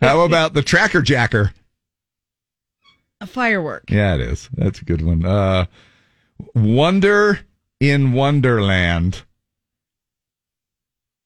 [0.00, 1.52] How about the Tracker Jacker?
[3.20, 3.84] A firework.
[3.90, 4.48] Yeah, it is.
[4.54, 5.24] That's a good one.
[5.24, 5.66] Uh,
[6.54, 7.40] Wonder
[7.78, 9.22] in Wonderland.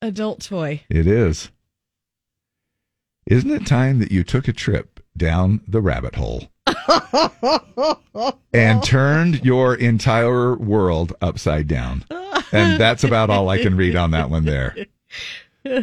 [0.02, 0.82] Adult toy.
[0.90, 1.50] It is.
[3.27, 6.48] Isn't it time that you took a trip down the rabbit hole
[8.53, 12.05] and turned your entire world upside down?
[12.53, 14.77] And that's about all I can read on that one there.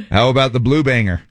[0.10, 1.24] How about the Blue Banger?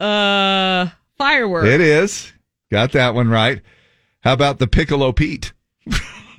[0.00, 1.66] Uh, firework.
[1.66, 2.32] It is.
[2.70, 3.60] Got that one right.
[4.20, 5.52] How about the Piccolo Pete?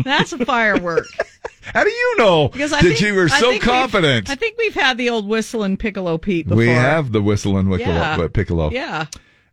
[0.04, 1.06] That's a firework.
[1.74, 2.48] How do you know?
[2.50, 4.30] Because I that think, you were I so we've- confident.
[4.30, 6.58] I think we've had the old whistle and piccolo Pete before.
[6.58, 8.18] We have the whistle and Yeah.
[8.20, 8.70] uh, piccolo.
[8.72, 9.06] Yeah.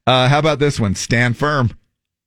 [0.07, 0.95] Uh, how about this one?
[0.95, 1.77] Stand firm.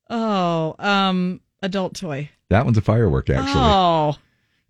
[0.09, 2.29] Oh, um, adult toy.
[2.49, 3.53] That one's a firework, actually.
[3.61, 4.15] Oh,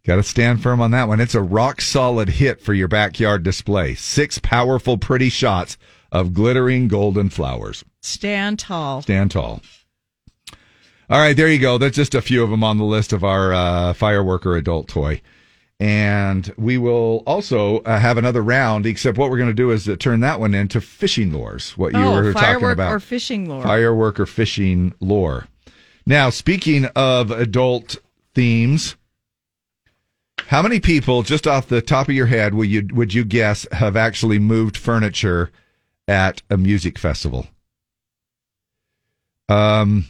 [0.06, 1.20] Got to stand firm on that one.
[1.20, 3.96] It's a rock solid hit for your backyard display.
[3.96, 5.78] Six powerful, pretty shots
[6.12, 7.84] of glittering golden flowers.
[8.02, 9.02] stand tall.
[9.02, 9.62] Stand tall.
[11.10, 11.78] All right, there you go.
[11.78, 14.88] That's just a few of them on the list of our uh, firework or adult
[14.88, 15.22] toy.
[15.80, 19.88] And we will also uh, have another round, except what we're going to do is
[19.88, 22.92] uh, turn that one into fishing lures, what you oh, were talking firework about.
[22.94, 23.62] or fishing lore.
[23.62, 25.48] Firework or fishing lore.
[26.06, 27.98] Now, speaking of adult
[28.34, 28.96] themes,
[30.48, 33.68] how many people, just off the top of your head, will you would you guess
[33.72, 35.52] have actually moved furniture
[36.08, 37.48] at a music festival?
[39.50, 40.06] Um,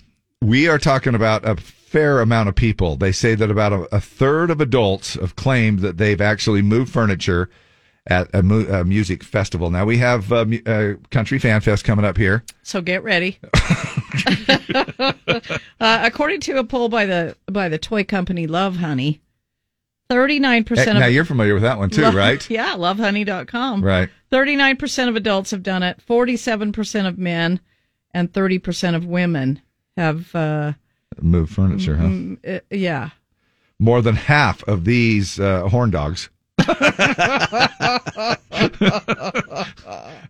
[0.45, 2.95] we are talking about a fair amount of people.
[2.95, 6.91] They say that about a, a third of adults have claimed that they've actually moved
[6.91, 7.49] furniture
[8.07, 9.71] at a, mu- a music festival.
[9.71, 12.43] Now we have uh, mu- uh, Country Fan Fest coming up here.
[12.63, 13.39] So get ready.
[14.73, 15.13] uh,
[15.79, 19.19] according to a poll by the by the toy company Lovehoney,
[20.09, 22.47] thirty nine percent now you're familiar with that one too, Love- right?
[22.49, 23.83] Yeah, lovehoney.com.
[23.83, 24.09] Right.
[24.29, 26.01] Thirty nine percent of adults have done it.
[26.01, 27.59] Forty seven percent of men
[28.13, 29.61] and thirty percent of women
[29.97, 30.33] have.
[30.35, 30.73] Uh,
[31.21, 32.05] Move furniture, huh?
[32.05, 33.09] mm, uh, yeah.
[33.79, 36.29] More than half of these uh, horn dogs.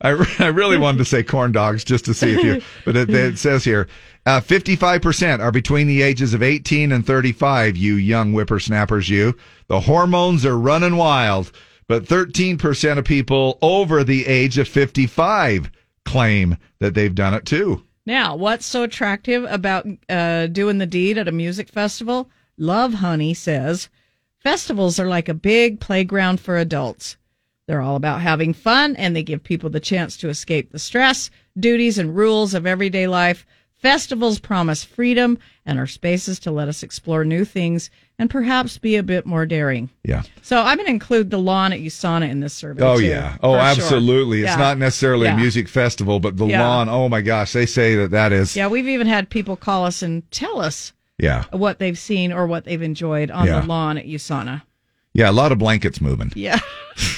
[0.02, 3.10] I, I really wanted to say corn dogs just to see if you, but it,
[3.10, 3.88] it says here,
[4.26, 9.36] uh, 55% are between the ages of 18 and 35, you young whippersnappers, you.
[9.68, 11.52] The hormones are running wild,
[11.88, 15.72] but 13% of people over the age of 55
[16.06, 17.85] claim that they've done it too.
[18.06, 22.30] Now, what's so attractive about uh, doing the deed at a music festival?
[22.60, 23.90] Lovehoney says
[24.38, 27.18] festivals are like a big playground for adults.
[27.68, 31.32] They're all about having fun and they give people the chance to escape the stress,
[31.60, 33.44] duties, and rules of everyday life.
[33.74, 38.96] Festivals promise freedom and are spaces to let us explore new things and perhaps be
[38.96, 39.90] a bit more daring.
[40.04, 40.24] Yeah.
[40.42, 42.84] So I'm going to include the lawn at USANA in this survey.
[42.84, 43.38] Oh too, yeah.
[43.44, 43.62] Oh, for sure.
[43.84, 44.42] absolutely.
[44.42, 44.56] It's Yeah.
[44.58, 45.34] not necessarily Yeah.
[45.36, 46.66] a music festival, but the Yeah.
[46.66, 46.88] lawn.
[46.90, 48.56] Oh my gosh, they say that that is.
[48.56, 51.44] Yeah, we've even had people call us and tell us Yeah.
[51.52, 54.62] what they've seen or what they've enjoyed on the lawn at USANA.
[55.14, 56.32] Yeah, a lot of blankets moving.
[56.36, 56.60] Yeah.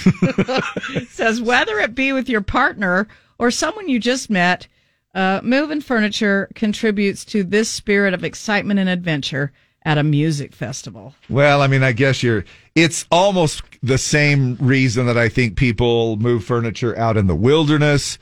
[0.06, 3.07] It says whether it be with your partner
[3.40, 4.68] or someone you just met,
[5.15, 9.52] uh, moving furniture contributes to this spirit of excitement and adventure
[9.88, 11.15] at a music festival.
[11.30, 12.43] Well, I mean, I guess you're.
[12.76, 18.19] It's almost the same reason that I think people move furniture out in the wilderness,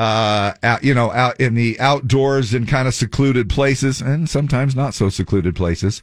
[0.00, 4.74] uh, out you know, out in the outdoors in kind of secluded places, and sometimes
[4.74, 6.02] not so secluded places.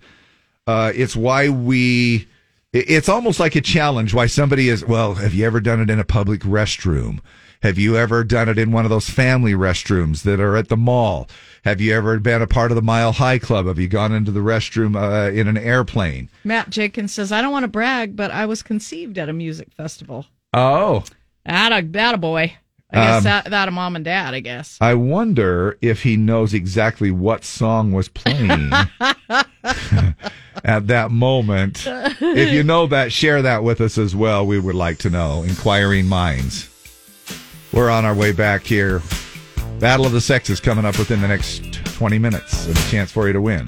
[0.65, 2.25] Uh, it's why we.
[2.71, 4.13] It's almost like a challenge.
[4.13, 4.85] Why somebody is.
[4.85, 7.19] Well, have you ever done it in a public restroom?
[7.63, 10.75] Have you ever done it in one of those family restrooms that are at the
[10.75, 11.29] mall?
[11.63, 13.67] Have you ever been a part of the Mile High Club?
[13.67, 16.29] Have you gone into the restroom uh, in an airplane?
[16.43, 19.69] Matt Jenkins says, I don't want to brag, but I was conceived at a music
[19.71, 20.25] festival.
[20.53, 21.05] Oh,
[21.45, 22.57] That a, that a boy.
[22.91, 24.77] I guess Um, that, that a mom and dad, I guess.
[24.81, 28.71] I wonder if he knows exactly what song was playing
[30.65, 31.87] at that moment.
[31.87, 34.45] If you know that, share that with us as well.
[34.45, 35.43] We would like to know.
[35.43, 36.69] Inquiring minds.
[37.73, 39.01] We're on our way back here.
[39.79, 43.25] Battle of the Sexes coming up within the next 20 minutes and a chance for
[43.25, 43.67] you to win.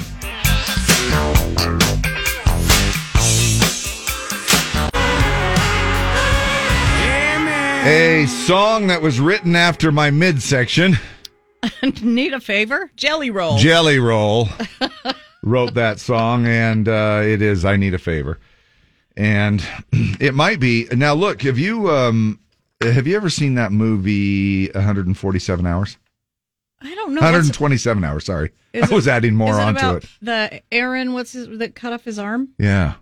[7.88, 10.98] A song that was written after my midsection.
[12.04, 12.92] Need a favor?
[12.96, 13.58] Jelly Roll.
[13.58, 14.50] Jelly Roll
[15.44, 18.40] wrote that song, and uh, it is "I Need a Favor,"
[19.18, 20.88] and it might be.
[20.92, 22.40] Now, look, if you um,
[22.82, 25.98] have you ever seen that movie 147 Hours?
[26.82, 27.22] I don't know.
[27.22, 28.26] What's- 127 hours.
[28.26, 30.10] Sorry, is I was adding more is onto about it.
[30.22, 32.50] The Aron, what's his, that cut off his arm?
[32.60, 32.96] Yeah.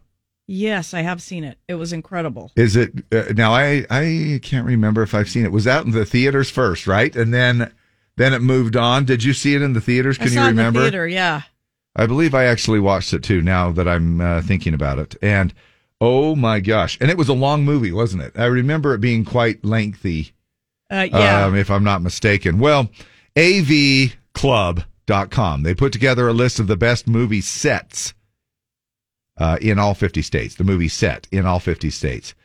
[0.45, 1.57] Yes, I have seen it.
[1.67, 2.51] It was incredible.
[2.55, 3.53] Is it uh, now?
[3.53, 5.51] I I can't remember if I've seen it.
[5.51, 7.15] Was out in the theaters first, right?
[7.15, 7.71] And then
[8.17, 9.05] then it moved on.
[9.05, 10.17] Did you see it in the theaters?
[10.17, 10.79] Can you it in remember?
[10.79, 11.41] the theater, yeah.
[11.95, 13.41] I believe I actually watched it too.
[13.41, 15.53] Now that I'm uh, thinking about it, and
[16.03, 18.33] oh my gosh, and it was a long movie, wasn't it?
[18.35, 20.33] I remember it being quite lengthy.
[20.91, 21.45] Uh, yeah.
[21.45, 22.59] um, if I'm not mistaken.
[22.59, 22.89] Well,
[23.37, 24.83] avclub.com.
[25.63, 28.13] They put together a list of the best movie sets
[29.37, 32.35] uh, in all 50 states, the movie set in all 50 states.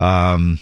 [0.00, 0.58] Um,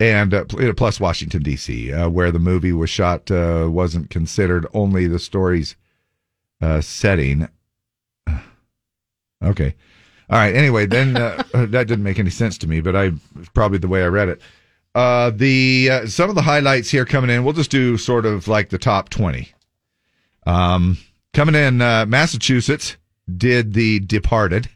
[0.00, 0.44] and uh,
[0.74, 5.76] plus Washington, D.C., uh, where the movie was shot, uh, wasn't considered only the story's
[6.62, 7.48] uh, setting.
[9.44, 9.74] Okay.
[10.28, 10.54] All right.
[10.54, 13.12] Anyway, then uh, that didn't make any sense to me, but I
[13.54, 14.40] probably the way I read it.
[14.94, 17.44] Uh, the uh, some of the highlights here coming in.
[17.44, 19.52] We'll just do sort of like the top twenty.
[20.46, 20.96] Um,
[21.34, 22.96] coming in, uh, Massachusetts
[23.36, 24.68] did the Departed.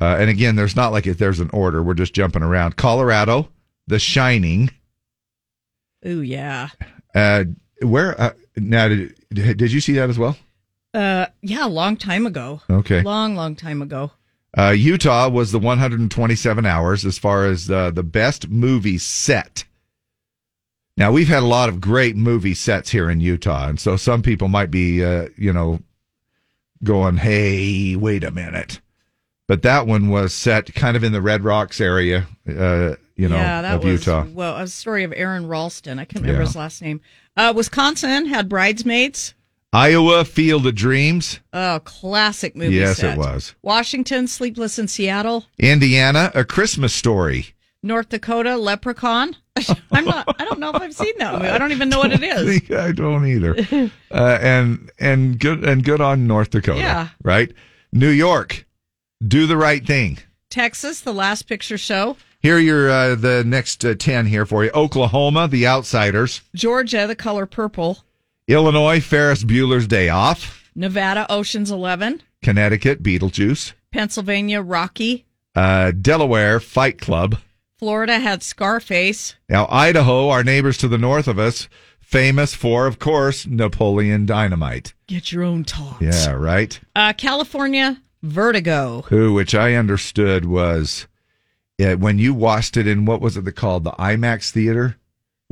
[0.00, 1.82] Uh, and again, there's not like if there's an order.
[1.82, 2.76] We're just jumping around.
[2.76, 3.48] Colorado,
[3.86, 4.70] The Shining.
[6.04, 6.70] Ooh, yeah.
[7.14, 7.44] Uh,
[7.82, 10.36] where uh, now did did you see that as well?
[10.94, 12.60] Uh, yeah, a long time ago.
[12.68, 13.02] Okay.
[13.02, 14.12] Long, long time ago.
[14.56, 19.64] Uh, Utah was the 127 hours as far as uh, the best movie set.
[20.98, 24.20] Now we've had a lot of great movie sets here in Utah, and so some
[24.20, 25.80] people might be, uh, you know,
[26.84, 28.80] going, "Hey, wait a minute,"
[29.48, 33.36] but that one was set kind of in the Red Rocks area, uh, you know,
[33.36, 34.26] yeah, that of was, Utah.
[34.30, 35.98] Well, a story of Aron Ralston.
[35.98, 36.46] I can't remember Yeah.
[36.48, 37.00] his last name.
[37.38, 39.32] Uh, Wisconsin had Bridesmaids.
[39.72, 41.40] Iowa, Field of Dreams.
[41.52, 43.14] Oh, classic movie Yes, set.
[43.14, 43.54] it was.
[43.62, 45.46] Washington, Sleepless in Seattle.
[45.58, 47.54] Indiana, A Christmas Story.
[47.82, 49.34] North Dakota, Leprechaun.
[49.90, 50.36] I'm not.
[50.38, 51.48] I don't know if I've seen that movie.
[51.48, 52.70] I don't even know what it is.
[52.76, 53.56] I don't either.
[54.10, 56.78] uh, and and good and good on North Dakota.
[56.80, 57.08] Yeah.
[57.22, 57.52] Right.
[57.92, 58.66] New York,
[59.26, 60.18] Do the Right Thing.
[60.48, 62.16] Texas, The Last Picture Show.
[62.40, 64.70] Here are your uh, the next uh, ten here for you.
[64.74, 66.42] Oklahoma, The Outsiders.
[66.54, 68.04] Georgia, The Color Purple.
[68.48, 70.70] Illinois, Ferris Bueller's Day Off.
[70.74, 72.22] Nevada, Ocean's Eleven.
[72.42, 73.72] Connecticut, Beetlejuice.
[73.92, 75.26] Pennsylvania, Rocky.
[75.54, 77.36] Uh, Delaware, Fight Club.
[77.78, 79.36] Florida had Scarface.
[79.48, 81.68] Now, Idaho, our neighbors to the north of us,
[82.00, 84.94] famous for, of course, Napoleon Dynamite.
[85.06, 86.00] Get your own talk.
[86.00, 86.80] Yeah, right.
[86.96, 89.02] Uh, California, Vertigo.
[89.02, 91.06] Who, which I understood was
[91.80, 94.96] uh, when you watched it in what was it called, the IMAX theater,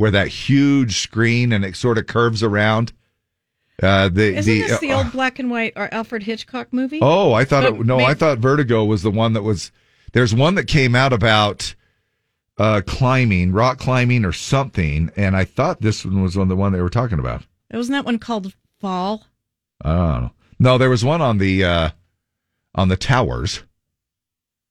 [0.00, 2.90] where that huge screen and it sort of curves around.
[3.82, 7.00] Uh, the Isn't the this the uh, old black and white or Alfred Hitchcock movie?
[7.02, 9.70] oh, I thought But it, no, I thought Vertigo was the one that was.
[10.12, 11.74] There's one that came out about
[12.56, 16.72] uh, climbing, rock climbing, or something, and I thought this one was one the one
[16.72, 17.42] they were talking about.
[17.68, 19.26] It wasn't that one called Fall?
[19.82, 20.30] I don't know.
[20.58, 21.90] No, there was one on the uh,
[22.74, 23.64] on the towers.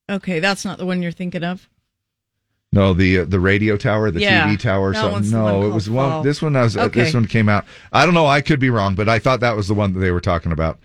[0.09, 1.69] Okay, that's not the one you're thinking of.
[2.71, 4.93] No, the uh, the radio tower, the Yeah, TV tower.
[4.93, 6.09] that the No, it was one.
[6.09, 6.23] Fall.
[6.23, 7.65] This one was uh, this one came out.
[7.91, 8.27] I don't know.
[8.27, 10.51] I could be wrong, but I thought that was the one that they were talking
[10.51, 10.77] about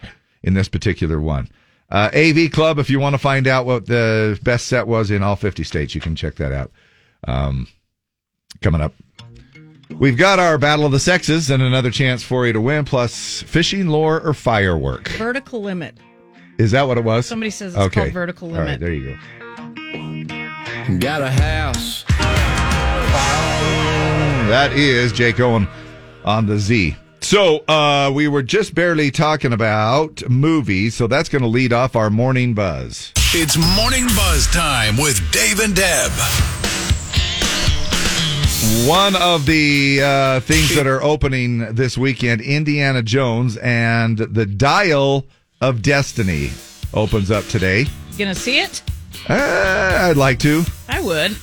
[0.43, 1.49] in this particular one.
[1.91, 2.79] Uh, AV Club.
[2.79, 5.95] If you want to find out what the best set was in all fifty states,
[5.95, 6.71] you can check that out.
[7.29, 7.69] Um,
[8.63, 8.95] coming up.
[9.91, 13.43] We've got our Battle of the Sexes and another chance for you to win, plus
[13.43, 15.09] fishing, lore, or firework.
[15.11, 15.99] Vertical Limit.
[16.57, 17.27] Is that what it was?
[17.27, 18.81] Somebody says it's called Vertical All right, Limit.
[18.81, 19.19] there you
[20.33, 20.44] go.
[20.85, 22.05] Got a house.
[24.49, 25.67] That is Jake Owen
[26.27, 26.95] on the Z.
[27.23, 31.97] So uh, we were just barely talking about movies, so that's going to lead off
[31.97, 33.15] our morning buzz.
[33.33, 36.13] It's Morning Buzz time with Dave and Deb.
[38.87, 45.25] One of the uh, things that are opening this weekend, Indiana Jones and the Dial
[45.63, 46.51] of Destiny
[46.93, 47.87] opens up today.
[48.13, 48.83] You gonna see it?
[49.29, 50.63] Uh, I'd like to.
[50.89, 51.37] I would.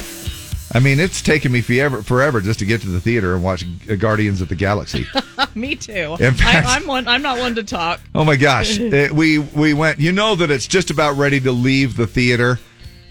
[0.74, 3.66] I mean, it's taken me forever, forever just to get to the theater and watch
[4.00, 5.06] Guardians of the Galaxy.
[5.56, 6.16] Me too.
[6.20, 7.08] In fact- I, I'm one.
[7.10, 8.00] I'm not one to talk.
[8.16, 10.00] Oh my gosh, It- we we went.
[10.00, 12.58] You know that it's just about ready to leave the theater,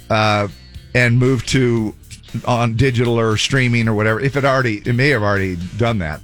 [0.08, 0.48] uh,
[0.94, 1.94] and move to
[2.46, 4.20] on digital or streaming or whatever.
[4.20, 6.20] If it already, it may have already done that.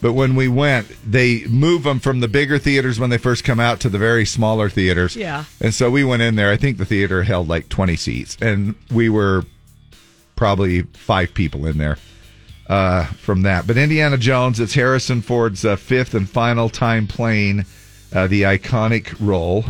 [0.00, 3.58] But when we went, they move them from the bigger theaters when they first come
[3.58, 5.16] out to the very smaller theaters.
[5.16, 5.44] Yeah.
[5.60, 6.52] And so we went in there.
[6.52, 9.44] I think the theater held like twenty seats, and we were
[10.36, 11.98] probably five people in there
[12.68, 13.66] uh, from that.
[13.66, 17.66] But Indiana Jones, it's Harrison Ford's uh, fifth and final time playing
[18.14, 19.64] uh, the iconic role.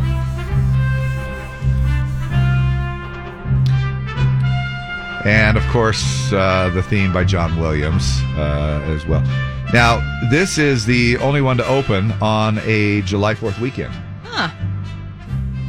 [5.25, 9.25] And of course, uh, the theme by John Williams uh, as well.
[9.73, 10.01] Now,
[10.31, 13.93] this is the only one to open on a July 4th weekend.
[14.25, 14.49] Huh.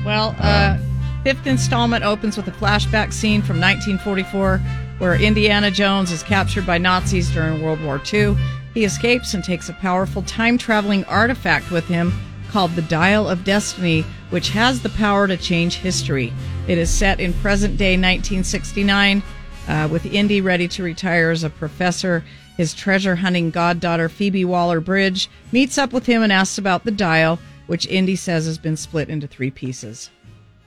[0.05, 0.77] Well, uh,
[1.23, 4.57] fifth installment opens with a flashback scene from 1944
[4.99, 8.38] where Indiana Jones is captured by Nazis during World War II.
[8.73, 12.13] He escapes and takes a powerful time traveling artifact with him
[12.49, 16.34] called the Dial of Destiny, which has the power to change history.
[16.67, 19.23] It is set in present day 1969
[19.67, 22.23] uh, with Indy ready to retire as a professor.
[22.60, 26.91] His treasure hunting goddaughter, Phoebe Waller Bridge, meets up with him and asks about the
[26.91, 30.10] dial, which Indy says has been split into three pieces.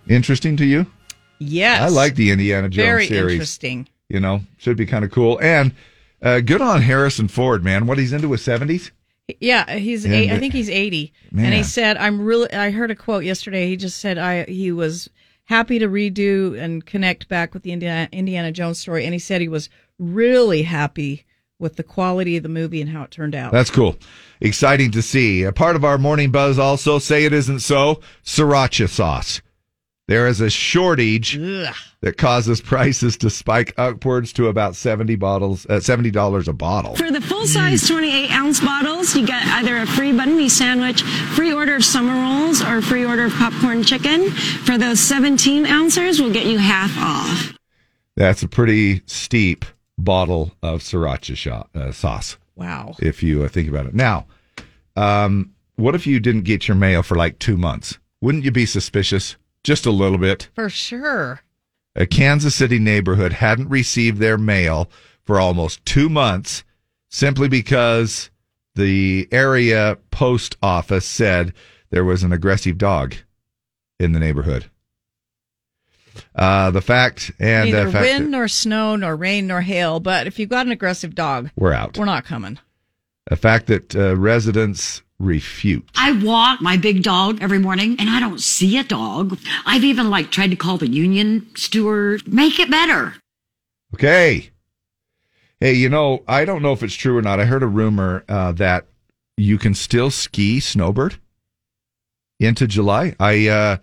[0.08, 0.86] Interesting to you?
[1.38, 1.82] Yes.
[1.82, 3.34] I like the Indiana Jones Very series.
[3.34, 3.88] interesting.
[4.08, 5.38] You know, should be kind of cool.
[5.42, 5.74] And
[6.22, 7.86] uh, good on Harrison Ford, man.
[7.86, 8.90] What he's into his 70s?
[9.38, 10.06] Yeah, he's.
[10.06, 11.44] Eight, I think he's eighty, Man.
[11.44, 13.68] and he said, "I'm really." I heard a quote yesterday.
[13.68, 15.08] He just said, "I." He was
[15.44, 19.40] happy to redo and connect back with the Indiana, Indiana Jones story, and he said
[19.40, 21.24] he was really happy
[21.62, 23.52] with the quality of the movie and how it turned out.
[23.52, 23.96] That's cool.
[24.40, 25.44] Exciting to see.
[25.44, 29.40] A part of our morning buzz also, say it isn't so, sriracha sauce.
[30.08, 31.74] There is a shortage Ugh.
[32.00, 36.96] that causes prices to spike upwards to about 70 bottles, uh, $70 a bottle.
[36.96, 41.02] For the full size 28 ounce bottles, you get either a free banh mi sandwich,
[41.02, 44.30] free order of summer rolls, or a free order of popcorn chicken.
[44.30, 47.56] For those 17 ounces, we'll get you half off.
[48.16, 49.64] That's a pretty steep
[49.98, 52.36] bottle of sriracha shot, uh, sauce.
[52.56, 52.96] Wow.
[52.98, 53.94] If you uh, think about it.
[53.94, 54.26] Now,
[54.96, 57.98] um, what if you didn't get your mail for like two months?
[58.20, 59.36] Wouldn't you be suspicious?
[59.64, 60.48] Just a little bit.
[60.54, 61.40] For sure.
[61.94, 64.90] A Kansas City neighborhood hadn't received their mail
[65.24, 66.64] for almost two months
[67.10, 68.30] simply because
[68.74, 71.52] the area post office said
[71.90, 73.14] there was an aggressive dog
[74.00, 74.70] in the neighborhood.
[76.34, 80.26] Uh, the fact and Neither the fact wind nor snow nor rain nor hail, but
[80.26, 81.96] if you've got an aggressive dog, we're out.
[81.98, 82.58] we're not coming.
[83.28, 85.88] The fact that uh, residents refute.
[85.94, 89.38] I walk my big dog every morning and I don't see a dog.
[89.64, 93.14] I've even like tried to call the union steward, make it better.
[93.94, 94.50] Okay.
[95.60, 97.38] Hey, you know, I don't know if it's true or not.
[97.38, 98.86] I heard a rumor uh, that
[99.36, 101.16] you can still ski Snowbird
[102.40, 103.14] into July.
[103.20, 103.76] I, uh,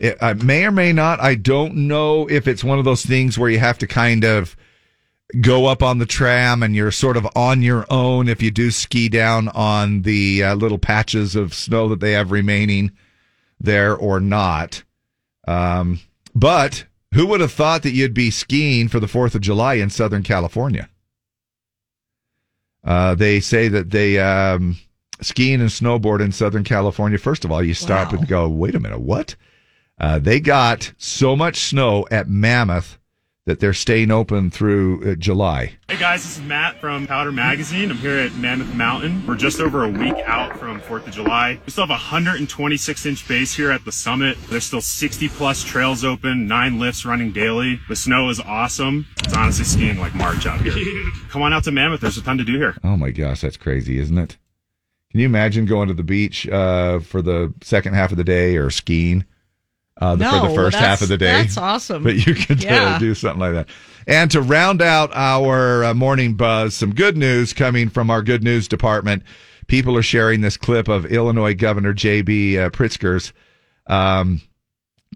[0.00, 1.20] it, I may or may not.
[1.20, 4.56] I don't know if it's one of those things where you have to kind of
[5.40, 8.70] go up on the tram and you're sort of on your own if you do
[8.70, 12.90] ski down on the uh, little patches of snow that they have remaining
[13.58, 14.82] there or not.
[15.48, 16.00] Um,
[16.34, 19.88] but who would have thought that you'd be skiing for the 4th of July in
[19.90, 20.88] Southern California?
[22.84, 24.76] Uh, they say that they um,
[25.20, 27.16] skiing and snowboard in Southern California.
[27.18, 28.18] First of all, you stop Wow.
[28.18, 29.36] and go, wait a minute, what?
[30.02, 32.98] Uh, they got so much snow at Mammoth
[33.46, 35.76] that they're staying open through uh, July.
[35.88, 37.88] Hey guys, this is Matt from Powder Magazine.
[37.90, 39.24] I'm here at Mammoth Mountain.
[39.26, 41.60] We're just over a week out from 4th of July.
[41.64, 44.36] We still have a 126 inch base here at the summit.
[44.48, 47.78] There's still 60 plus trails open, nine lifts running daily.
[47.88, 49.06] The snow is awesome.
[49.18, 50.74] It's honestly skiing like March out here.
[51.28, 52.00] Come on out to Mammoth.
[52.00, 52.76] There's a ton to do here.
[52.82, 54.36] Oh my gosh, that's crazy, isn't it?
[55.12, 58.56] Can you imagine going to the beach uh, for the second half of the day
[58.56, 59.24] or skiing
[60.00, 61.32] uh, the, for the No, first half of the day?
[61.42, 62.02] that's awesome.
[62.04, 63.68] But you could uh, do something like that.
[64.06, 68.42] And to round out our uh, morning buzz, some good news coming from our good
[68.42, 69.22] news department.
[69.68, 72.58] People are sharing this clip of Illinois Governor J.B.
[72.58, 73.32] Uh, Pritzker's
[73.86, 74.42] um,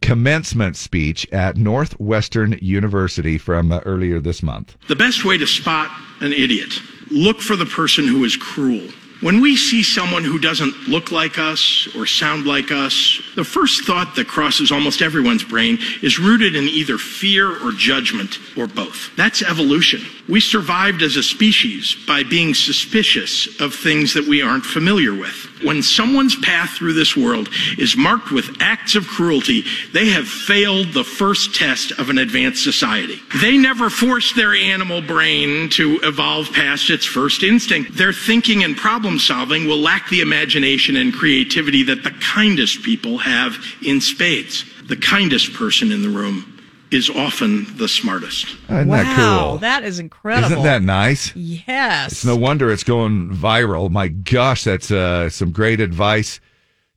[0.03, 4.77] commencement speech at Northwestern University from uh, earlier this month.
[4.89, 5.91] The best way to spot
[6.21, 6.81] an idiot
[7.11, 8.89] look for the person who is cruel.
[9.23, 13.85] When we see someone who doesn't look like us or sound like us, the first
[13.85, 19.11] thought that crosses almost everyone's brain is rooted in either fear or judgment or both.
[19.17, 20.03] That's evolution.
[20.29, 25.56] We survived as a species by being suspicious of things that we aren't familiar with.
[25.63, 30.93] When someone's path through this world is marked with acts of cruelty, they have failed
[30.93, 33.21] the first test of an advanced society.
[33.41, 37.97] They never forced their animal brain to evolve past its first instinct.
[37.97, 43.19] Their thinking and problem solving will lack the imagination and creativity that the kindest people
[43.19, 44.65] have in spades.
[44.89, 46.56] The kindest person in the room
[46.97, 48.47] is often the smartest.
[48.71, 49.59] Isn't wow, that cool?
[49.59, 50.51] that is incredible.
[50.51, 51.37] Isn't that nice?
[51.37, 52.13] Yes.
[52.13, 53.91] It's no wonder it's going viral.
[53.91, 56.41] My gosh, that's uh, some great advice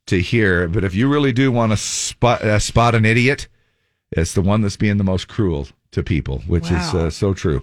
[0.06, 0.68] to hear.
[0.68, 3.46] But if you really do want to spot uh, spot an idiot,
[4.10, 7.62] it's the one that's being the most cruel to people, which is uh, so true.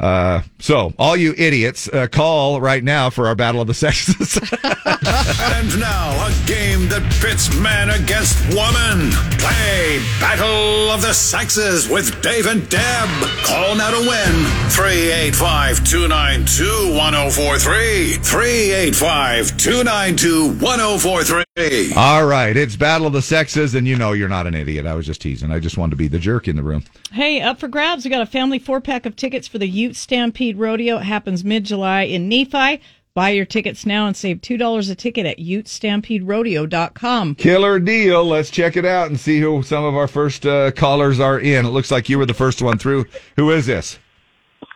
[0.00, 4.40] Uh, so, all you idiots, uh, call right now for our battle of the sexes.
[5.60, 9.10] And now, a game that pits man against woman.
[9.38, 13.08] Play Battle of the Sexes with Dave and Deb.
[13.44, 14.32] Call now to win
[14.70, 18.14] 385 292 1043.
[18.22, 21.49] 385 292 1043.
[21.96, 24.86] All right, it's battle of the sexes, and you know you're not an idiot.
[24.86, 25.50] I was just teasing.
[25.50, 26.84] I just wanted to be the jerk in the room.
[27.12, 28.04] Hey, up for grabs.
[28.04, 30.98] We got a family four pack of tickets for the Ute Stampede Rodeo.
[30.98, 32.80] It happens mid July in Nephi.
[33.12, 37.34] Buy your tickets now and save $2 a ticket at utestampederodeo.com.
[37.34, 38.24] Killer deal.
[38.24, 41.66] Let's check it out and see who some of our first uh, callers are in.
[41.66, 43.06] It looks like you were the first one through.
[43.36, 43.98] Who is this?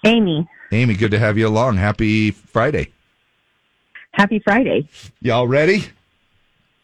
[0.05, 0.47] Amy.
[0.73, 1.77] Amy, good to have you along.
[1.77, 2.93] Happy Friday.
[4.13, 4.89] Happy Friday.
[5.23, 5.85] Y'all ready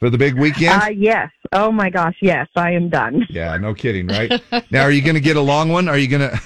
[0.01, 0.83] for the big weekend?
[0.83, 1.31] Uh, yes.
[1.53, 3.27] Oh my gosh, yes, I am done.
[3.31, 4.43] yeah, no kidding, right?
[4.73, 5.89] now, are you going to get a long one?
[5.89, 6.41] Are you going to?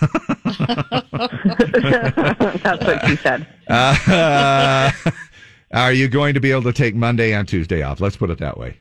[2.62, 3.46] That's what she said.
[3.68, 4.90] Uh,
[5.72, 8.00] are you going to be able to take Monday and Tuesday off?
[8.00, 8.80] Let's put it that way.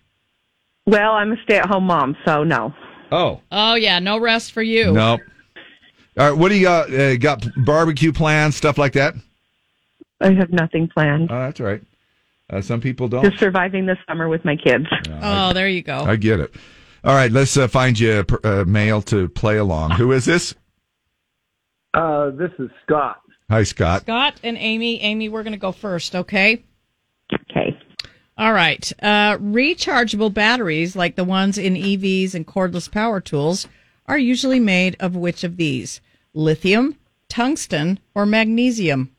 [0.85, 2.73] Well, I'm a stay-at-home mom, so no.
[3.11, 3.41] Oh.
[3.51, 4.91] Oh, yeah, no rest for you.
[4.91, 5.21] Nope.
[6.17, 6.93] All right, what do you got?
[6.93, 9.15] Uh, got barbecue plans, stuff like that?
[10.21, 11.31] I have nothing planned.
[11.31, 11.81] Oh, that's all right.
[12.49, 13.23] Uh, some people don't.
[13.23, 14.85] Just surviving the summer with my kids.
[15.21, 16.03] Oh, there you go.
[16.03, 16.53] I get it.
[17.03, 19.91] All right, let's uh, find you a per- uh, male to play along.
[19.91, 20.55] Who is this?
[21.93, 23.21] Uh, this is Scott.
[23.49, 24.03] Hi, Scott.
[24.03, 25.01] Scott and Amy.
[25.01, 26.63] Amy, we're going to go first, okay?
[27.33, 27.77] Okay.
[28.37, 28.91] All right.
[29.01, 33.67] Uh, rechargeable batteries, like the ones in EVs and cordless power tools,
[34.07, 36.01] are usually made of which of these?
[36.33, 36.97] Lithium,
[37.29, 39.15] tungsten, or magnesium?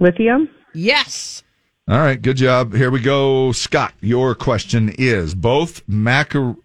[0.00, 0.48] Lithium?
[0.72, 1.42] Yes.
[1.88, 2.74] All right, good job.
[2.74, 3.52] Here we go.
[3.52, 6.56] Scott, your question is both macar-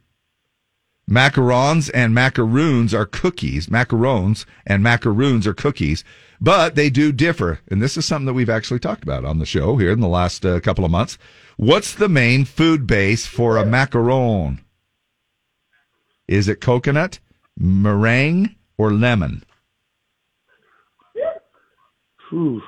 [1.08, 3.68] macarons and macaroons are cookies.
[3.68, 6.04] Macarons and macaroons are cookies,
[6.40, 7.60] but they do differ.
[7.68, 10.08] And this is something that we've actually talked about on the show here in the
[10.08, 11.20] last uh, couple of months.
[11.56, 14.58] What's the main food base for a macaron?
[16.28, 17.20] Is it coconut,
[17.56, 19.44] meringue, or lemon?
[22.32, 22.64] Whew.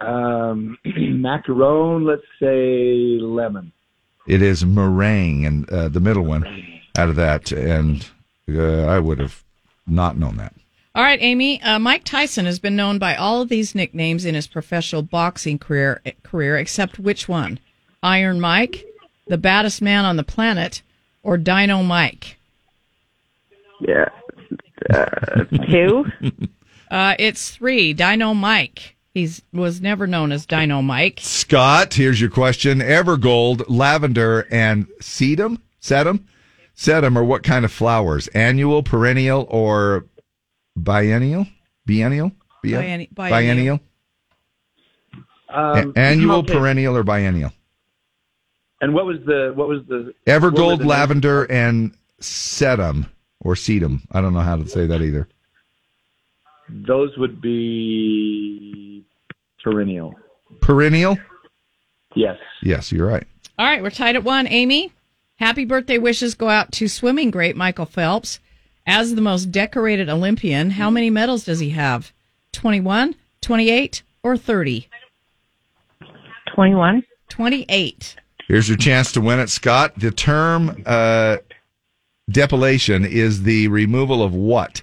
[0.00, 3.72] Um, macaron, let's say lemon.
[4.26, 6.44] It is meringue, and uh, the middle one
[6.96, 7.52] out of that.
[7.52, 8.08] And
[8.48, 9.42] uh, I would have
[9.86, 10.54] not known that.
[10.94, 11.62] All right, Amy.
[11.62, 15.58] Uh, Mike Tyson has been known by all of these nicknames in his professional boxing
[15.58, 17.60] career, career, except which one?
[18.02, 18.84] Iron Mike,
[19.26, 20.82] the baddest man on the planet,
[21.22, 22.38] or Dino Mike?
[23.80, 24.08] Yeah.
[24.92, 26.06] Uh, two?
[26.90, 27.92] Uh, it's three.
[27.92, 28.96] Dino Mike.
[29.12, 31.18] He's was never known as Dino Mike.
[31.20, 32.78] Scott, here's your question.
[32.78, 36.22] Evergold, lavender, and sedum, sedum,
[36.76, 38.28] sedum are what kind of flowers?
[38.28, 40.06] Annual, perennial, or
[40.76, 41.46] biennial?
[41.86, 42.30] Biennial?
[42.62, 43.80] Bien- Bienni- biennial.
[45.48, 47.52] Um, A- annual, perennial, or biennial?
[48.80, 53.06] And what was the what was the what were Evergold, the lavender, and sedum
[53.40, 54.02] or sedum.
[54.12, 55.28] I don't know how to say that either.
[56.70, 56.86] Names?
[56.86, 59.04] Those would be
[59.62, 60.14] perennial.
[60.60, 61.18] Perennial?
[62.14, 62.38] Yes.
[62.62, 63.26] Yes, you're right.
[63.58, 64.46] All right, we're tied at one.
[64.46, 64.92] Amy,
[65.36, 68.40] happy birthday wishes go out to swimming great Michael Phelps.
[68.86, 72.12] As the most decorated Olympian, how many medals does he have?
[72.52, 74.88] 21, 28, or 30?
[76.54, 77.02] 21.
[77.28, 78.16] 28.
[78.48, 79.92] Here's your chance to win it, Scott.
[79.96, 81.36] The term uh,
[82.30, 84.82] depilation is the removal of what?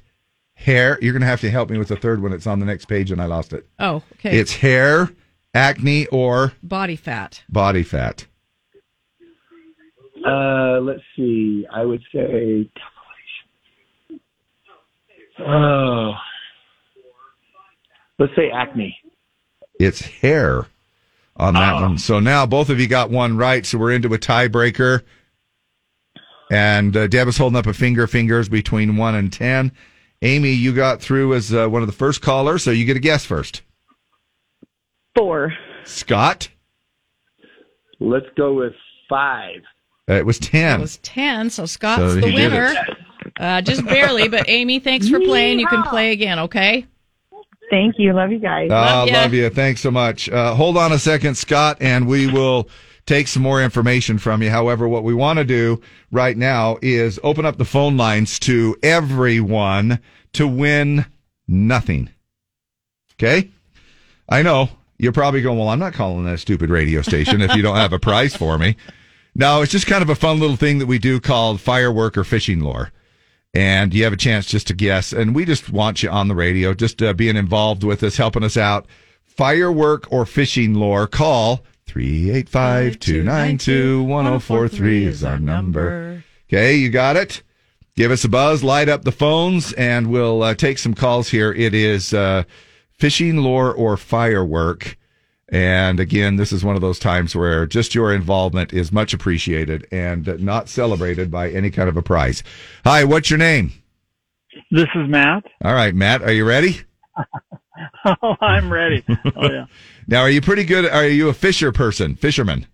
[0.59, 0.97] Hair.
[1.01, 2.33] You're going to have to help me with the third one.
[2.33, 3.67] It's on the next page, and I lost it.
[3.79, 4.37] Oh, okay.
[4.37, 5.09] It's hair,
[5.53, 7.43] acne, or body fat.
[7.47, 8.25] body fat.
[10.25, 11.65] Uh, let's see.
[11.71, 12.69] I would say.
[15.39, 16.13] Oh.
[18.19, 18.97] Let's say acne.
[19.79, 20.65] It's hair
[21.35, 21.99] on that one.
[21.99, 23.63] So now both of you got one right.
[23.63, 25.03] So we're into a tiebreaker.
[26.49, 29.71] And uh, Deb is holding up a finger, fingers between one and ten.
[30.21, 32.99] Amy, you got through as uh, one of the first callers, so you get a
[32.99, 33.61] guess first.
[35.15, 35.53] Four.
[35.83, 36.49] Scott,
[37.99, 38.73] Let's go with
[39.09, 39.61] five.
[40.09, 40.79] uh, it was ten.
[40.79, 42.73] It was 10, so Scott's So the winner.
[43.39, 45.59] Uh, just barely, but Amy, thanks for playing.
[45.59, 46.85] You can play again, okay?
[47.69, 48.13] Thank you.
[48.13, 48.69] Love you guys.
[48.71, 49.49] Ah, love you.
[49.49, 50.29] Thanks so much.
[50.29, 52.69] Uh, hold on a second, Scott, and we will
[53.07, 54.51] take some more information from you.
[54.51, 55.81] However, what we want to do
[56.11, 59.99] right now is open up the phone lines to everyone
[60.33, 61.05] to win
[61.47, 62.09] nothing.
[63.13, 63.49] Okay?
[64.29, 64.69] I know
[64.99, 67.93] you're probably going, well, I'm not calling that stupid radio station if you don't have
[67.93, 68.75] a prize for me.
[69.33, 72.23] No, it's just kind of a fun little thing that we do called firework or
[72.23, 72.91] fishing lore.
[73.53, 75.13] And you have a chance just to guess.
[75.13, 78.43] And we just want you on the radio, just uh, being involved with us, helping
[78.43, 78.85] us out.
[79.23, 86.23] Firework or fishing lore, call 385 292 1043 is our number.
[86.47, 87.43] Okay, you got it?
[87.95, 91.51] Give us a buzz, light up the phones, and we'll uh, take some calls here.
[91.51, 92.43] It is uh,
[92.91, 94.97] fishing lore or firework.
[95.49, 99.87] And again, this is one of those times where just your involvement is much appreciated
[99.91, 102.43] and not celebrated by any kind of a prize.
[102.83, 103.71] Hi, what's your name?
[104.69, 105.45] This is Matt.
[105.63, 106.81] All right, Matt, are you ready?
[108.23, 109.03] Oh, I'm ready.
[109.35, 109.65] Oh yeah.
[110.09, 110.85] Now, are you pretty good?
[110.85, 112.65] Are you a fisher person, fisherman?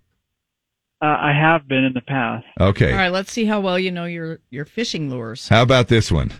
[1.01, 2.45] Uh, I have been in the past.
[2.61, 2.91] Okay.
[2.91, 5.47] All right, let's see how well you know your, your fishing lures.
[5.49, 6.31] How about this one?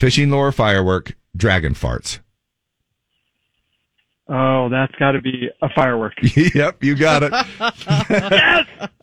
[0.00, 2.20] Fishing lure, firework, dragon farts.
[4.28, 6.14] Oh, that's got to be a firework.
[6.54, 7.32] yep, you got it.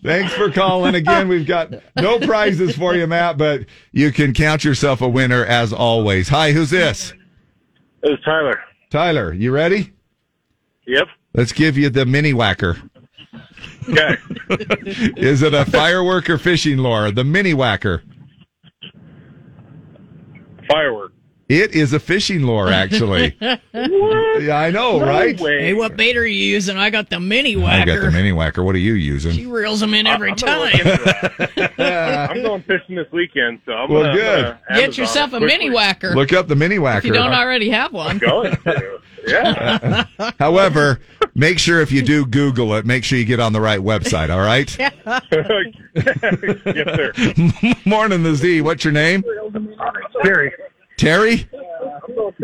[0.02, 1.28] Thanks for calling again.
[1.28, 5.72] We've got no prizes for you, Matt, but you can count yourself a winner as
[5.72, 6.30] always.
[6.30, 7.14] Hi, who's this?
[8.04, 8.60] It's Tyler.
[8.90, 9.94] Tyler, you ready?
[10.88, 11.08] Yep.
[11.34, 12.78] Let's give you the mini whacker.
[13.88, 14.16] Okay.
[15.18, 17.12] Is it a firework or fishing lure?
[17.12, 18.04] The mini whacker.
[20.68, 21.14] Firework.
[21.50, 23.36] It is a fishing lure, actually.
[24.40, 25.38] Yeah, I know, right?
[25.38, 26.78] Hey, what bait are you using?
[26.78, 27.68] I got the mini whacker.
[27.68, 28.02] I whacker.
[28.02, 28.64] got the mini whacker.
[28.64, 29.32] What are you using?
[29.34, 30.72] She reels them in every I'm time.
[31.78, 34.58] I'm going fishing this weekend, so I'm Well, gonna, good.
[34.70, 35.48] I'm Get yourself a quickly.
[35.48, 36.16] mini whacker.
[36.16, 37.00] Look up the mini whacker.
[37.00, 38.12] If you don't already have one.
[38.12, 39.00] I'm going to.
[39.28, 40.06] Yeah.
[40.40, 41.02] However,
[41.36, 44.30] make sure if you do Google it, make sure you get on the right website.
[44.30, 44.74] All right.
[46.76, 47.76] yes, sir.
[47.86, 48.62] Morning, the Z.
[48.62, 49.24] What's your name?
[50.24, 50.54] Gary.
[51.00, 51.50] Terry.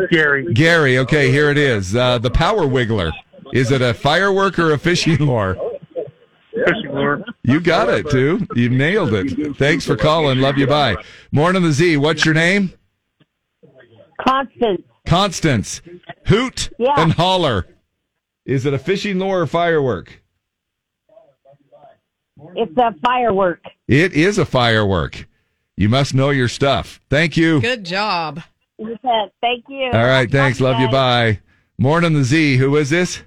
[0.09, 0.53] Gary.
[0.53, 0.97] Gary.
[0.99, 1.93] Okay, here it is.
[1.93, 3.11] Uh, the Power Wiggler.
[3.53, 5.55] Is it a firework or a fishing lure?
[6.53, 7.25] Fishing lure.
[7.43, 8.47] You got it, too.
[8.55, 9.57] You nailed it.
[9.57, 10.39] Thanks for calling.
[10.39, 10.67] Love you.
[10.67, 10.95] Bye.
[11.33, 11.97] Morning, the Z.
[11.97, 12.71] What's your name?
[14.25, 14.81] Constance.
[15.05, 15.81] Constance.
[16.27, 16.93] Hoot Yeah.
[16.97, 17.67] and holler.
[18.45, 20.21] Is it a fishing lure or firework?
[22.55, 23.59] It's a firework.
[23.89, 25.27] It is a firework.
[25.77, 27.01] You must know your stuff.
[27.09, 27.59] Thank you.
[27.59, 28.41] Good job.
[28.77, 29.89] Thank you.
[29.93, 30.61] All right, thanks.
[30.61, 30.89] Love you.
[30.89, 31.39] Bye.
[31.77, 32.57] Morning, the Z.
[32.57, 33.21] Who is this?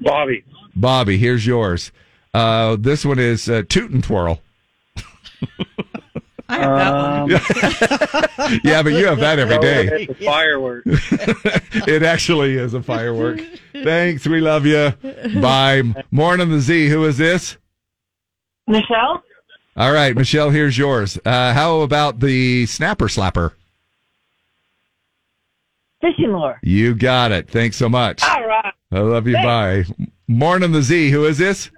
[0.00, 0.44] Bobby.
[0.74, 1.18] Bobby.
[1.18, 1.92] Here's yours.
[2.34, 4.40] Uh, this one is uh, Toot and Twirl.
[6.48, 8.60] I have that one.
[8.64, 10.06] yeah, but you have that every day.
[10.08, 10.82] It's a firework.
[10.86, 13.40] it actually is a firework.
[13.72, 14.26] Thanks.
[14.26, 14.92] We love you.
[15.40, 15.82] Bye.
[16.10, 16.88] Morning, the Z.
[16.88, 17.58] Who is this?
[18.66, 19.22] Michelle?
[19.78, 20.50] All right, Michelle.
[20.50, 21.20] Here's yours.
[21.24, 23.52] Uh, how about the Snapper Slapper?
[26.00, 26.58] Fishing lure.
[26.64, 27.48] You got it.
[27.48, 28.20] Thanks so much.
[28.24, 28.74] All right.
[28.90, 29.34] I love you.
[29.34, 29.84] Bye.
[30.26, 31.10] Morning, the Z.
[31.10, 31.70] Who is this?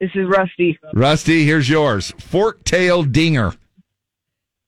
[0.00, 0.78] This is Rusty.
[0.94, 2.12] Rusty, here's yours.
[2.18, 3.52] Fork tail dinger.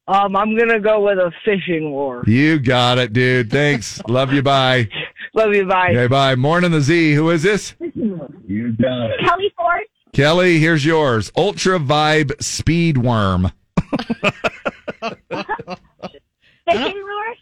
[0.09, 2.25] Um, I'm gonna go with a fishing lure.
[2.27, 3.53] You got it, dude.
[3.53, 4.03] Thanks.
[4.09, 4.43] Love you.
[4.43, 4.89] Bye.
[5.35, 5.65] Love you.
[5.67, 5.91] Bye.
[5.91, 6.35] Okay, bye.
[6.35, 7.13] Morning, the Z.
[7.15, 7.75] Who is this?
[7.95, 9.21] You got it.
[9.21, 9.83] Kelly Ford.
[10.19, 11.31] Kelly, here's yours.
[11.37, 13.53] Ultra Vibe Speed Worm.
[16.69, 17.35] Fishing lure?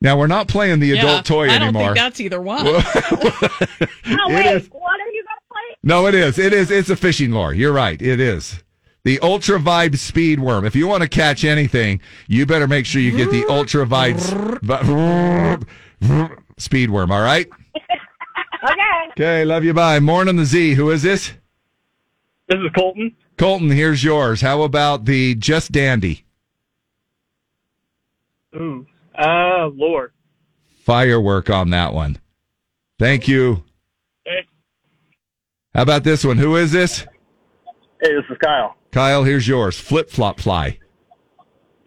[0.00, 1.82] Now we're not playing the Yeah, adult toy I don't anymore.
[1.94, 2.64] think that's either one.
[2.66, 4.46] No, It wait.
[4.56, 4.66] is.
[4.72, 5.76] What are you gonna play?
[5.84, 6.36] No, it is.
[6.40, 6.72] It is.
[6.72, 7.52] It's a fishing lure.
[7.52, 8.02] You're right.
[8.02, 8.60] It is.
[9.04, 10.64] The Ultra Vibe Speed Worm.
[10.64, 14.18] If you want to catch anything, you better make sure you get the Ultra Vibe
[16.00, 17.12] Vi- Speed Worm.
[17.12, 17.48] All right.
[18.64, 19.10] Okay.
[19.12, 19.44] Okay.
[19.44, 19.72] Love you.
[19.72, 20.00] Bye.
[20.00, 20.74] Morning, the Z.
[20.74, 21.32] Who is this?
[22.48, 23.14] This is Colton.
[23.38, 23.70] Colton.
[23.70, 24.40] Here's yours.
[24.40, 26.24] How about the Just Dandy
[28.54, 28.86] Ooh.
[29.18, 30.12] Uh, lure.
[30.84, 32.18] firework on that one?
[32.98, 33.64] Thank you.
[34.24, 34.46] Hey.
[35.74, 36.38] How about this one?
[36.38, 37.00] Who is this?
[37.00, 38.76] Hey, this is Kyle.
[38.92, 39.24] Kyle.
[39.24, 39.78] Here's yours.
[39.78, 40.78] Flip flop fly.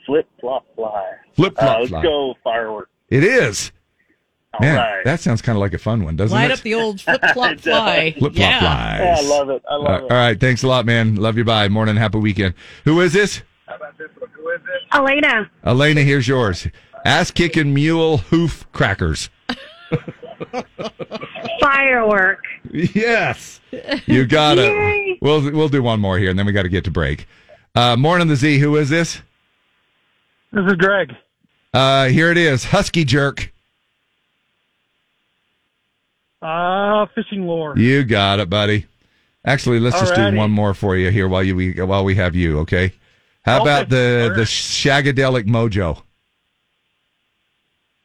[0.05, 1.11] Flip flop fly.
[1.33, 2.03] Flip flop Uh, let's fly.
[2.03, 2.89] go firework.
[3.09, 3.71] It is.
[4.53, 5.05] All Man, right.
[5.05, 6.49] that sounds kind of like a fun one, doesn't Light it?
[6.49, 8.15] Light up the old flip flop fly.
[8.17, 8.59] Flip flop yeah.
[8.59, 8.99] flies.
[8.99, 9.63] Yeah, I love it.
[9.69, 10.11] I love Uh, it.
[10.11, 11.15] all right, thanks a lot, man.
[11.15, 11.43] Love you.
[11.43, 11.67] Bye.
[11.69, 12.55] Morning, happy weekend.
[12.85, 13.43] Who is this?
[13.67, 14.29] How about this one?
[14.35, 14.81] Who is this?
[14.91, 15.49] Elena.
[15.65, 16.67] Elena, here's yours.
[17.05, 19.29] Ass kicking mule hoof crackers.
[21.61, 22.43] Firework.
[22.71, 23.59] Yes,
[24.05, 24.71] you got it.
[24.71, 25.17] Yay.
[25.21, 27.27] We'll we'll do one more here, and then we got to get to break.
[27.75, 28.59] Uh, morning, the Z.
[28.59, 29.21] Who is this?
[30.51, 31.13] This is Greg.
[31.73, 32.65] Uh, here it is.
[32.65, 33.51] Husky jerk.
[36.41, 37.77] Uh, fishing lure.
[37.77, 38.85] You got it, buddy.
[39.45, 42.35] Actually, let's just do one more for you here while you we, while we have
[42.35, 42.59] you.
[42.59, 42.93] Okay.
[43.43, 44.35] How Okay, about the sure.
[44.35, 46.01] the shagadelic mojo?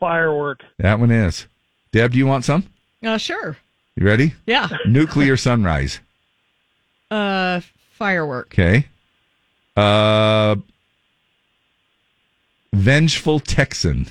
[0.00, 0.60] Firework.
[0.78, 1.46] That one is.
[1.92, 2.64] Deb, do you want some?
[3.04, 3.56] Uh, sure.
[3.96, 4.34] You ready?
[4.46, 4.68] Yeah.
[4.86, 6.00] Nuclear sunrise.
[7.10, 7.60] Uh,
[7.92, 8.48] firework.
[8.52, 8.86] Okay.
[9.76, 10.56] Uh,
[12.72, 14.06] vengeful Texan.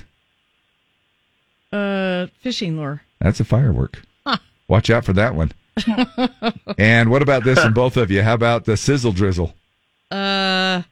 [1.72, 3.02] Uh, fishing lure.
[3.20, 4.02] That's a firework.
[4.68, 4.74] Huh.
[4.74, 5.52] Watch out for that one.
[6.78, 8.22] and what about this in both of you?
[8.22, 9.54] How about the sizzle drizzle?
[10.10, 10.82] Uh,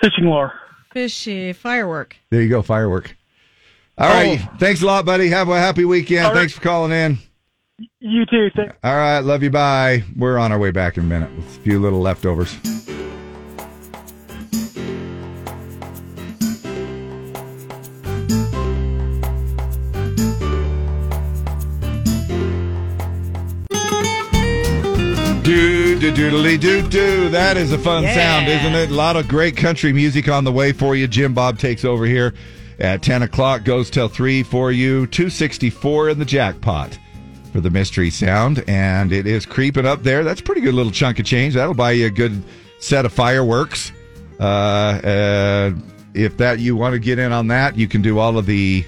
[0.00, 0.52] Fishing lure.
[0.92, 2.16] fishy firework.
[2.30, 3.14] There you go, firework.
[3.98, 4.40] All right.
[4.58, 5.28] Thanks a lot, buddy.
[5.28, 6.24] Have a happy weekend.
[6.24, 6.38] All right.
[6.40, 7.18] Thanks for calling in.
[8.00, 8.48] You too.
[8.56, 9.20] Thank- All right.
[9.20, 9.50] Love you.
[9.50, 10.02] Bye.
[10.16, 12.56] We're on our way back in a minute with a few little leftovers.
[25.42, 27.28] Do do doodly doo doo.
[27.30, 28.14] That is a fun Yeah.
[28.14, 28.90] sound, isn't it?
[28.90, 31.08] A lot of great country music on the way for you.
[31.08, 32.32] Jim Bob takes over here
[32.78, 33.64] at ten o'clock.
[33.64, 35.06] Goes till three for you.
[35.08, 36.96] Two sixty four in the jackpot
[37.52, 40.22] for the mystery sound, and it is creeping up there.
[40.22, 41.54] That's a pretty good little chunk of change.
[41.54, 42.40] That'll buy you a good
[42.78, 43.90] set of fireworks.
[44.38, 45.70] Uh, uh,
[46.14, 48.84] if that you want to get in on that, you can do all of the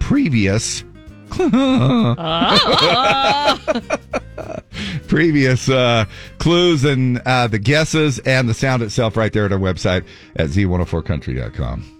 [0.00, 0.82] previous.
[5.06, 6.04] previous uh,
[6.38, 10.04] clues and uh, the guesses and the sound itself right there at our website
[10.36, 11.90] at z104country.com.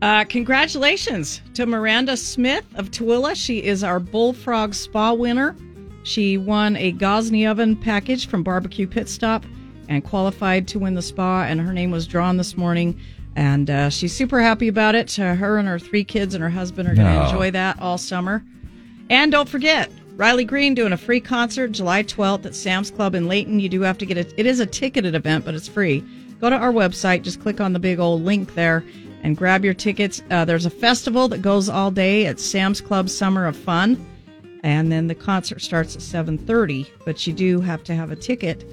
[0.00, 3.34] Uh, congratulations to Miranda Smith of Tooele.
[3.34, 5.56] She is our Bullfrog Spa winner.
[6.04, 9.44] She won a Gozney Oven package from Barbecue Pit Stop
[9.88, 12.98] and qualified to win the spa, and her name was drawn this morning.
[13.34, 15.18] And uh, she's super happy about it.
[15.18, 17.24] Uh, her and her three kids and her husband are going to No.
[17.26, 18.44] enjoy that all summer.
[19.10, 23.28] And don't forget, Riley Green doing a free concert July 12th at Sam's Club in
[23.28, 23.60] Layton.
[23.60, 24.34] You do have to get it.
[24.36, 26.04] It is a ticketed event, but it's free.
[26.40, 28.84] Go to our website, just click on the big old link there
[29.22, 30.20] and grab your tickets.
[30.28, 34.04] Uh, there's a festival that goes all day at Sam's Club Summer of Fun.
[34.64, 38.64] And then the concert starts at 7:30, but you do have to have a ticket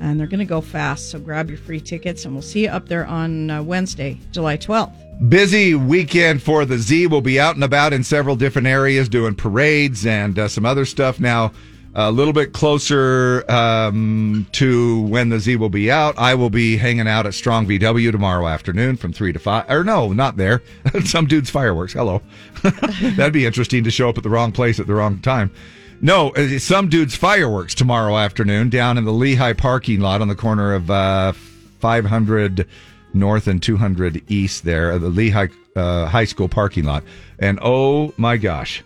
[0.00, 2.68] and they're going to go fast, so grab your free tickets and we'll see you
[2.68, 5.01] up there on uh, Wednesday, July 12th.
[5.28, 7.06] Busy weekend for the Z.
[7.06, 10.84] We'll be out and about in several different areas doing parades and uh, some other
[10.84, 11.20] stuff.
[11.20, 11.52] Now,
[11.94, 16.76] a little bit closer um, to when the Z will be out, I will be
[16.76, 19.70] hanging out at Strong VW tomorrow afternoon from 3 to 5.
[19.70, 20.62] Or no, not there.
[21.04, 21.92] some dude's fireworks.
[21.92, 22.22] Hello.
[22.62, 25.52] That'd be interesting to show up at the wrong place at the wrong time.
[26.00, 30.34] No, uh, some dude's fireworks tomorrow afternoon down in the Lehi parking lot on the
[30.34, 31.32] corner of uh,
[31.78, 32.66] 500
[33.14, 37.04] North and 200 East there, the Lehi uh, High School parking lot.
[37.38, 38.82] And oh my gosh,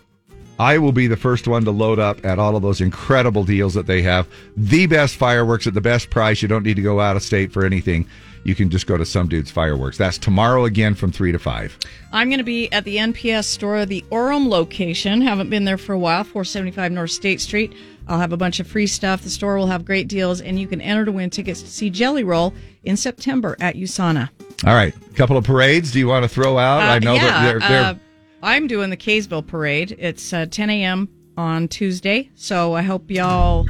[0.58, 3.74] I will be the first one to load up at all of those incredible deals
[3.74, 4.26] that they have.
[4.56, 6.40] The best fireworks at the best price.
[6.40, 8.08] You don't need to go out of state for anything.
[8.44, 9.98] You can just go to some dude's fireworks.
[9.98, 11.78] That's tomorrow again from 3 to 5.
[12.12, 15.20] I'm going to be at the NPS store, the Orem location.
[15.20, 17.74] Haven't been there for a while, 475 North State Street.
[18.08, 19.22] I'll have a bunch of free stuff.
[19.22, 21.90] The store will have great deals, and you can enter to win tickets to see
[21.90, 22.54] Jelly Roll
[22.84, 24.28] in September at USANA.
[24.66, 25.90] All right, a couple of parades.
[25.92, 26.80] Do you want to throw out?
[26.82, 27.94] I know Uh, yeah, that they're, they're uh,
[28.42, 29.96] I'm doing the Kaysville parade.
[29.98, 31.08] It's uh, 10 a.m.
[31.36, 33.66] on Tuesday, so I hope y'all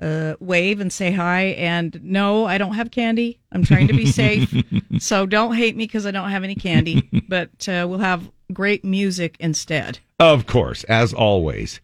[0.00, 1.46] uh, wave and say hi.
[1.58, 3.40] And no, I don't have candy.
[3.52, 4.54] I'm trying to be safe,
[4.98, 7.08] so don't hate me because I don't have any candy.
[7.28, 9.98] But uh, we'll have great music instead.
[10.18, 11.80] Of course, as always.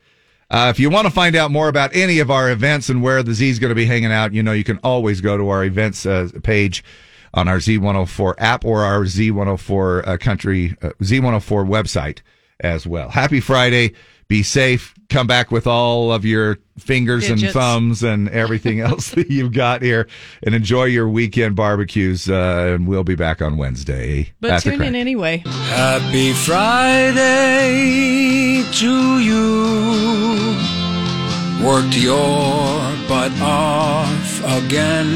[0.48, 3.22] Uh, if you want to find out more about any of our events and where
[3.22, 5.48] the Z is going to be hanging out, you know, you can always go to
[5.48, 6.84] our events uh, page
[7.34, 12.20] on our Z104 app or our Z104 uh, country, uh, Z104 website
[12.60, 13.10] as well.
[13.10, 13.92] Happy Friday.
[14.28, 14.92] Be safe.
[15.08, 19.82] Come back with all of your fingers and thumbs and everything else that you've got
[19.82, 20.08] here
[20.42, 22.28] and enjoy your weekend barbecues.
[22.28, 24.32] Uh, and we'll be back on Wednesday.
[24.40, 25.44] But tune in anyway.
[25.46, 27.22] Happy Friday
[28.72, 30.56] to you.
[31.64, 32.16] Worked your
[33.08, 35.06] butt off again.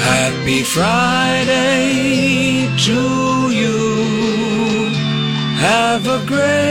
[0.00, 4.47] Happy Friday to you.
[5.58, 6.68] Have a great.